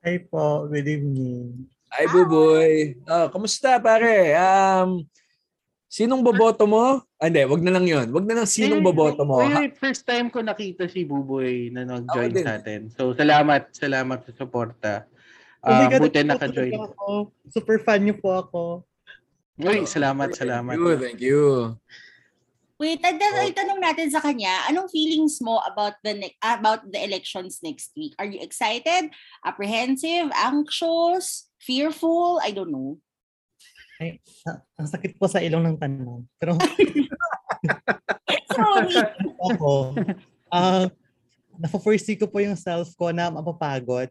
Hi 0.02 0.18
po, 0.18 0.66
good 0.66 0.90
evening. 0.90 1.70
Hi, 1.94 2.10
Buboy. 2.10 2.98
Ah, 3.06 3.30
kamusta, 3.30 3.78
pare? 3.78 4.34
Um, 4.34 5.06
sinong 5.86 6.26
boboto 6.26 6.66
mo? 6.66 7.06
Ah, 7.22 7.30
hindi, 7.30 7.46
wag 7.46 7.62
na 7.62 7.70
lang 7.70 7.86
yon. 7.86 8.10
Wag 8.10 8.26
na 8.26 8.42
lang 8.42 8.48
sinong 8.50 8.82
boboto 8.82 9.22
mo. 9.22 9.38
Ha- 9.38 9.62
Wait, 9.62 9.78
first 9.78 10.02
time 10.02 10.34
ko 10.34 10.42
nakita 10.42 10.90
si 10.90 11.06
Buboy 11.06 11.70
na 11.70 11.86
nag-join 11.86 12.34
sa 12.42 12.58
atin. 12.58 12.90
So, 12.90 13.14
salamat, 13.14 13.70
salamat 13.72 14.26
sa 14.26 14.32
suporta. 14.34 15.06
Oh 15.62 15.70
my 15.70 15.86
Uh, 15.86 15.90
God, 15.94 16.02
buti 16.02 16.20
naka-join. 16.26 16.74
Ako. 16.74 17.30
Super 17.46 17.78
fan 17.78 18.02
niyo 18.02 18.18
po 18.18 18.34
ako. 18.34 18.62
Uy, 19.62 19.86
salamat, 19.86 20.34
salamat. 20.34 20.74
Thank 20.74 20.82
you, 20.82 20.98
thank 20.98 21.22
you. 21.22 21.42
Wait, 22.82 22.98
and 23.06 23.22
then 23.22 23.38
ay 23.38 23.54
tanong 23.54 23.78
natin 23.78 24.10
sa 24.10 24.18
kanya, 24.18 24.66
anong 24.66 24.90
feelings 24.90 25.38
mo 25.38 25.62
about 25.70 26.02
the 26.02 26.18
ne- 26.18 26.38
about 26.42 26.82
the 26.90 26.98
elections 26.98 27.62
next 27.62 27.94
week? 27.94 28.18
Are 28.18 28.26
you 28.26 28.42
excited, 28.42 29.14
apprehensive, 29.46 30.34
anxious, 30.34 31.54
fearful? 31.62 32.42
I 32.42 32.50
don't 32.50 32.74
know. 32.74 32.98
Ay, 34.02 34.18
ang 34.82 34.90
sakit 34.90 35.14
po 35.22 35.30
sa 35.30 35.38
ilong 35.46 35.62
ng 35.62 35.78
tanong. 35.78 36.26
Pero 36.42 36.58
Sorry. 38.58 38.98
ako, 39.38 39.94
ah 40.50 40.90
napo-foresee 41.62 42.18
ko 42.18 42.26
po 42.26 42.42
yung 42.42 42.58
self 42.58 42.98
ko 42.98 43.14
na 43.14 43.30
mapapagod 43.30 44.10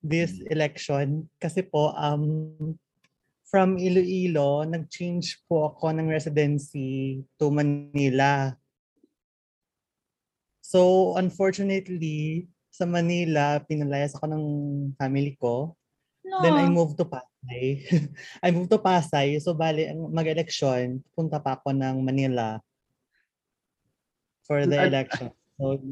this 0.00 0.40
election 0.48 1.28
kasi 1.36 1.60
po 1.60 1.92
um 1.92 2.56
from 3.50 3.74
Iloilo, 3.76 4.62
nag-change 4.62 5.42
po 5.50 5.74
ako 5.74 5.90
ng 5.98 6.06
residency 6.06 7.20
to 7.34 7.50
Manila. 7.50 8.54
So, 10.62 11.12
unfortunately, 11.18 12.46
sa 12.70 12.86
Manila, 12.86 13.58
pinalayas 13.66 14.14
ako 14.14 14.30
ng 14.30 14.44
family 14.94 15.34
ko. 15.34 15.74
No. 16.22 16.38
Then 16.46 16.54
I 16.54 16.70
moved 16.70 16.94
to 17.02 17.06
Pasay. 17.10 17.82
I 18.46 18.54
moved 18.54 18.70
to 18.70 18.78
Pasay. 18.78 19.42
So 19.42 19.58
bali, 19.58 19.90
ang 19.90 20.14
mag-election, 20.14 21.02
punta 21.10 21.42
pa 21.42 21.58
ako 21.58 21.74
ng 21.74 22.06
Manila 22.06 22.62
for 24.46 24.62
the 24.62 24.78
election. 24.78 25.34
So, 25.58 25.82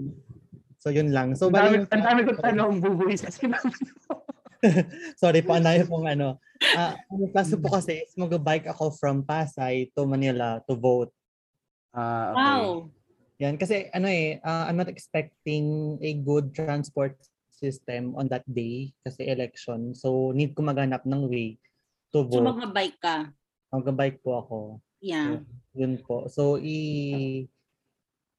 so 0.78 0.88
yun 0.94 1.11
lang. 1.11 1.34
So 1.34 1.50
Ang 1.50 1.59
bali, 1.59 1.68
dami, 1.82 1.90
ang 1.90 2.02
dami 2.06 2.20
kong 2.22 2.40
tanong, 2.46 2.72
Buboy. 2.78 3.18
sa 3.18 3.34
sinabi 3.34 3.74
mo. 4.06 4.28
sorry 5.22 5.40
po, 5.42 5.54
anayo 5.54 5.86
pong 5.86 6.06
ano. 6.11 6.38
Ah, 6.74 6.98
ang 7.11 7.30
klase 7.30 7.54
po 7.54 7.70
kasi 7.70 8.02
is 8.02 8.18
mag-bike 8.18 8.66
ako 8.70 8.90
from 8.90 9.22
Pasay 9.22 9.90
to 9.94 10.02
Manila 10.04 10.59
to 10.66 10.74
vote. 10.74 11.14
Ah, 11.94 12.34
okay. 12.34 12.42
Wow. 12.42 12.66
Yan, 13.38 13.54
kasi 13.54 13.86
ano 13.94 14.11
eh, 14.11 14.42
ah, 14.42 14.66
I'm 14.66 14.78
not 14.78 14.90
expecting 14.90 15.98
a 16.02 16.11
good 16.18 16.50
transport 16.50 17.14
system 17.54 18.14
on 18.18 18.26
that 18.30 18.46
day 18.50 18.90
kasi 19.06 19.26
election. 19.30 19.94
So, 19.94 20.34
need 20.34 20.54
ko 20.59 20.66
maghanap 20.66 21.06
ng 21.06 21.26
way 21.30 21.59
to 22.14 22.26
So 22.26 22.42
vote. 22.42 22.59
mag-bike 22.59 22.98
ka. 22.98 23.30
Mag-bike 23.70 24.18
po 24.22 24.42
ako. 24.42 24.59
Yeah. 24.98 25.42
Yun 25.78 26.02
po. 26.02 26.26
So, 26.26 26.59
i 26.59 27.46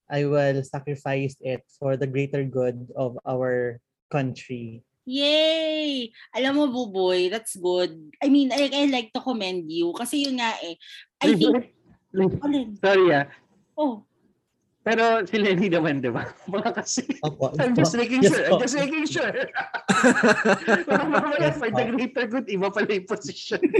I 0.09 0.25
will 0.25 0.65
sacrifice 0.65 1.37
it 1.37 1.61
for 1.77 1.93
the 1.93 2.09
greater 2.09 2.41
good 2.41 2.89
of 2.97 3.21
our 3.29 3.77
country. 4.09 4.81
Yay! 5.09 6.13
Alam 6.37 6.53
mo, 6.53 6.63
Buboy, 6.69 7.33
that's 7.33 7.57
good. 7.57 7.97
I 8.21 8.29
mean, 8.29 8.53
I, 8.53 8.69
I 8.69 8.85
like 8.93 9.09
to 9.17 9.21
commend 9.25 9.65
you 9.65 9.89
kasi 9.97 10.29
yun 10.29 10.37
nga 10.37 10.53
eh. 10.61 10.77
I 11.17 11.33
think? 11.33 11.73
Sorry 12.77 13.09
ah. 13.17 13.25
Oh, 13.73 14.05
Pero 14.79 15.21
si 15.27 15.35
Lenny 15.37 15.67
naman, 15.67 15.99
di 15.99 16.09
ba? 16.09 16.25
Baka 16.51 16.81
kasi, 16.81 17.03
Opo. 17.21 17.51
I'm 17.59 17.75
just 17.75 17.93
making 17.93 18.23
Yes 18.23 18.31
sure. 18.31 18.45
I'm 18.47 18.61
just 18.63 18.77
making 18.79 19.05
sure. 19.05 19.29
Baka 20.89 21.03
mamaya, 21.03 21.51
po. 21.51 21.67
the 21.67 21.83
greater 21.93 22.25
good, 22.25 22.45
iba 22.47 22.67
pala 22.71 22.89
yung 22.89 23.07
position. 23.07 23.61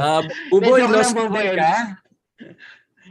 Ah, 0.00 0.24
Buboy, 0.48 0.80
Medyo 0.80 0.96
lost 0.96 1.12
Buboy. 1.12 1.60
ka? 1.60 2.00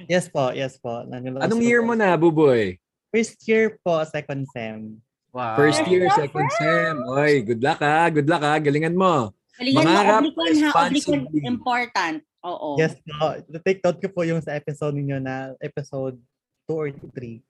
Yes 0.09 0.25
po, 0.25 0.49
yes 0.57 0.73
po. 0.81 1.05
Anong 1.05 1.61
year 1.61 1.85
mo 1.85 1.93
na, 1.93 2.17
Buboy? 2.17 2.81
First 3.13 3.45
year 3.45 3.77
po, 3.85 4.01
second 4.09 4.49
sem. 4.49 4.97
Wow. 5.33 5.57
First 5.57 5.81
year, 5.89 6.05
second 6.13 6.45
sem. 6.61 6.95
Oy, 7.09 7.41
good 7.41 7.65
luck 7.65 7.81
ha. 7.81 8.05
Good 8.13 8.29
luck 8.29 8.45
ha. 8.45 8.61
Galingan 8.61 8.93
mo. 8.93 9.33
Galingan 9.57 9.81
mo, 9.81 9.89
Mangarap 9.89 10.21
oblikon 10.21 10.53
ha, 10.61 10.69
oblikon, 10.69 11.19
responsibly. 11.25 11.41
important. 11.49 12.17
Oo. 12.45 12.69
Yes 12.77 12.93
po. 13.01 13.41
Take 13.65 13.81
note 13.81 13.97
ko 13.97 14.09
po 14.13 14.21
yung 14.29 14.45
sa 14.45 14.53
episode 14.53 14.93
ninyo 14.93 15.17
na 15.17 15.57
episode 15.57 16.21
2 16.69 16.77
or 16.77 16.93
3. 16.93 17.41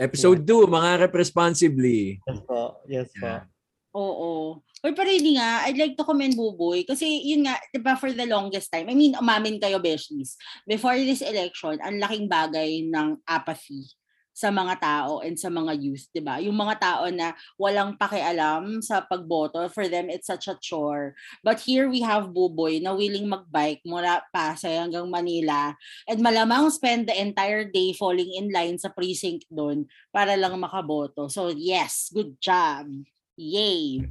Episode 0.00 0.40
2, 0.40 0.64
mangarap 0.72 1.12
responsibly. 1.12 2.16
Yes 2.24 2.40
po. 2.48 2.60
Yes 2.88 3.10
po. 3.12 3.28
Yeah. 3.28 3.44
Oo. 3.92 4.62
Or 4.62 4.90
pero 4.94 5.10
hindi 5.10 5.36
nga, 5.36 5.66
I'd 5.66 5.76
like 5.76 5.98
to 5.98 6.06
commend 6.06 6.38
Buboy 6.38 6.86
kasi 6.86 7.28
yun 7.28 7.44
nga, 7.44 7.58
di 7.74 7.82
ba 7.82 7.98
for 7.98 8.14
the 8.14 8.24
longest 8.24 8.70
time, 8.70 8.86
I 8.86 8.94
mean, 8.94 9.18
umamin 9.18 9.58
kayo, 9.58 9.82
besties, 9.82 10.38
before 10.64 10.94
this 10.96 11.20
election, 11.20 11.82
ang 11.82 11.98
laking 11.98 12.30
bagay 12.30 12.86
ng 12.86 13.18
apathy 13.26 13.90
sa 14.38 14.54
mga 14.54 14.78
tao 14.78 15.18
and 15.18 15.34
sa 15.34 15.50
mga 15.50 15.74
youth, 15.74 16.06
di 16.14 16.22
ba? 16.22 16.38
Yung 16.38 16.54
mga 16.54 16.78
tao 16.78 17.10
na 17.10 17.34
walang 17.58 17.98
pakialam 17.98 18.78
sa 18.78 19.02
pagboto, 19.02 19.66
for 19.74 19.90
them, 19.90 20.06
it's 20.06 20.30
such 20.30 20.46
a 20.46 20.54
chore. 20.62 21.18
But 21.42 21.58
here 21.58 21.90
we 21.90 22.06
have 22.06 22.30
Buboy 22.30 22.78
na 22.78 22.94
willing 22.94 23.26
magbike 23.26 23.82
mula 23.82 24.22
Pasay 24.30 24.78
hanggang 24.78 25.10
Manila 25.10 25.74
and 26.06 26.22
malamang 26.22 26.70
spend 26.70 27.10
the 27.10 27.18
entire 27.18 27.66
day 27.66 27.90
falling 27.98 28.30
in 28.38 28.54
line 28.54 28.78
sa 28.78 28.94
precinct 28.94 29.50
doon 29.50 29.90
para 30.14 30.38
lang 30.38 30.54
makaboto. 30.54 31.26
So 31.26 31.50
yes, 31.50 32.14
good 32.14 32.38
job. 32.38 32.86
Yay! 33.34 34.06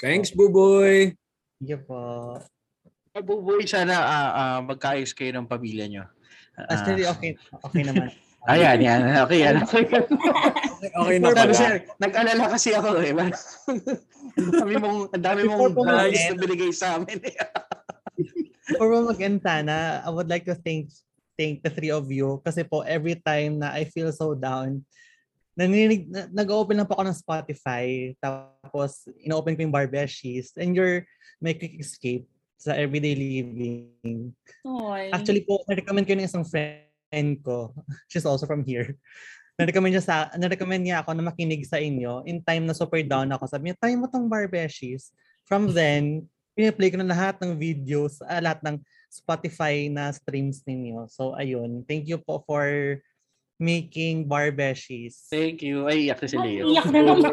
Thanks. 0.00 0.32
Buboy. 0.32 1.12
Thank 1.60 1.68
you 1.68 1.80
po. 1.84 2.40
Buboy, 3.12 3.64
sana 3.68 3.96
ah, 3.96 4.30
ah, 4.32 4.58
magkaayos 4.64 5.12
kayo 5.12 5.36
ng 5.36 5.48
pamilya 5.48 5.84
nyo. 5.88 6.04
Ah, 6.56 6.72
Actually, 6.72 7.04
okay, 7.04 7.36
okay 7.60 7.84
naman. 7.84 8.08
Ayan, 8.46 8.78
yan. 8.78 9.00
Okay, 9.26 9.38
yan. 9.42 9.56
Okay, 9.66 9.82
yan. 9.90 10.04
Okay, 10.06 10.90
okay 10.94 11.16
na 11.18 11.28
pala. 11.34 11.54
sir, 11.54 11.74
nag-alala 11.98 12.44
kasi 12.52 12.70
ako 12.72 13.02
eh. 13.02 13.10
ang 13.10 13.32
dami 14.54 14.74
mong, 14.78 14.98
ang 15.10 15.24
dami 15.24 15.40
mong 15.44 15.74
mag-end. 15.74 16.38
na 16.38 16.42
binigay 16.42 16.70
sa 16.70 16.96
amin. 17.00 17.18
eh. 17.26 17.34
Before 18.70 18.90
we 18.90 19.02
mag-end 19.02 19.42
sana, 19.42 20.02
I 20.02 20.10
would 20.10 20.30
like 20.30 20.46
to 20.46 20.54
thank 20.54 20.90
thank 21.36 21.60
the 21.60 21.68
three 21.68 21.92
of 21.92 22.08
you 22.08 22.40
kasi 22.40 22.64
po 22.64 22.80
every 22.80 23.14
time 23.20 23.60
na 23.60 23.74
I 23.76 23.84
feel 23.84 24.08
so 24.08 24.32
down, 24.32 24.80
naninig, 25.52 26.08
na- 26.08 26.30
nag-open 26.32 26.80
lang 26.80 26.88
po 26.88 26.96
ako 26.96 27.04
ng 27.12 27.18
Spotify 27.18 28.16
tapos 28.18 29.04
ino-open 29.20 29.52
ko 29.52 29.66
yung 29.66 29.74
Barbeshies 29.74 30.54
and 30.56 30.72
you're 30.72 31.04
my 31.42 31.52
quick 31.52 31.76
escape 31.76 32.24
sa 32.56 32.72
everyday 32.72 33.12
living. 33.12 34.32
Oy. 34.64 35.12
Actually 35.12 35.44
po, 35.44 35.60
na-recommend 35.68 36.08
ko 36.08 36.16
ng 36.16 36.24
isang 36.24 36.46
friend 36.46 36.85
ko. 37.42 37.72
She's 38.10 38.26
also 38.26 38.46
from 38.46 38.62
here. 38.64 38.96
Na-recommend 39.56 39.96
niya, 39.96 40.04
sa, 40.04 40.16
na-recommend 40.36 40.84
niya 40.84 41.00
ako 41.00 41.16
na 41.16 41.24
makinig 41.24 41.64
sa 41.64 41.80
inyo 41.80 42.28
in 42.28 42.44
time 42.44 42.68
na 42.68 42.76
super 42.76 43.00
down 43.00 43.32
ako. 43.32 43.48
Sabi 43.48 43.72
niya, 43.72 43.76
try 43.80 43.96
mo 43.96 44.04
tong 44.04 44.28
Barbeshies. 44.28 45.16
From 45.48 45.72
then, 45.72 46.28
piniplay 46.52 46.92
ko 46.92 47.00
na 47.00 47.08
lahat 47.08 47.40
ng 47.40 47.56
videos, 47.56 48.20
ah, 48.24 48.40
lahat 48.40 48.60
ng 48.64 48.76
Spotify 49.08 49.88
na 49.88 50.12
streams 50.12 50.60
ninyo. 50.68 51.08
So, 51.08 51.32
ayun. 51.32 51.88
Thank 51.88 52.08
you 52.08 52.20
po 52.20 52.44
for 52.44 53.00
making 53.56 54.28
Barbeshies. 54.28 55.24
Thank 55.32 55.64
you. 55.64 55.88
Ay, 55.88 56.08
iyak 56.08 56.20
na 56.20 56.28
si 56.28 56.36
Leo. 56.36 56.68
Iyak 56.68 56.88
na 56.92 57.00
naman. 57.00 57.32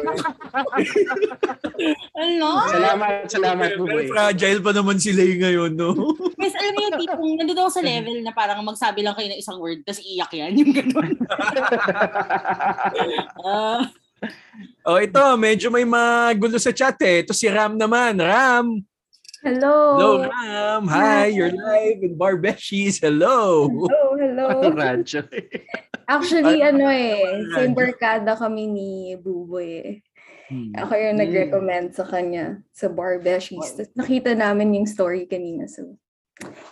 ano? 2.24 2.48
Salamat, 2.72 3.28
salamat, 3.28 3.68
Very 3.76 3.78
Buboy. 3.80 4.06
fragile 4.08 4.60
pa 4.64 4.72
naman 4.72 4.96
sila 4.96 5.20
ngayon, 5.20 5.72
no? 5.76 5.92
Guys, 6.40 6.56
alam 6.56 6.72
mo 6.72 6.80
yung 6.80 6.96
tipong 6.96 7.32
nandun 7.36 7.60
ako 7.60 7.70
sa 7.76 7.84
level 7.84 8.18
na 8.24 8.32
parang 8.32 8.64
magsabi 8.64 9.04
lang 9.04 9.12
kayo 9.12 9.28
ng 9.32 9.40
isang 9.40 9.60
word 9.60 9.84
tapos 9.84 10.00
iyak 10.00 10.32
yan. 10.32 10.52
Yung 10.56 10.72
gano'n. 10.72 11.10
Ah, 13.44 13.84
oh, 14.88 14.96
ito, 14.96 15.20
medyo 15.36 15.68
may 15.68 15.84
magulo 15.84 16.56
sa 16.56 16.72
chat 16.72 16.96
eh. 17.04 17.20
Ito 17.20 17.36
si 17.36 17.44
Ram 17.44 17.76
naman. 17.76 18.16
Ram! 18.16 18.80
Hello. 19.44 20.00
Hello, 20.00 20.24
Ram! 20.24 20.88
Hi, 20.88 21.28
you're 21.28 21.52
live 21.52 22.00
in 22.00 22.16
Barbeshies. 22.16 22.96
Hello! 22.96 23.68
Hello, 23.68 24.16
hello. 24.16 24.48
Radyo. 24.80 25.20
Actually, 26.08 26.64
ano 26.64 26.88
eh, 26.88 27.44
same 27.52 27.76
barkada 27.76 28.40
kami 28.40 28.64
ni 28.64 28.90
Buboy 29.20 29.68
eh. 29.84 29.94
Hmm. 30.48 30.72
Ako 30.72 30.96
yung 30.96 31.20
nag-recommend 31.20 31.92
sa 31.92 32.08
kanya 32.08 32.64
sa 32.72 32.88
Barbeshies. 32.88 33.76
Tapos 33.76 33.92
nakita 33.92 34.32
namin 34.32 34.80
yung 34.80 34.88
story 34.88 35.28
kanina. 35.28 35.68
So, 35.68 36.00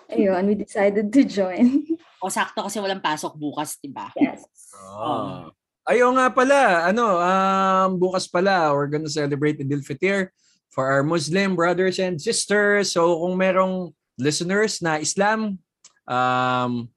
ayun, 0.09 0.49
we 0.49 0.57
decided 0.57 1.13
to 1.13 1.29
join. 1.29 1.85
o 2.25 2.33
sakto 2.33 2.65
kasi 2.65 2.81
walang 2.81 3.05
pasok 3.05 3.37
bukas, 3.37 3.77
di 3.85 3.93
ba? 3.93 4.09
yes. 4.17 4.49
Oh. 4.81 5.53
Ayaw 5.85 6.09
nga 6.17 6.33
pala, 6.33 6.89
ano, 6.89 7.21
um, 7.21 8.01
bukas 8.01 8.25
pala, 8.33 8.73
we're 8.73 8.89
gonna 8.89 9.13
celebrate 9.13 9.61
Idil 9.61 9.85
Fitr 9.85 10.33
for 10.73 10.89
our 10.89 11.05
Muslim 11.05 11.53
brothers 11.53 12.01
and 12.01 12.17
sisters. 12.17 12.97
So 12.97 13.21
kung 13.21 13.37
merong 13.37 13.93
listeners 14.17 14.81
na 14.81 14.97
Islam, 14.97 15.61
um, 16.09 16.89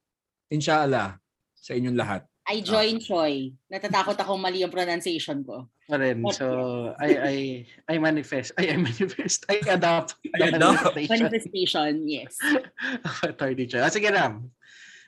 inshallah, 0.48 1.20
sa 1.60 1.76
inyong 1.76 2.00
lahat. 2.00 2.24
I 2.46 2.62
join 2.62 3.02
Choi. 3.02 3.52
Natatakot 3.68 4.16
akong 4.16 4.38
mali 4.38 4.62
ang 4.62 4.72
pronunciation 4.72 5.42
ko. 5.44 5.68
Rin. 5.90 6.22
So, 6.34 6.94
I, 6.98 7.10
I, 7.18 7.36
I 7.90 7.96
manifest. 7.98 8.54
I, 8.58 8.74
I 8.74 8.78
manifest. 8.78 9.46
I 9.50 9.62
adopt. 9.70 10.18
I 10.38 10.54
adopt. 10.54 10.94
Manifestation, 11.10 12.06
yes. 12.06 12.38
Authority 13.26 13.66
siya. 13.70 13.86
Ah, 13.86 13.92
sige, 13.94 14.10
Ram. 14.14 14.50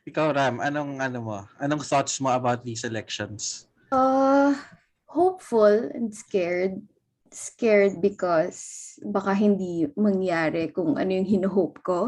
Ikaw, 0.10 0.34
Ram, 0.34 0.56
anong, 0.62 1.02
ano 1.02 1.18
mo? 1.22 1.40
Anong 1.62 1.86
thoughts 1.86 2.18
mo 2.22 2.34
about 2.34 2.66
these 2.66 2.86
elections? 2.86 3.70
Uh, 3.94 4.58
hopeful 5.06 5.94
and 5.94 6.10
scared. 6.14 6.82
Scared 7.32 8.00
because 8.00 8.96
baka 9.04 9.36
hindi 9.36 9.88
mangyari 10.00 10.72
kung 10.72 10.96
ano 10.96 11.12
yung 11.12 11.28
hinuhope 11.28 11.80
ko. 11.84 12.00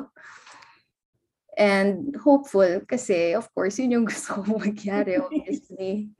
And 1.59 2.15
hopeful 2.15 2.79
kasi, 2.87 3.35
of 3.35 3.51
course, 3.51 3.83
yun 3.83 3.99
yung 3.99 4.07
gusto 4.11 4.39
ko 4.39 4.63
mangyari, 4.63 5.19
obviously. 5.19 6.15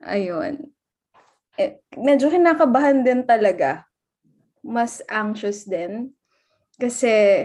Ayun. 0.00 0.72
Eh, 1.60 1.84
medyo 2.00 2.32
kinakabahan 2.32 3.04
din 3.04 3.28
talaga. 3.28 3.84
Mas 4.64 5.04
anxious 5.12 5.68
din. 5.68 6.16
Kasi, 6.80 7.44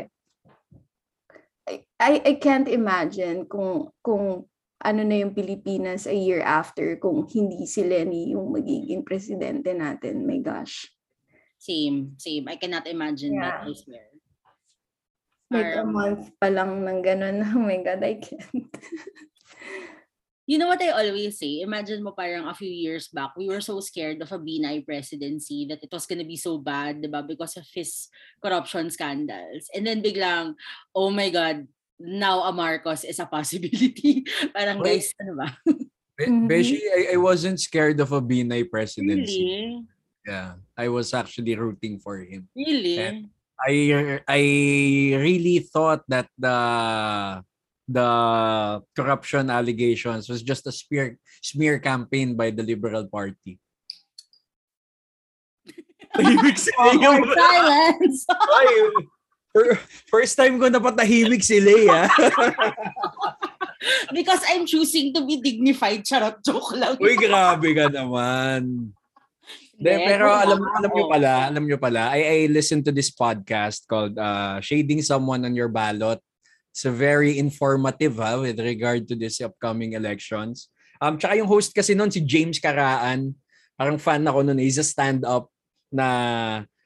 I, 2.00 2.14
I 2.24 2.34
can't 2.40 2.72
imagine 2.72 3.44
kung, 3.52 3.92
kung 4.00 4.48
ano 4.84 5.02
na 5.08 5.16
yung 5.24 5.32
Pilipinas 5.34 6.06
a 6.06 6.14
year 6.16 6.44
after 6.44 7.00
kung 7.00 7.24
hindi 7.32 7.64
si 7.66 7.82
Lenny 7.84 8.36
yung 8.36 8.52
magiging 8.52 9.08
presidente 9.08 9.72
natin. 9.72 10.28
My 10.28 10.40
gosh. 10.44 10.92
Same, 11.58 12.14
same. 12.20 12.46
I 12.52 12.60
cannot 12.60 12.86
imagine 12.86 13.40
that, 13.40 13.64
Yeah. 13.66 13.72
I 13.72 13.74
swear. 13.74 14.06
Like 15.46 15.78
a 15.78 15.86
Parang- 15.86 15.94
month 15.94 16.24
pa 16.42 16.48
lang 16.50 16.84
ng 16.84 17.00
ganun. 17.02 17.38
Oh 17.56 17.64
my 17.64 17.80
God, 17.82 18.02
I 18.04 18.16
can't. 18.20 18.70
You 20.46 20.62
know 20.62 20.70
what 20.70 20.82
I 20.82 20.94
always 20.94 21.42
say? 21.42 21.66
Imagine 21.66 22.06
mo 22.06 22.14
parang 22.14 22.46
a 22.46 22.54
few 22.54 22.70
years 22.70 23.10
back, 23.10 23.34
we 23.34 23.50
were 23.50 23.66
so 23.66 23.82
scared 23.82 24.22
of 24.22 24.30
a 24.30 24.38
Binay 24.38 24.86
presidency 24.86 25.66
that 25.66 25.82
it 25.82 25.90
was 25.90 26.06
gonna 26.06 26.22
be 26.24 26.38
so 26.38 26.62
bad, 26.62 27.02
di 27.02 27.10
ba? 27.10 27.26
Because 27.26 27.58
of 27.58 27.66
his 27.74 28.14
corruption 28.38 28.94
scandals. 28.94 29.66
And 29.74 29.90
then 29.90 30.06
biglang, 30.06 30.54
oh 30.94 31.10
my 31.10 31.34
God, 31.34 31.66
now 32.00 32.44
a 32.44 32.52
Marcos 32.52 33.04
is 33.04 33.20
a 33.20 33.26
possibility. 33.26 34.24
parang 34.56 34.80
Wait. 34.80 35.02
guys, 35.02 35.14
ano 35.22 35.34
ba? 35.40 35.48
Be- 35.66 35.92
Mhm. 36.32 36.48
Beshi, 36.48 36.80
I, 36.80 37.16
I 37.16 37.18
wasn't 37.20 37.60
scared 37.60 38.00
of 38.00 38.16
a 38.16 38.24
Binay 38.24 38.64
presidency. 38.72 39.44
Really? 39.44 39.84
Yeah, 40.24 40.56
I 40.80 40.88
was 40.88 41.12
actually 41.14 41.60
rooting 41.60 42.00
for 42.00 42.24
him. 42.24 42.48
Really? 42.56 42.98
And- 43.04 43.28
I 43.56 44.20
I 44.28 44.42
really 45.16 45.64
thought 45.64 46.04
that 46.12 46.28
the 46.36 46.58
the 47.88 48.10
corruption 48.96 49.48
allegations 49.48 50.28
was 50.28 50.44
just 50.44 50.68
a 50.68 50.76
smear 50.76 51.16
smear 51.40 51.80
campaign 51.80 52.36
by 52.36 52.52
the 52.52 52.64
Liberal 52.64 53.08
Party. 53.08 53.56
Leia. 56.20 56.52
Awkward 56.80 57.28
silence! 57.36 58.26
Ay, 58.60 58.72
First 60.12 60.36
time 60.36 60.60
ko 60.60 60.68
napatahimik 60.68 61.40
si 61.40 61.64
Leia. 61.64 62.12
Because 64.18 64.42
I'm 64.50 64.66
choosing 64.66 65.14
to 65.14 65.24
be 65.24 65.40
dignified. 65.40 66.04
Charot, 66.04 66.44
joke 66.44 66.76
lang. 66.76 67.00
Uy, 67.00 67.16
grabe 67.16 67.70
ka 67.72 67.88
naman. 67.88 68.92
De, 69.76 69.92
Hindi, 69.92 70.08
pero 70.08 70.32
alam 70.32 70.60
alam 70.64 70.92
niyo 70.92 71.06
pala, 71.12 71.32
alam 71.52 71.64
niyo 71.68 71.78
pala, 71.78 72.16
I 72.16 72.22
I 72.24 72.38
listened 72.48 72.88
to 72.88 72.96
this 72.96 73.12
podcast 73.12 73.84
called 73.86 74.16
uh, 74.16 74.64
Shading 74.64 75.04
Someone 75.04 75.44
on 75.44 75.52
Your 75.52 75.68
Ballot. 75.68 76.24
It's 76.72 76.88
a 76.88 76.92
very 76.92 77.40
informative 77.40 78.20
ha, 78.20 78.40
with 78.40 78.60
regard 78.60 79.08
to 79.12 79.16
this 79.16 79.40
upcoming 79.44 79.96
elections. 79.96 80.72
Um, 81.00 81.20
tsaka 81.20 81.40
yung 81.40 81.48
host 81.48 81.76
kasi 81.76 81.96
noon 81.96 82.12
si 82.12 82.24
James 82.24 82.60
Karaan. 82.60 83.36
Parang 83.76 84.00
fan 84.00 84.24
ako 84.24 84.48
noon. 84.48 84.64
He's 84.64 84.80
a 84.80 84.88
stand-up 84.88 85.52
na 85.92 86.08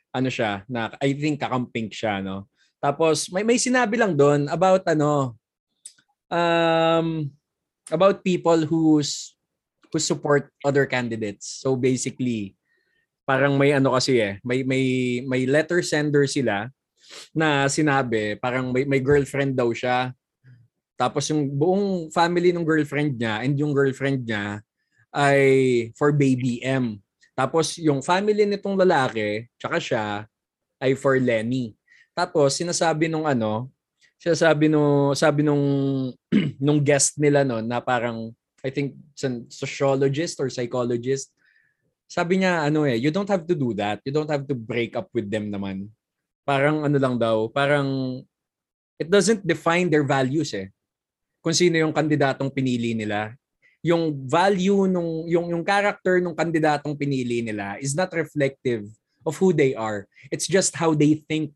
ano 0.09 0.29
siya, 0.29 0.65
na 0.65 0.89
I 0.97 1.13
think 1.13 1.41
kakampink 1.41 1.93
siya, 1.93 2.25
no? 2.25 2.49
Tapos 2.79 3.27
may 3.31 3.43
may 3.43 3.59
sinabi 3.59 3.99
lang 3.99 4.15
doon 4.15 4.47
about 4.47 4.83
ano 4.87 5.35
um 6.31 7.27
about 7.91 8.23
people 8.23 8.63
who's 8.63 9.35
who 9.91 9.99
support 9.99 10.47
other 10.63 10.87
candidates. 10.87 11.59
So 11.59 11.75
basically, 11.75 12.55
parang 13.27 13.59
may 13.59 13.75
ano 13.75 13.93
kasi 13.93 14.21
eh, 14.21 14.33
may 14.41 14.63
may 14.63 15.19
may 15.25 15.43
letter 15.43 15.83
sender 15.83 16.25
sila 16.29 16.71
na 17.33 17.65
sinabi, 17.65 18.37
parang 18.37 18.69
may, 18.69 18.85
may 18.85 19.01
girlfriend 19.01 19.57
daw 19.57 19.73
siya. 19.73 20.13
Tapos 20.99 21.25
yung 21.31 21.49
buong 21.49 22.11
family 22.11 22.51
ng 22.53 22.67
girlfriend 22.67 23.17
niya 23.17 23.41
and 23.41 23.55
yung 23.57 23.73
girlfriend 23.73 24.27
niya 24.27 24.61
ay 25.15 25.41
for 25.97 26.13
baby 26.13 26.61
M. 26.61 27.01
Tapos 27.33 27.79
yung 27.79 28.03
family 28.03 28.43
nitong 28.43 28.75
lalaki, 28.75 29.47
tsaka 29.55 29.79
siya, 29.79 30.05
ay 30.77 30.91
for 30.93 31.15
Lenny. 31.17 31.78
Tapos 32.19 32.59
sinasabi 32.59 33.07
nung 33.07 33.23
ano, 33.23 33.71
sinasabi 34.19 34.67
nung 34.67 35.15
sabi 35.15 35.39
nung 35.39 35.63
nung 36.59 36.83
guest 36.83 37.15
nila 37.15 37.47
no 37.47 37.63
na 37.63 37.79
parang 37.79 38.35
I 38.59 38.75
think 38.75 38.99
sociologist 39.47 40.35
or 40.43 40.51
psychologist. 40.51 41.31
Sabi 42.11 42.43
niya 42.43 42.67
ano 42.67 42.83
eh, 42.83 42.99
you 42.99 43.07
don't 43.07 43.31
have 43.31 43.47
to 43.47 43.55
do 43.55 43.71
that. 43.79 44.03
You 44.03 44.11
don't 44.11 44.27
have 44.27 44.43
to 44.51 44.55
break 44.57 44.99
up 44.99 45.07
with 45.15 45.31
them 45.31 45.47
naman. 45.47 45.87
Parang 46.43 46.83
ano 46.83 46.97
lang 46.99 47.15
daw, 47.15 47.47
parang 47.47 48.19
it 48.99 49.07
doesn't 49.07 49.47
define 49.47 49.87
their 49.87 50.03
values 50.03 50.51
eh. 50.51 50.67
Kung 51.39 51.55
sino 51.55 51.79
yung 51.79 51.95
kandidatong 51.95 52.51
pinili 52.51 52.91
nila. 52.91 53.31
Yung 53.79 54.11
value 54.27 54.91
nung 54.91 55.23
yung 55.23 55.55
yung 55.55 55.63
character 55.63 56.19
nung 56.19 56.35
kandidatong 56.35 56.99
pinili 56.99 57.39
nila 57.39 57.79
is 57.79 57.95
not 57.95 58.11
reflective 58.11 58.83
of 59.23 59.39
who 59.39 59.55
they 59.55 59.71
are. 59.71 60.03
It's 60.27 60.51
just 60.51 60.75
how 60.75 60.91
they 60.91 61.23
think 61.31 61.55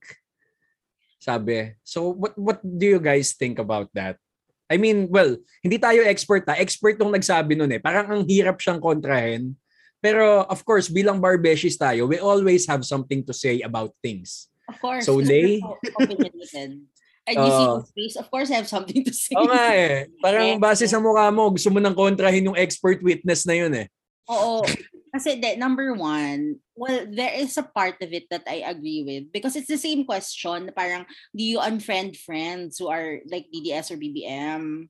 sabi. 1.23 1.79
So 1.87 2.11
what 2.11 2.35
what 2.35 2.59
do 2.59 2.83
you 2.83 2.99
guys 2.99 3.31
think 3.31 3.63
about 3.63 3.87
that? 3.95 4.19
I 4.67 4.75
mean, 4.75 5.07
well, 5.07 5.39
hindi 5.63 5.79
tayo 5.79 6.03
expert 6.03 6.43
ha. 6.51 6.59
Expert 6.59 6.99
tong 6.99 7.15
nagsabi 7.15 7.55
nun 7.55 7.71
eh. 7.71 7.79
Parang 7.79 8.11
ang 8.11 8.23
hirap 8.27 8.59
siyang 8.59 8.83
kontrahin. 8.83 9.55
Pero 10.03 10.43
of 10.51 10.59
course, 10.67 10.91
bilang 10.91 11.23
barbeshies 11.23 11.79
tayo, 11.79 12.11
we 12.11 12.19
always 12.19 12.67
have 12.67 12.83
something 12.83 13.23
to 13.23 13.31
say 13.31 13.63
about 13.63 13.95
things. 14.03 14.51
Of 14.67 14.75
course. 14.83 15.07
So, 15.07 15.15
Lay? 15.15 15.63
And 17.23 17.39
you 17.39 17.51
see 17.55 17.67
Oo. 17.71 17.79
his 17.79 17.91
face, 17.95 18.15
of 18.19 18.27
course 18.27 18.51
I 18.51 18.59
have 18.59 18.67
something 18.67 18.99
to 18.99 19.13
say. 19.15 19.31
Oo 19.39 19.47
nga 19.47 19.71
eh. 19.71 20.11
Parang 20.19 20.59
base 20.63 20.83
sa 20.91 20.99
mukha 20.99 21.31
mo, 21.31 21.55
gusto 21.55 21.71
mo 21.71 21.79
nang 21.79 21.95
kontrahin 21.95 22.51
yung 22.51 22.59
expert 22.59 22.99
witness 22.99 23.47
na 23.47 23.55
yun 23.55 23.71
eh. 23.71 23.87
Oo. 24.27 24.59
Kasi 25.13 25.37
de, 25.37 25.53
number 25.61 25.93
one, 25.93 26.57
well, 26.73 27.05
there 27.05 27.37
is 27.37 27.53
a 27.61 27.69
part 27.69 28.01
of 28.01 28.09
it 28.09 28.25
that 28.33 28.49
I 28.49 28.65
agree 28.65 29.05
with 29.05 29.29
because 29.29 29.53
it's 29.53 29.69
the 29.69 29.77
same 29.77 30.09
question. 30.09 30.73
Parang, 30.73 31.05
do 31.37 31.43
you 31.45 31.61
unfriend 31.61 32.17
friends 32.17 32.81
who 32.81 32.89
are 32.89 33.21
like 33.29 33.45
DDS 33.53 33.93
or 33.93 34.01
BBM? 34.01 34.89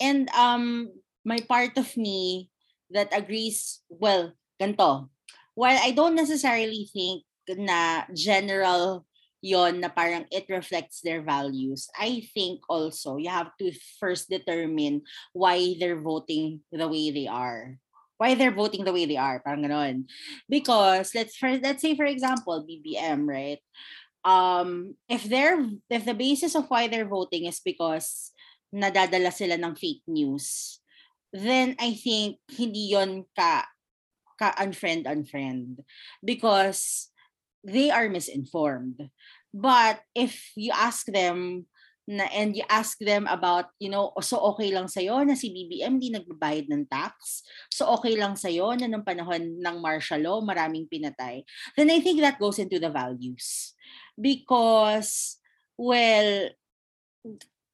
And 0.00 0.24
um, 0.32 0.88
my 1.20 1.36
part 1.44 1.76
of 1.76 1.92
me 2.00 2.48
that 2.96 3.12
agrees, 3.12 3.84
well, 3.92 4.32
ganito. 4.56 5.12
While 5.52 5.76
I 5.84 5.92
don't 5.92 6.16
necessarily 6.16 6.88
think 6.88 7.28
na 7.44 8.08
general 8.16 9.04
yon 9.44 9.84
na 9.84 9.92
parang 9.92 10.24
it 10.32 10.48
reflects 10.48 11.04
their 11.04 11.20
values. 11.20 11.92
I 11.98 12.24
think 12.32 12.64
also 12.72 13.20
you 13.20 13.28
have 13.28 13.52
to 13.60 13.74
first 14.00 14.30
determine 14.30 15.02
why 15.36 15.76
they're 15.76 16.00
voting 16.00 16.64
the 16.72 16.88
way 16.88 17.10
they 17.12 17.28
are 17.28 17.76
why 18.22 18.38
they're 18.38 18.54
voting 18.54 18.86
the 18.86 18.94
way 18.94 19.02
they 19.02 19.18
are, 19.18 19.42
parang 19.42 19.66
ganon. 19.66 20.06
Because 20.46 21.10
let's 21.10 21.34
for 21.34 21.50
let's 21.58 21.82
say 21.82 21.98
for 21.98 22.06
example 22.06 22.62
BBM, 22.62 23.26
right? 23.26 23.58
Um, 24.22 24.94
if 25.10 25.26
they're 25.26 25.58
if 25.90 26.06
the 26.06 26.14
basis 26.14 26.54
of 26.54 26.70
why 26.70 26.86
they're 26.86 27.10
voting 27.10 27.50
is 27.50 27.58
because 27.58 28.30
nadadala 28.70 29.34
sila 29.34 29.58
ng 29.58 29.74
fake 29.74 30.06
news, 30.06 30.78
then 31.34 31.74
I 31.82 31.98
think 31.98 32.38
hindi 32.46 32.94
yon 32.94 33.26
ka 33.34 33.66
ka 34.38 34.54
unfriend 34.62 35.10
unfriend 35.10 35.82
because 36.22 37.10
they 37.66 37.90
are 37.90 38.06
misinformed. 38.06 39.10
But 39.50 39.98
if 40.14 40.54
you 40.54 40.70
ask 40.70 41.10
them 41.10 41.66
na 42.08 42.26
and 42.34 42.58
you 42.58 42.66
ask 42.66 42.98
them 42.98 43.30
about, 43.30 43.70
you 43.78 43.86
know, 43.86 44.10
so 44.18 44.38
okay 44.54 44.74
lang 44.74 44.90
sa'yo 44.90 45.22
na 45.22 45.38
si 45.38 45.54
BBM 45.54 46.02
di 46.02 46.10
nagbabayad 46.10 46.66
ng 46.66 46.90
tax? 46.90 47.46
So 47.70 47.86
okay 47.98 48.18
lang 48.18 48.34
sa'yo 48.34 48.74
na 48.74 48.90
nung 48.90 49.06
panahon 49.06 49.62
ng 49.62 49.76
martial 49.78 50.22
law, 50.22 50.42
maraming 50.42 50.90
pinatay? 50.90 51.46
Then 51.78 51.94
I 51.94 52.02
think 52.02 52.18
that 52.20 52.42
goes 52.42 52.58
into 52.58 52.82
the 52.82 52.90
values. 52.90 53.78
Because, 54.18 55.38
well, 55.78 56.50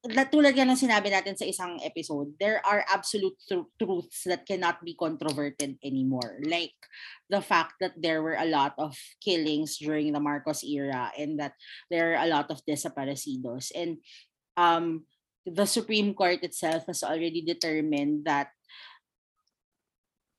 tulad 0.07 0.55
yan 0.55 0.71
ng 0.71 0.79
sinabi 0.79 1.11
natin 1.11 1.35
sa 1.35 1.43
isang 1.43 1.75
episode, 1.83 2.31
there 2.39 2.63
are 2.63 2.87
absolute 2.87 3.35
tru- 3.43 3.67
truths 3.75 4.23
that 4.23 4.47
cannot 4.47 4.79
be 4.79 4.95
controverted 4.95 5.75
anymore. 5.83 6.39
Like 6.47 6.75
the 7.27 7.43
fact 7.43 7.83
that 7.83 7.99
there 7.99 8.23
were 8.23 8.39
a 8.39 8.47
lot 8.47 8.79
of 8.79 8.95
killings 9.19 9.75
during 9.75 10.15
the 10.15 10.23
Marcos 10.23 10.63
era 10.63 11.11
and 11.19 11.35
that 11.39 11.59
there 11.91 12.15
are 12.15 12.23
a 12.23 12.31
lot 12.31 12.47
of 12.47 12.63
desaparecidos. 12.63 13.75
And 13.75 13.99
um, 14.55 15.03
the 15.43 15.67
Supreme 15.67 16.13
Court 16.13 16.43
itself 16.43 16.87
has 16.87 17.03
already 17.03 17.43
determined 17.43 18.23
that 18.23 18.55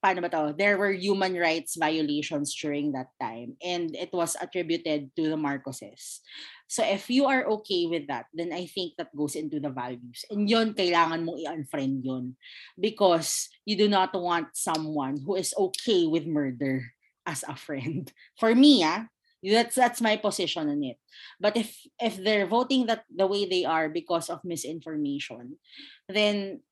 paano 0.03 0.25
ba 0.25 0.33
to? 0.33 0.57
There 0.57 0.77
were 0.81 0.93
human 0.93 1.37
rights 1.37 1.77
violations 1.77 2.57
during 2.57 2.93
that 2.93 3.13
time 3.21 3.57
and 3.63 3.95
it 3.95 4.11
was 4.13 4.37
attributed 4.41 5.15
to 5.17 5.23
the 5.29 5.39
Marcoses. 5.39 6.25
So 6.71 6.87
if 6.87 7.11
you 7.11 7.27
are 7.27 7.45
okay 7.61 7.87
with 7.91 8.07
that, 8.07 8.31
then 8.33 8.55
I 8.55 8.67
think 8.67 8.95
that 8.97 9.11
goes 9.11 9.35
into 9.35 9.59
the 9.59 9.75
values. 9.75 10.23
And 10.31 10.47
yon 10.47 10.71
kailangan 10.73 11.27
mong 11.27 11.43
i-unfriend 11.43 12.07
yon 12.07 12.39
because 12.79 13.51
you 13.67 13.75
do 13.75 13.91
not 13.91 14.15
want 14.15 14.55
someone 14.55 15.19
who 15.19 15.35
is 15.35 15.51
okay 15.59 16.07
with 16.07 16.31
murder 16.31 16.95
as 17.27 17.43
a 17.43 17.59
friend. 17.59 18.07
For 18.41 18.55
me, 18.55 18.87
ah, 18.87 19.11
that's 19.43 19.75
that's 19.75 19.99
my 20.01 20.15
position 20.15 20.71
on 20.71 20.85
it. 20.87 21.03
But 21.43 21.59
if 21.59 21.75
if 21.99 22.15
they're 22.15 22.47
voting 22.47 22.87
that 22.87 23.03
the 23.11 23.27
way 23.27 23.51
they 23.51 23.67
are 23.67 23.91
because 23.91 24.31
of 24.31 24.47
misinformation, 24.47 25.59
then 26.07 26.63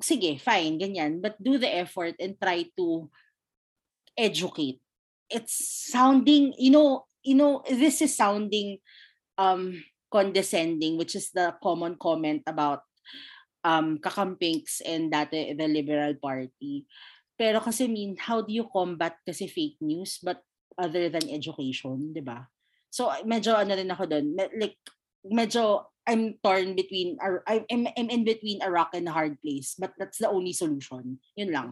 sige, 0.00 0.40
fine, 0.40 0.80
ganyan. 0.80 1.20
But 1.20 1.38
do 1.40 1.56
the 1.56 1.68
effort 1.68 2.16
and 2.18 2.36
try 2.36 2.68
to 2.76 3.08
educate. 4.16 4.80
It's 5.30 5.54
sounding, 5.92 6.52
you 6.58 6.74
know, 6.74 7.06
you 7.22 7.38
know, 7.38 7.62
this 7.68 8.02
is 8.02 8.16
sounding 8.16 8.82
um 9.38 9.78
condescending, 10.10 10.98
which 10.98 11.14
is 11.14 11.30
the 11.30 11.54
common 11.62 11.94
comment 11.96 12.42
about 12.44 12.82
um 13.62 14.00
kakampinks 14.02 14.82
and 14.82 15.12
dati 15.12 15.54
the 15.54 15.68
Liberal 15.70 16.18
Party. 16.18 16.84
Pero 17.38 17.60
kasi 17.62 17.88
mean, 17.88 18.18
how 18.20 18.42
do 18.42 18.52
you 18.52 18.68
combat 18.68 19.16
kasi 19.24 19.48
fake 19.48 19.80
news 19.80 20.20
but 20.20 20.42
other 20.76 21.08
than 21.08 21.30
education, 21.30 22.12
'di 22.12 22.20
ba? 22.24 22.48
So 22.90 23.08
medyo 23.22 23.54
ano 23.54 23.72
rin 23.78 23.92
ako 23.92 24.04
doon, 24.10 24.34
like 24.58 24.80
medyo 25.26 25.90
I'm 26.08 26.34
torn 26.42 26.74
between 26.74 27.20
I'm, 27.22 27.86
I'm 27.86 28.08
in 28.10 28.24
between 28.24 28.62
a 28.62 28.70
rock 28.70 28.96
and 28.98 29.06
a 29.06 29.14
hard 29.14 29.38
place, 29.38 29.76
but 29.78 29.92
that's 29.94 30.18
the 30.18 30.28
only 30.28 30.52
solution. 30.52 31.20
Yun 31.36 31.50
lang. 31.52 31.68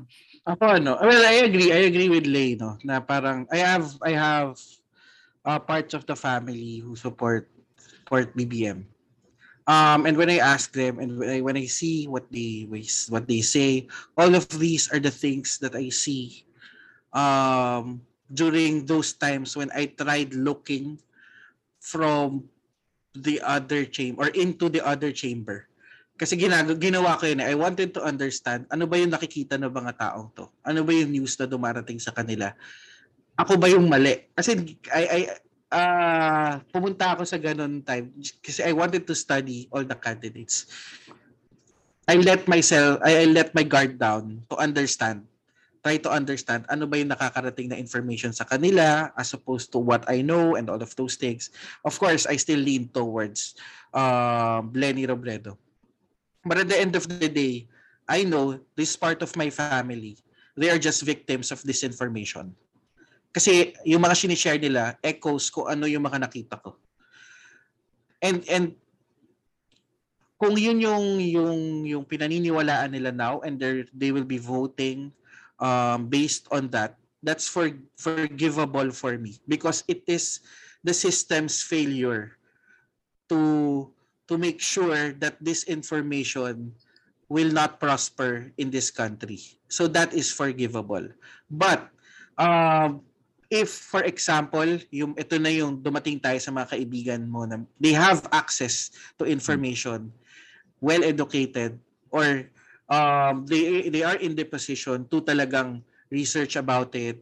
Ako 0.46 0.78
ano, 0.78 0.94
well 1.00 1.24
I 1.26 1.48
agree, 1.48 1.72
I 1.72 1.90
agree 1.90 2.06
with 2.12 2.28
Lay 2.28 2.54
no, 2.54 2.78
na 2.84 3.00
parang 3.00 3.48
I 3.50 3.58
have 3.64 3.98
I 4.04 4.12
have 4.14 4.60
uh, 5.42 5.58
parts 5.58 5.96
of 5.96 6.06
the 6.06 6.14
family 6.14 6.78
who 6.78 6.94
support 6.94 7.50
support 7.80 8.36
BBM. 8.36 8.84
Um, 9.68 10.08
and 10.08 10.16
when 10.16 10.32
I 10.32 10.40
ask 10.40 10.72
them 10.72 10.96
and 10.96 11.20
when 11.20 11.28
I, 11.28 11.40
when 11.44 11.56
I 11.56 11.68
see 11.68 12.08
what 12.08 12.30
they 12.32 12.64
what 13.08 13.28
they 13.28 13.42
say, 13.42 13.88
all 14.16 14.32
of 14.32 14.48
these 14.56 14.88
are 14.92 15.00
the 15.00 15.12
things 15.12 15.58
that 15.60 15.74
I 15.74 15.88
see 15.88 16.44
um, 17.12 18.00
during 18.32 18.86
those 18.86 19.12
times 19.12 19.56
when 19.56 19.68
I 19.74 19.92
tried 19.92 20.32
looking 20.32 21.00
from 21.80 22.48
the 23.20 23.42
other 23.42 23.84
chamber 23.88 24.26
or 24.26 24.30
into 24.34 24.70
the 24.70 24.82
other 24.82 25.10
chamber. 25.10 25.66
Kasi 26.18 26.34
ginagawa, 26.34 26.74
ginawa 26.74 27.10
ko 27.14 27.30
yun. 27.30 27.38
eh. 27.38 27.54
I 27.54 27.56
wanted 27.56 27.94
to 27.94 28.02
understand 28.02 28.66
ano 28.74 28.90
ba 28.90 28.98
yung 28.98 29.14
nakikita 29.14 29.54
ng 29.54 29.70
mga 29.70 29.92
taong 29.94 30.34
to? 30.34 30.50
Ano 30.66 30.82
ba 30.82 30.90
yung 30.90 31.14
news 31.14 31.38
na 31.38 31.46
dumarating 31.46 32.02
sa 32.02 32.10
kanila? 32.10 32.50
Ako 33.38 33.54
ba 33.54 33.70
yung 33.70 33.86
mali? 33.86 34.26
Kasi 34.34 34.74
I, 34.90 35.04
I 35.06 35.20
ah 35.68 36.64
pumunta 36.72 37.12
ako 37.12 37.28
sa 37.28 37.36
ganun 37.36 37.84
time 37.84 38.08
kasi 38.40 38.64
I 38.64 38.72
wanted 38.72 39.04
to 39.04 39.12
study 39.12 39.68
all 39.68 39.84
the 39.84 39.94
candidates. 39.94 40.66
I 42.08 42.16
let 42.16 42.48
myself, 42.48 43.04
I, 43.04 43.22
I 43.22 43.24
let 43.28 43.52
my 43.52 43.68
guard 43.68 44.00
down 44.00 44.40
to 44.48 44.56
understand. 44.56 45.28
Try 45.88 45.96
to 46.04 46.12
understand 46.12 46.68
ano 46.68 46.84
ba 46.84 47.00
yung 47.00 47.08
nakakarating 47.16 47.72
na 47.72 47.80
information 47.80 48.28
sa 48.28 48.44
kanila 48.44 49.08
as 49.16 49.32
opposed 49.32 49.72
to 49.72 49.80
what 49.80 50.04
I 50.04 50.20
know 50.20 50.52
and 50.60 50.68
all 50.68 50.84
of 50.84 50.92
those 51.00 51.16
things. 51.16 51.48
Of 51.80 51.96
course, 51.96 52.28
I 52.28 52.36
still 52.36 52.60
lean 52.60 52.92
towards 52.92 53.56
uh, 53.96 54.60
Lenny 54.76 55.08
Robredo. 55.08 55.56
But 56.44 56.60
at 56.60 56.68
the 56.68 56.76
end 56.76 56.92
of 56.92 57.08
the 57.08 57.32
day, 57.32 57.72
I 58.04 58.28
know 58.28 58.60
this 58.76 59.00
part 59.00 59.24
of 59.24 59.32
my 59.32 59.48
family, 59.48 60.20
they 60.60 60.68
are 60.68 60.76
just 60.76 61.08
victims 61.08 61.48
of 61.56 61.64
disinformation. 61.64 62.52
Kasi 63.32 63.72
yung 63.88 64.04
mga 64.04 64.28
sinishare 64.28 64.60
nila, 64.60 65.00
echoes 65.00 65.48
ko 65.48 65.72
ano 65.72 65.88
yung 65.88 66.04
mga 66.04 66.20
nakita 66.20 66.60
ko. 66.60 66.76
And 68.20 68.44
and 68.44 68.76
kung 70.36 70.52
yun 70.52 70.84
yung 70.84 71.16
yung 71.16 71.58
yung 71.88 72.04
pinaniniwalaan 72.04 72.92
nila 72.92 73.08
now 73.08 73.40
and 73.40 73.56
they 73.56 73.88
they 73.96 74.12
will 74.12 74.28
be 74.28 74.36
voting 74.36 75.16
um 75.58 76.06
based 76.06 76.46
on 76.50 76.70
that 76.70 76.98
that's 77.22 77.50
for 77.50 77.70
forgivable 77.98 78.90
for 78.94 79.18
me 79.18 79.38
because 79.50 79.82
it 79.90 80.06
is 80.06 80.40
the 80.86 80.94
system's 80.94 81.62
failure 81.62 82.38
to 83.28 83.90
to 84.28 84.38
make 84.38 84.60
sure 84.60 85.12
that 85.18 85.36
this 85.42 85.64
information 85.66 86.72
will 87.28 87.52
not 87.52 87.80
prosper 87.80 88.52
in 88.56 88.72
this 88.72 88.88
country. 88.88 89.36
So 89.68 89.88
that 89.92 90.16
is 90.16 90.32
forgivable. 90.32 91.12
But 91.50 91.88
um 92.38 93.04
if 93.48 93.72
for 93.72 94.04
example 94.04 94.78
yung 94.92 95.16
ito 95.16 95.40
na 95.40 95.48
yung 95.48 95.80
dumating 95.80 96.20
tayo 96.20 96.36
sa 96.38 96.52
mga 96.52 96.76
kaibigan 96.76 97.24
mo 97.24 97.48
na 97.48 97.64
they 97.80 97.96
have 97.96 98.24
access 98.30 98.92
to 99.16 99.24
information 99.24 100.12
well 100.84 101.00
educated 101.00 101.80
or 102.12 102.44
um 102.88 103.44
they 103.44 103.92
they 103.92 104.02
are 104.02 104.16
in 104.18 104.34
the 104.34 104.44
position 104.44 105.04
to 105.12 105.20
talagang 105.20 105.84
research 106.08 106.56
about 106.56 106.92
it. 106.96 107.20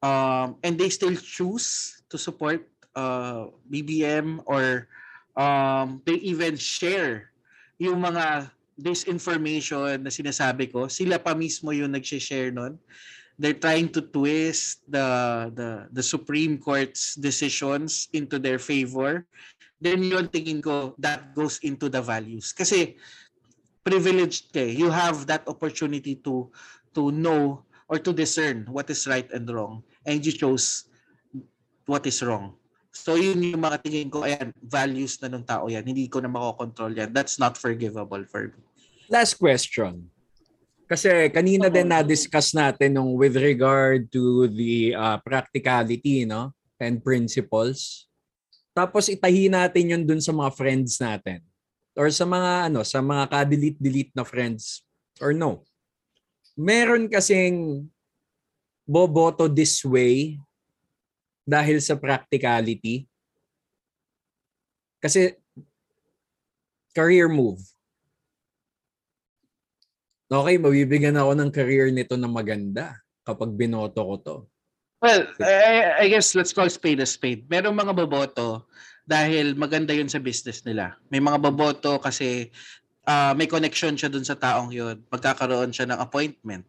Um 0.00 0.56
and 0.64 0.76
they 0.76 0.88
still 0.88 1.14
choose 1.16 2.00
to 2.08 2.16
support 2.16 2.64
uh 2.96 3.52
BBM 3.68 4.42
or 4.48 4.88
um 5.36 6.00
they 6.04 6.18
even 6.24 6.56
share 6.56 7.30
yung 7.76 8.00
mga 8.00 8.50
disinformation 8.74 10.02
na 10.02 10.10
sinasabi 10.10 10.70
ko. 10.72 10.90
Sila 10.90 11.22
pa 11.22 11.34
mismo 11.34 11.70
yung 11.70 11.94
nag-share 11.94 12.50
nun. 12.50 12.74
They're 13.34 13.58
trying 13.58 13.90
to 13.98 14.02
twist 14.02 14.86
the 14.86 15.06
the 15.50 15.68
the 15.90 16.04
Supreme 16.06 16.54
Court's 16.54 17.18
decisions 17.18 18.06
into 18.14 18.38
their 18.38 18.62
favor. 18.62 19.26
Then 19.82 20.06
yun 20.06 20.30
tingin 20.30 20.62
ko 20.62 20.94
that 21.02 21.34
goes 21.34 21.58
into 21.66 21.90
the 21.90 21.98
values. 21.98 22.54
Kasi 22.54 22.94
privileged 23.84 24.48
ka 24.50 24.64
you 24.64 24.88
have 24.88 25.28
that 25.28 25.44
opportunity 25.44 26.16
to 26.16 26.48
to 26.96 27.12
know 27.12 27.60
or 27.84 28.00
to 28.00 28.16
discern 28.16 28.64
what 28.72 28.88
is 28.88 29.04
right 29.04 29.28
and 29.36 29.44
wrong. 29.50 29.84
And 30.08 30.24
you 30.24 30.32
chose 30.32 30.88
what 31.84 32.08
is 32.08 32.24
wrong. 32.24 32.56
So 32.94 33.18
yun 33.18 33.42
yung 33.44 33.60
mga 33.60 33.84
tingin 33.84 34.08
ko. 34.08 34.24
Ayan 34.24 34.54
values 34.62 35.20
na 35.20 35.28
nung 35.28 35.44
tao 35.44 35.68
yan. 35.68 35.84
Hindi 35.84 36.08
ko 36.08 36.22
na 36.22 36.30
makokontrol 36.30 36.94
yan. 36.96 37.12
That's 37.12 37.36
not 37.36 37.60
forgivable 37.60 38.24
for 38.24 38.48
me. 38.54 38.58
Last 39.10 39.36
question. 39.36 40.08
Kasi 40.88 41.28
kanina 41.32 41.68
din 41.68 41.88
na-discuss 41.88 42.56
natin 42.56 42.96
nung 42.96 43.16
with 43.16 43.36
regard 43.36 44.08
to 44.12 44.48
the 44.52 44.96
uh, 44.96 45.16
practicality 45.20 46.24
no? 46.24 46.56
And 46.80 47.00
principles. 47.00 48.08
Tapos 48.76 49.08
itahi 49.08 49.48
natin 49.48 49.92
yun 49.92 50.02
dun 50.04 50.20
sa 50.20 50.32
mga 50.32 50.50
friends 50.56 50.96
natin 51.00 51.44
or 51.94 52.10
sa 52.10 52.26
mga 52.26 52.70
ano 52.70 52.82
sa 52.82 52.98
mga 52.98 53.30
ka-delete-delete 53.30 54.12
na 54.14 54.26
friends 54.26 54.82
or 55.22 55.30
no. 55.30 55.62
Meron 56.54 57.10
kasing 57.10 57.86
boboto 58.86 59.50
this 59.50 59.82
way 59.82 60.38
dahil 61.46 61.78
sa 61.80 61.98
practicality. 61.98 63.06
Kasi 65.02 65.36
career 66.94 67.28
move. 67.28 67.60
Okay, 70.30 70.56
mabibigyan 70.56 71.20
ako 71.20 71.36
ng 71.36 71.50
career 71.52 71.92
nito 71.92 72.16
na 72.16 72.26
maganda 72.26 72.96
kapag 73.22 73.54
binoto 73.54 74.00
ko 74.02 74.14
to. 74.18 74.36
Well, 75.04 75.28
I, 75.44 76.00
I 76.00 76.06
guess 76.08 76.32
let's 76.32 76.56
call 76.56 76.72
spade 76.72 77.04
a 77.04 77.04
spade. 77.04 77.44
Merong 77.44 77.76
mga 77.76 77.92
boboto 77.92 78.64
dahil 79.04 79.52
maganda 79.52 79.92
yun 79.92 80.08
sa 80.08 80.16
business 80.16 80.64
nila. 80.64 80.96
May 81.12 81.20
mga 81.20 81.44
boboto 81.44 82.00
kasi 82.00 82.48
uh, 83.04 83.36
may 83.36 83.44
connection 83.44 84.00
siya 84.00 84.08
dun 84.08 84.24
sa 84.24 84.32
taong 84.32 84.72
yun. 84.72 85.04
Magkakaroon 85.12 85.76
siya 85.76 85.92
ng 85.92 86.00
appointment. 86.00 86.64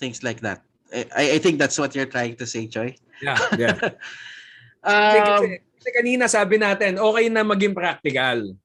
Things 0.00 0.24
like 0.24 0.40
that. 0.40 0.64
I, 1.12 1.36
I 1.36 1.38
think 1.44 1.60
that's 1.60 1.76
what 1.76 1.92
you're 1.92 2.08
trying 2.08 2.40
to 2.40 2.48
say, 2.48 2.64
Joy. 2.64 2.96
Yeah, 3.20 3.36
yeah. 3.60 3.76
um, 4.80 5.44
kasi, 5.44 5.46
kasi 5.76 5.88
kanina 5.92 6.24
sabi 6.24 6.56
natin, 6.56 6.96
okay 6.96 7.28
na 7.28 7.44
maging 7.44 7.76
practical. 7.76 8.56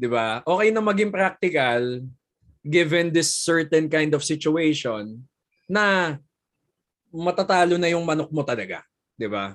'Di 0.00 0.08
ba? 0.08 0.40
Okay 0.40 0.72
na 0.72 0.80
maging 0.80 1.12
practical 1.12 2.00
given 2.64 3.12
this 3.12 3.28
certain 3.28 3.92
kind 3.92 4.14
of 4.16 4.24
situation 4.24 5.20
na 5.68 6.16
matatalo 7.12 7.76
na 7.76 7.92
yung 7.92 8.02
manok 8.02 8.32
mo 8.32 8.42
talaga, 8.42 8.82
'di 9.20 9.28
ba? 9.28 9.54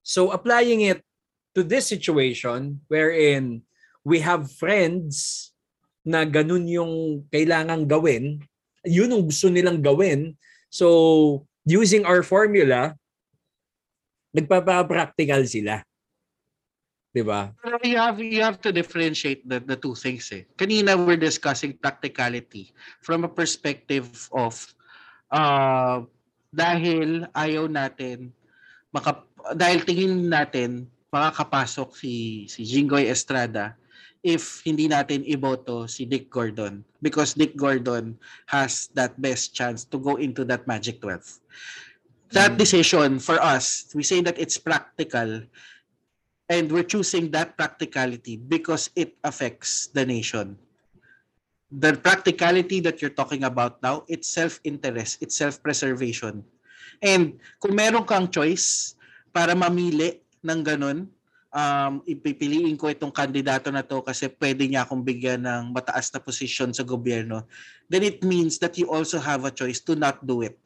So 0.00 0.32
applying 0.32 0.82
it 0.88 1.04
to 1.52 1.60
this 1.60 1.86
situation 1.92 2.80
wherein 2.88 3.60
we 4.02 4.24
have 4.24 4.48
friends 4.56 5.48
na 6.00 6.24
ganun 6.24 6.64
yung 6.64 7.22
kailangang 7.28 7.84
gawin, 7.84 8.40
yun 8.88 9.12
ang 9.12 9.28
gusto 9.28 9.52
nilang 9.52 9.84
gawin. 9.84 10.32
So 10.72 11.44
using 11.68 12.08
our 12.08 12.24
formula, 12.24 12.96
nagpapa-practical 14.32 15.44
sila. 15.44 15.84
'Di 17.10 17.22
ba? 17.26 17.50
You 17.82 17.98
have 17.98 18.18
you 18.22 18.40
have 18.40 18.62
to 18.62 18.70
differentiate 18.70 19.42
the 19.44 19.58
the 19.58 19.74
two 19.74 19.98
things 19.98 20.30
eh. 20.30 20.46
Kanina 20.54 20.94
we're 20.94 21.20
discussing 21.20 21.74
practicality 21.74 22.70
from 23.02 23.26
a 23.26 23.30
perspective 23.30 24.06
of 24.30 24.54
uh 25.34 26.06
dahil 26.50 27.26
ayaw 27.34 27.70
natin 27.70 28.34
maka, 28.90 29.22
dahil 29.54 29.86
tingin 29.86 30.26
natin 30.26 30.90
makakapasok 31.10 31.94
si 31.94 32.46
si 32.46 32.66
Jingoy 32.66 33.06
Estrada 33.06 33.74
if 34.20 34.60
hindi 34.68 34.86
natin 34.86 35.24
iboto 35.24 35.88
si 35.88 36.04
Dick 36.04 36.28
Gordon 36.28 36.84
because 37.00 37.32
Dick 37.32 37.56
Gordon 37.56 38.20
has 38.46 38.92
that 38.92 39.16
best 39.16 39.56
chance 39.56 39.88
to 39.88 39.96
go 39.96 40.20
into 40.20 40.44
that 40.44 40.68
Magic 40.68 41.00
12. 41.00 41.40
That 42.30 42.54
decision 42.54 43.18
for 43.18 43.42
us, 43.42 43.90
we 43.90 44.06
say 44.06 44.22
that 44.22 44.38
it's 44.38 44.54
practical 44.54 45.42
and 46.46 46.70
we're 46.70 46.86
choosing 46.86 47.30
that 47.34 47.58
practicality 47.58 48.38
because 48.38 48.90
it 48.94 49.18
affects 49.24 49.90
the 49.90 50.06
nation. 50.06 50.54
The 51.70 51.94
practicality 51.94 52.82
that 52.82 52.98
you're 52.98 53.14
talking 53.14 53.46
about 53.46 53.78
now, 53.78 54.02
it's 54.10 54.26
self-interest, 54.26 55.22
it's 55.22 55.38
self-preservation. 55.38 56.42
And 56.98 57.38
kung 57.62 57.78
meron 57.78 58.02
kang 58.02 58.26
choice 58.26 58.98
para 59.30 59.54
mamili 59.54 60.18
ng 60.42 60.60
ganun, 60.66 61.06
um, 61.54 62.02
ipipiliin 62.06 62.74
ko 62.74 62.90
itong 62.90 63.14
kandidato 63.14 63.70
na 63.70 63.86
to 63.86 64.02
kasi 64.02 64.26
pwede 64.26 64.66
niya 64.66 64.82
akong 64.82 65.02
bigyan 65.06 65.46
ng 65.46 65.70
mataas 65.70 66.10
na 66.10 66.18
posisyon 66.18 66.74
sa 66.74 66.82
gobyerno, 66.82 67.46
then 67.86 68.02
it 68.02 68.22
means 68.26 68.58
that 68.58 68.74
you 68.74 68.90
also 68.90 69.22
have 69.22 69.46
a 69.46 69.54
choice 69.54 69.78
to 69.78 69.94
not 69.94 70.18
do 70.26 70.42
it. 70.42 70.58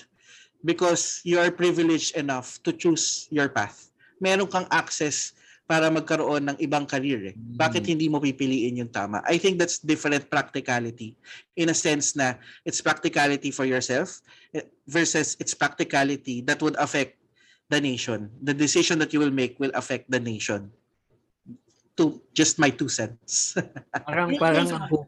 Because 0.64 1.20
you 1.28 1.36
are 1.36 1.52
privileged 1.52 2.16
enough 2.16 2.56
to 2.64 2.72
choose 2.72 3.28
your 3.28 3.52
path. 3.52 3.92
Meron 4.16 4.48
kang 4.48 4.64
access 4.72 5.36
para 5.64 5.88
magkaroon 5.88 6.52
ng 6.52 6.58
ibang 6.60 6.84
career 6.84 7.32
eh. 7.32 7.34
Bakit 7.36 7.88
hindi 7.88 8.12
mo 8.12 8.20
pipiliin 8.20 8.84
yung 8.84 8.92
tama? 8.92 9.24
I 9.24 9.40
think 9.40 9.56
that's 9.56 9.80
different 9.80 10.28
practicality 10.28 11.16
in 11.56 11.72
a 11.72 11.76
sense 11.76 12.12
na 12.12 12.36
it's 12.68 12.84
practicality 12.84 13.48
for 13.48 13.64
yourself 13.64 14.20
eh, 14.52 14.68
versus 14.84 15.40
it's 15.40 15.56
practicality 15.56 16.44
that 16.44 16.60
would 16.60 16.76
affect 16.76 17.16
the 17.72 17.80
nation. 17.80 18.28
The 18.44 18.52
decision 18.52 19.00
that 19.00 19.16
you 19.16 19.24
will 19.24 19.32
make 19.32 19.56
will 19.56 19.72
affect 19.72 20.12
the 20.12 20.20
nation. 20.20 20.68
To 21.96 22.20
just 22.34 22.58
my 22.58 22.68
two 22.74 22.90
cents. 22.90 23.54
Parang 24.08 24.34
parang 24.36 24.66
ako. 24.66 25.06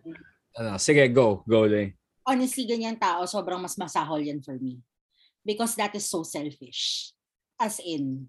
Ano, 0.57 0.79
sige, 0.79 1.03
go, 1.11 1.43
go 1.45 1.67
Lay. 1.67 1.99
honestly, 2.27 2.67
ganyan 2.67 2.99
tao, 2.99 3.23
sobrang 3.25 3.63
mas 3.63 3.79
masahol 3.79 4.19
yan 4.19 4.43
for 4.43 4.59
me. 4.59 4.83
Because 5.47 5.79
that 5.79 5.95
is 5.95 6.11
so 6.11 6.27
selfish. 6.27 7.15
As 7.55 7.79
in, 7.79 8.27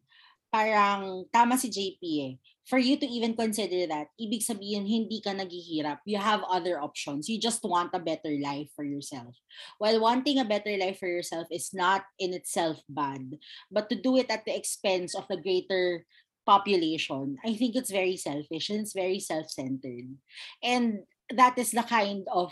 parang 0.58 1.30
tama 1.30 1.54
si 1.62 1.70
JP 1.70 2.02
eh. 2.26 2.34
For 2.68 2.82
you 2.82 3.00
to 3.00 3.08
even 3.08 3.32
consider 3.32 3.88
that, 3.88 4.12
ibig 4.20 4.44
sabihin 4.44 4.84
hindi 4.84 5.24
ka 5.24 5.32
naghihirap. 5.32 6.04
You 6.04 6.20
have 6.20 6.44
other 6.52 6.84
options. 6.84 7.32
You 7.32 7.40
just 7.40 7.64
want 7.64 7.96
a 7.96 8.04
better 8.04 8.36
life 8.44 8.68
for 8.76 8.84
yourself. 8.84 9.40
While 9.80 10.04
wanting 10.04 10.44
a 10.44 10.50
better 10.50 10.76
life 10.76 11.00
for 11.00 11.08
yourself 11.08 11.48
is 11.48 11.72
not 11.72 12.04
in 12.20 12.36
itself 12.36 12.84
bad, 12.92 13.40
but 13.72 13.88
to 13.88 13.96
do 13.96 14.20
it 14.20 14.28
at 14.28 14.44
the 14.44 14.52
expense 14.52 15.16
of 15.16 15.24
the 15.32 15.40
greater 15.40 16.04
population, 16.44 17.40
I 17.40 17.56
think 17.56 17.80
it's 17.80 17.94
very 17.94 18.20
selfish 18.20 18.68
and 18.68 18.84
it's 18.84 18.92
very 18.92 19.24
self-centered. 19.24 20.20
And 20.60 21.08
that 21.32 21.56
is 21.56 21.72
the 21.72 21.88
kind 21.88 22.28
of 22.28 22.52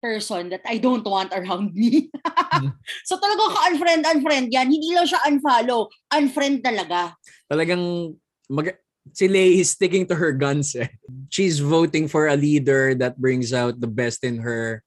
person 0.00 0.48
that 0.50 0.64
I 0.64 0.80
don't 0.80 1.04
want 1.04 1.32
around 1.32 1.76
me. 1.76 2.10
so 3.08 3.20
talagang 3.20 3.52
ka-unfriend, 3.52 4.02
unfriend 4.08 4.48
yan. 4.50 4.72
Hindi 4.72 4.96
lang 4.96 5.06
siya 5.06 5.20
unfollow. 5.28 5.92
Unfriend 6.10 6.64
talaga. 6.64 7.14
Talagang 7.46 8.16
mag 8.48 8.80
si 9.12 9.28
Lay 9.28 9.60
is 9.60 9.70
sticking 9.76 10.08
to 10.08 10.16
her 10.16 10.32
guns 10.32 10.74
eh. 10.74 10.88
She's 11.28 11.60
voting 11.60 12.08
for 12.08 12.28
a 12.28 12.36
leader 12.36 12.94
that 12.96 13.20
brings 13.20 13.52
out 13.52 13.80
the 13.80 13.90
best 13.90 14.24
in 14.24 14.40
her 14.40 14.82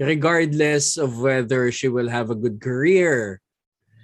regardless 0.00 0.96
of 0.96 1.20
whether 1.20 1.68
she 1.68 1.88
will 1.88 2.08
have 2.08 2.32
a 2.32 2.38
good 2.38 2.56
career 2.56 3.40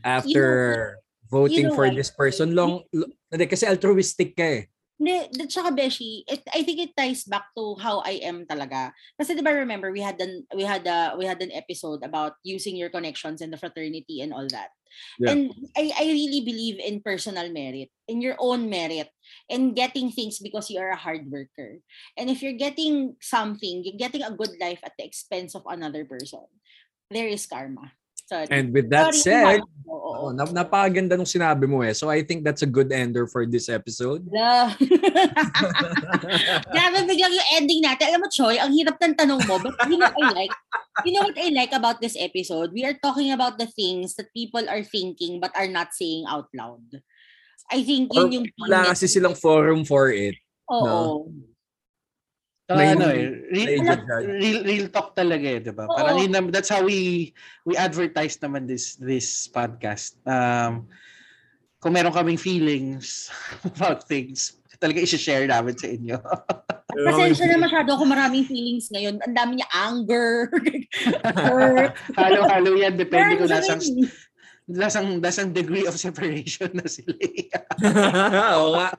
after 0.05 1.01
voting 1.33 1.57
you 1.57 1.69
know 1.73 1.75
for 1.75 1.89
what? 1.89 1.97
this 1.97 2.13
person 2.13 2.55
long, 2.55 2.85
lo- 2.93 3.11
hindi, 3.33 3.49
kasi 3.49 3.65
altruistic 3.65 4.37
ka 4.37 4.45
eh. 4.45 4.63
Hindi, 4.97 5.29
at 5.29 5.53
saka 5.53 5.77
Beshi, 5.77 6.25
it, 6.25 6.41
I 6.57 6.65
think 6.65 6.81
it 6.81 6.97
ties 6.97 7.29
back 7.29 7.53
to 7.53 7.77
how 7.77 8.01
I 8.01 8.17
am 8.25 8.49
talaga. 8.49 8.97
Kasi 9.21 9.37
'di 9.37 9.45
ba 9.45 9.53
remember 9.53 9.93
we 9.93 10.01
had 10.01 10.17
an 10.25 10.49
we 10.57 10.65
had 10.65 10.89
a 10.89 11.13
we 11.21 11.29
had 11.29 11.37
an 11.45 11.53
episode 11.53 12.01
about 12.01 12.41
using 12.41 12.81
your 12.81 12.89
connections 12.89 13.45
in 13.45 13.53
the 13.53 13.61
fraternity 13.61 14.25
and 14.25 14.33
all 14.33 14.49
that. 14.57 14.73
Yeah. 15.21 15.37
And 15.37 15.53
I 15.77 15.93
I 15.93 16.05
really 16.09 16.41
believe 16.41 16.81
in 16.81 17.05
personal 17.05 17.53
merit, 17.53 17.93
in 18.09 18.25
your 18.25 18.41
own 18.41 18.73
merit, 18.73 19.13
and 19.53 19.77
getting 19.77 20.09
things 20.09 20.41
because 20.41 20.73
you 20.73 20.81
are 20.81 20.97
a 20.97 20.99
hard 20.99 21.29
worker. 21.29 21.85
And 22.17 22.33
if 22.33 22.41
you're 22.41 22.57
getting 22.57 23.21
something, 23.21 23.85
you're 23.85 24.01
getting 24.01 24.25
a 24.25 24.33
good 24.33 24.57
life 24.57 24.81
at 24.81 24.97
the 24.97 25.05
expense 25.05 25.53
of 25.53 25.69
another 25.69 26.09
person. 26.09 26.49
There 27.13 27.29
is 27.29 27.45
karma. 27.45 27.93
Sorry. 28.27 28.51
And 28.51 28.75
with 28.75 28.91
that 28.91 29.15
Sorry, 29.15 29.23
said, 29.23 29.61
oh, 29.87 30.35
nap- 30.35 30.51
napakaganda 30.51 31.15
nung 31.15 31.31
sinabi 31.31 31.71
mo 31.71 31.87
eh. 31.87 31.95
So 31.95 32.11
I 32.11 32.27
think 32.27 32.43
that's 32.43 32.67
a 32.67 32.71
good 32.71 32.91
ender 32.91 33.31
for 33.31 33.47
this 33.47 33.71
episode. 33.71 34.27
Yeah. 34.35 34.75
Grabe 36.75 37.07
biglang 37.07 37.31
yung 37.31 37.51
ending 37.55 37.87
natin. 37.87 38.11
Alam 38.11 38.27
mo, 38.27 38.29
Choy, 38.35 38.59
ang 38.59 38.75
hirap 38.75 38.99
ng 38.99 39.15
tanong 39.15 39.47
mo. 39.47 39.63
But 39.63 39.79
you 39.87 39.95
know 39.95 40.11
what 40.11 40.19
I 40.19 40.35
like? 40.35 40.55
You 41.07 41.15
know 41.15 41.23
what 41.23 41.39
I 41.39 41.55
like 41.55 41.71
about 41.71 42.03
this 42.03 42.19
episode? 42.19 42.75
We 42.75 42.83
are 42.83 42.99
talking 42.99 43.31
about 43.31 43.63
the 43.63 43.71
things 43.71 44.19
that 44.19 44.35
people 44.35 44.67
are 44.67 44.83
thinking 44.83 45.39
but 45.39 45.55
are 45.55 45.71
not 45.71 45.95
saying 45.95 46.27
out 46.27 46.51
loud. 46.51 46.83
I 47.71 47.87
think 47.87 48.11
Or 48.11 48.27
yun 48.27 48.43
yung 48.43 48.47
wala 48.59 48.91
kasi 48.91 49.07
silang 49.07 49.39
forum 49.39 49.87
for 49.87 50.11
it. 50.11 50.35
Oo. 50.67 51.31
Saka 52.67 52.83
May- 52.83 52.99
ano 52.99 53.07
eh, 53.15 53.47
real, 53.55 53.71
real, 54.43 54.59
real 54.67 54.87
talk 54.91 55.15
talaga 55.15 55.47
eh, 55.47 55.63
di 55.63 55.71
ba? 55.71 55.87
Parang 55.87 56.19
yun, 56.19 56.51
that's 56.51 56.67
how 56.67 56.83
we 56.83 57.31
we 57.63 57.79
advertise 57.79 58.35
naman 58.43 58.67
this 58.67 58.99
this 58.99 59.47
podcast. 59.47 60.19
Um, 60.27 60.91
kung 61.79 61.95
meron 61.95 62.11
kaming 62.11 62.43
feelings 62.43 63.31
about 63.71 64.11
things, 64.11 64.59
talaga 64.83 64.99
i-share 64.99 65.47
namin 65.47 65.79
sa 65.79 65.87
inyo. 65.95 66.19
Pasensya 67.07 67.55
na 67.55 67.63
masyado 67.63 67.95
ako 67.95 68.03
maraming 68.03 68.43
feelings 68.43 68.91
ngayon. 68.91 69.23
Ang 69.23 69.35
dami 69.39 69.63
niya 69.63 69.69
anger. 69.71 70.51
hurt. 71.39 71.95
Halo-halo 72.19 72.75
yan, 72.75 72.99
depende 72.99 73.39
kung 73.39 73.53
nasang, 73.53 73.83
nasang, 74.67 75.07
nasang 75.23 75.55
degree 75.55 75.87
of 75.87 75.95
separation 75.95 76.75
na 76.75 76.89
sila. 76.91 77.15
Oo 78.59 78.75
nga. 78.75 78.91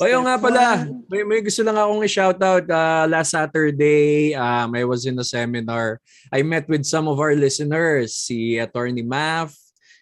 O 0.00 0.08
yun 0.08 0.24
nga 0.24 0.40
pala, 0.40 0.88
may, 1.12 1.20
may 1.28 1.44
gusto 1.44 1.60
lang 1.60 1.76
akong 1.76 2.00
i-shoutout. 2.00 2.64
Uh, 2.64 3.04
last 3.04 3.36
Saturday, 3.36 4.32
um, 4.32 4.72
I 4.72 4.88
was 4.88 5.04
in 5.04 5.20
a 5.20 5.26
seminar. 5.26 6.00
I 6.32 6.40
met 6.40 6.64
with 6.72 6.88
some 6.88 7.04
of 7.04 7.20
our 7.20 7.36
listeners, 7.36 8.16
si 8.16 8.56
Attorney 8.56 9.04
Maff, 9.04 9.52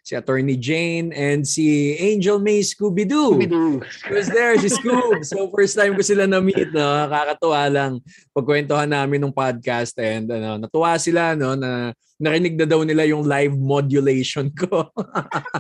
si 0.07 0.15
Attorney 0.15 0.55
Jane, 0.55 1.11
and 1.11 1.43
si 1.43 1.99
Angel 1.99 2.39
May 2.39 2.63
Scooby-Doo. 2.63 3.43
Scooby-Doo. 3.43 3.83
She 3.91 4.15
was 4.15 4.31
there, 4.31 4.55
si 4.63 4.71
Scoob. 4.71 5.27
So 5.27 5.51
first 5.51 5.75
time 5.75 5.99
ko 5.99 6.03
sila 6.07 6.31
na-meet, 6.31 6.71
no? 6.71 6.87
Kakatuwa 7.11 7.67
lang. 7.67 7.99
Pagkwentuhan 8.31 8.95
namin 8.95 9.27
ng 9.27 9.35
podcast 9.35 9.99
and 9.99 10.31
ano, 10.31 10.63
natuwa 10.63 10.95
sila, 10.95 11.35
no? 11.35 11.59
Na 11.59 11.91
narinig 12.19 12.59
na 12.59 12.67
daw 12.67 12.83
nila 12.83 13.07
yung 13.07 13.23
live 13.23 13.55
modulation 13.55 14.51
ko. 14.51 14.91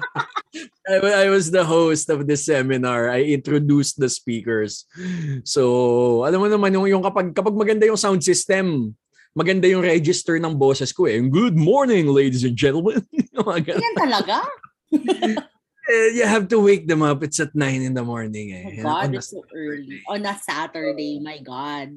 I, 0.90 1.26
I 1.26 1.30
was 1.30 1.54
the 1.54 1.62
host 1.62 2.10
of 2.10 2.26
this 2.26 2.46
seminar. 2.50 3.08
I 3.08 3.22
introduced 3.30 4.02
the 4.02 4.10
speakers. 4.10 4.84
So, 5.46 6.24
alam 6.26 6.42
mo 6.42 6.48
naman 6.50 6.74
yung, 6.74 6.90
yung 6.90 7.04
kapag, 7.06 7.30
kapag 7.30 7.54
maganda 7.54 7.86
yung 7.86 8.00
sound 8.00 8.24
system, 8.26 8.96
maganda 9.38 9.70
yung 9.70 9.86
register 9.86 10.40
ng 10.42 10.58
boses 10.58 10.90
ko 10.90 11.06
eh. 11.06 11.22
Good 11.22 11.54
morning, 11.54 12.10
ladies 12.10 12.42
and 12.42 12.58
gentlemen. 12.58 13.06
Yan 13.38 13.94
talaga? 13.94 14.42
Eh, 15.88 16.20
you 16.20 16.28
have 16.28 16.52
to 16.52 16.60
wake 16.60 16.84
them 16.84 17.00
up. 17.00 17.24
It's 17.24 17.40
at 17.40 17.56
9 17.56 17.80
in 17.80 17.96
the 17.96 18.04
morning 18.04 18.52
Oh 18.52 18.68
eh. 18.68 18.82
God, 18.84 19.08
On 19.08 19.14
a 19.14 19.16
it's 19.16 19.32
so 19.32 19.40
early. 19.56 20.04
On 20.04 20.20
a 20.20 20.36
Saturday, 20.36 21.16
my 21.16 21.40
God. 21.40 21.96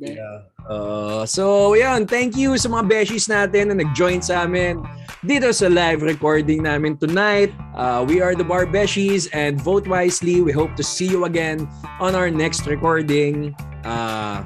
Uh, 0.64 1.28
so, 1.28 1.76
yan. 1.76 2.08
Thank 2.08 2.40
you 2.40 2.56
sa 2.56 2.72
mga 2.72 2.88
beshies 2.88 3.28
natin 3.28 3.76
na 3.76 3.84
nag-join 3.84 4.24
sa 4.24 4.48
amin 4.48 4.80
dito 5.28 5.52
sa 5.52 5.68
live 5.68 6.08
recording 6.08 6.64
namin 6.64 6.96
tonight. 6.96 7.52
Uh, 7.76 8.08
we 8.08 8.24
are 8.24 8.32
the 8.32 8.48
Bar 8.48 8.64
Beshies 8.64 9.28
and 9.36 9.60
vote 9.60 9.84
wisely. 9.92 10.40
We 10.40 10.56
hope 10.56 10.80
to 10.80 10.86
see 10.88 11.12
you 11.12 11.28
again 11.28 11.68
on 12.00 12.16
our 12.16 12.32
next 12.32 12.72
recording. 12.72 13.52
Uh, 13.84 14.40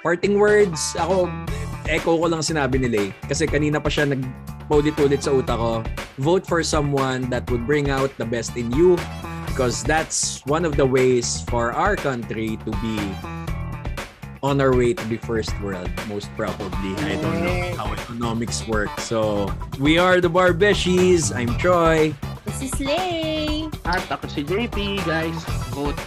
parting 0.00 0.40
words, 0.40 0.80
ako, 0.96 1.28
echo 1.84 2.16
ko 2.16 2.26
lang 2.32 2.40
sinabi 2.40 2.80
ni 2.80 2.88
Lay. 2.88 3.08
Kasi 3.28 3.44
kanina 3.44 3.76
pa 3.76 3.92
siya 3.92 4.08
nag 4.08 4.24
paulit-ulit 4.70 5.26
sa 5.26 5.34
utak 5.34 5.58
ko. 5.58 5.82
Vote 6.22 6.46
for 6.46 6.62
someone 6.62 7.26
that 7.26 7.42
would 7.50 7.66
bring 7.66 7.90
out 7.90 8.14
the 8.22 8.24
best 8.24 8.54
in 8.54 8.70
you 8.70 8.94
because 9.50 9.82
that's 9.82 10.46
one 10.46 10.62
of 10.62 10.78
the 10.78 10.86
ways 10.86 11.42
for 11.50 11.74
our 11.74 11.98
country 11.98 12.54
to 12.62 12.70
be 12.78 13.02
on 14.46 14.62
our 14.62 14.72
way 14.72 14.94
to 14.94 15.04
be 15.10 15.18
first 15.18 15.50
world, 15.60 15.90
most 16.06 16.30
probably. 16.38 16.94
I 17.04 17.18
don't 17.18 17.42
know 17.42 17.74
how 17.74 17.92
economics 17.92 18.62
work. 18.70 18.88
So, 19.02 19.52
we 19.82 19.98
are 19.98 20.22
the 20.22 20.30
Barbeshies. 20.30 21.34
I'm 21.34 21.50
Troy. 21.58 22.14
This 22.46 22.62
is 22.62 22.80
Lay. 22.80 23.68
At 23.84 24.06
ako 24.08 24.30
si 24.30 24.46
JP, 24.46 25.04
guys. 25.04 25.36
Vote 25.76 25.98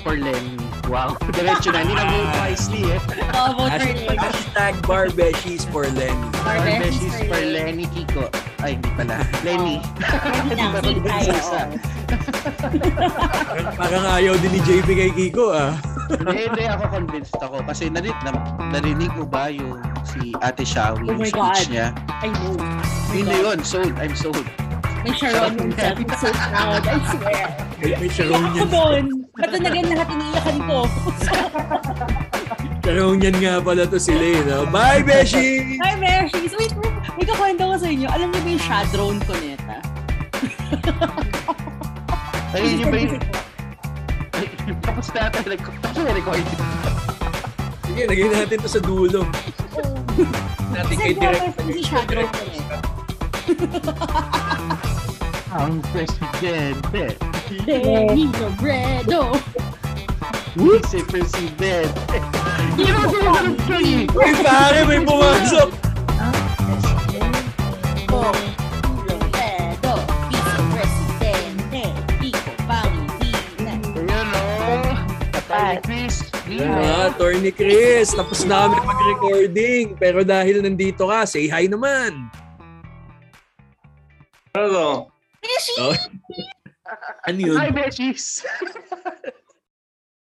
for 0.00 0.16
Lenny. 0.16 0.56
Wow. 0.88 1.18
Diretso 1.36 1.74
na. 1.74 1.84
Hindi 1.84 1.98
na 1.98 2.06
vote 2.06 2.32
wisely 2.38 2.82
eh. 2.94 3.00
Oh, 3.34 3.50
vote 3.58 3.74
for 3.76 3.92
Lay. 3.92 4.35
Hashtag 4.56 4.74
Barbeshies 4.88 5.68
for 5.68 5.84
Lenny. 5.92 6.16
Barbeshies 6.40 7.12
for 7.28 7.40
Lenny 7.44 7.84
Kiko. 7.92 8.24
Ay, 8.64 8.80
hindi 8.80 8.88
pala. 8.96 9.20
Lenny. 9.46 9.84
Lenny 10.48 10.96
lang? 11.04 11.70
Parang 13.80 14.04
ayaw 14.16 14.32
din 14.40 14.56
ni 14.56 14.60
JP 14.64 14.88
kay 14.88 15.10
Kiko 15.12 15.52
ah. 15.52 15.76
Hindi, 16.08 16.48
hindi. 16.48 16.64
Ako 16.64 16.84
convinced 16.88 17.36
ako. 17.36 17.60
Kasi 17.68 17.92
narinig, 17.92 18.16
na, 18.24 18.32
narinig 18.72 19.12
mo 19.12 19.28
ba 19.28 19.52
yung 19.52 19.76
si 20.08 20.32
Ate 20.40 20.64
Shawi, 20.64 21.04
Oh 21.04 21.12
yung 21.12 21.20
my 21.20 21.28
speech 21.28 21.68
God. 21.68 21.68
niya? 21.68 21.86
I 22.24 22.32
know. 22.32 22.56
Hindi 23.12 23.36
yun. 23.36 23.58
Sold. 23.60 23.92
I'm 24.00 24.16
sold. 24.16 24.46
May 25.04 25.12
Sharon 25.14 25.52
himself. 25.54 26.00
I'm 26.00 26.10
so 26.16 26.28
proud. 26.32 26.82
I 26.82 26.96
swear. 27.12 27.44
May, 28.00 28.08
Sharon 28.08 28.40
ako 28.40 28.56
yan. 28.56 28.68
doon. 28.72 29.04
Katunagan 29.36 29.84
lahat 29.92 30.08
iniiyakan 30.08 30.56
ko. 30.64 30.78
Sharon 32.86 33.18
yan 33.18 33.34
nga 33.42 33.58
pala 33.58 33.82
to 33.82 33.98
sila 33.98 34.22
eh. 34.22 34.46
No? 34.46 34.62
Bye, 34.70 35.02
Beshi! 35.02 35.74
Hi, 35.82 35.98
Beshies. 35.98 36.54
Wait, 36.54 36.70
wait. 36.70 36.94
May 37.18 37.26
kakwento 37.26 37.66
ko 37.66 37.74
sa 37.82 37.90
inyo. 37.90 38.06
Alam 38.06 38.30
niyo 38.30 38.40
ba 38.46 38.50
yung 38.54 38.62
Shadrone 38.62 39.18
Coneta? 39.26 39.76
Ayun 42.54 42.78
yung 42.86 42.90
ba 42.94 42.98
yung... 43.02 43.18
Tapos 44.86 45.10
na 45.10 45.20
ata. 45.26 45.38
Tapos 45.42 45.98
na 45.98 46.14
recording. 46.14 46.46
Sige, 47.90 48.02
lagay 48.06 48.26
natin 48.30 48.56
to 48.62 48.70
sa 48.70 48.78
dulo. 48.78 49.26
Natin 50.70 50.94
Kasi 50.94 51.02
kay 51.10 51.14
direct. 51.18 51.58
po, 51.58 51.66
si 51.66 51.82
Shadrone 51.82 52.30
Coneta. 52.30 52.76
Ang 55.58 55.82
presidente. 55.90 57.18
Lenny 57.66 58.30
Robredo. 58.30 59.34
Vice 60.56 61.04
presidente. 61.04 62.16
Hindi 62.72 62.88
mo 62.88 63.04
sila 63.12 63.28
ganun 63.28 63.60
kayo. 63.68 64.08
Uy, 64.08 64.32
pare, 64.40 64.88
may 64.88 65.04
pumasok! 65.04 65.68
Oh. 68.08 68.32
Vice-Presidente. 70.16 71.92
Chris. 75.84 76.24
Ah, 76.64 77.12
Attorney 77.12 77.52
Chris, 77.52 78.16
tapos 78.16 78.48
na 78.48 78.64
kami 78.64 78.80
mag-recording. 78.80 79.92
Pero 80.00 80.24
dahil 80.24 80.64
nandito 80.64 81.12
ka, 81.12 81.28
say 81.28 81.52
hi 81.52 81.68
naman. 81.68 82.32
Ano? 84.56 85.12
Beshi! 85.44 85.76
Oh. 85.84 85.92
Ano 87.28 87.40
yun? 87.44 87.60
Hi, 87.60 87.68
Beshies. 87.68 88.40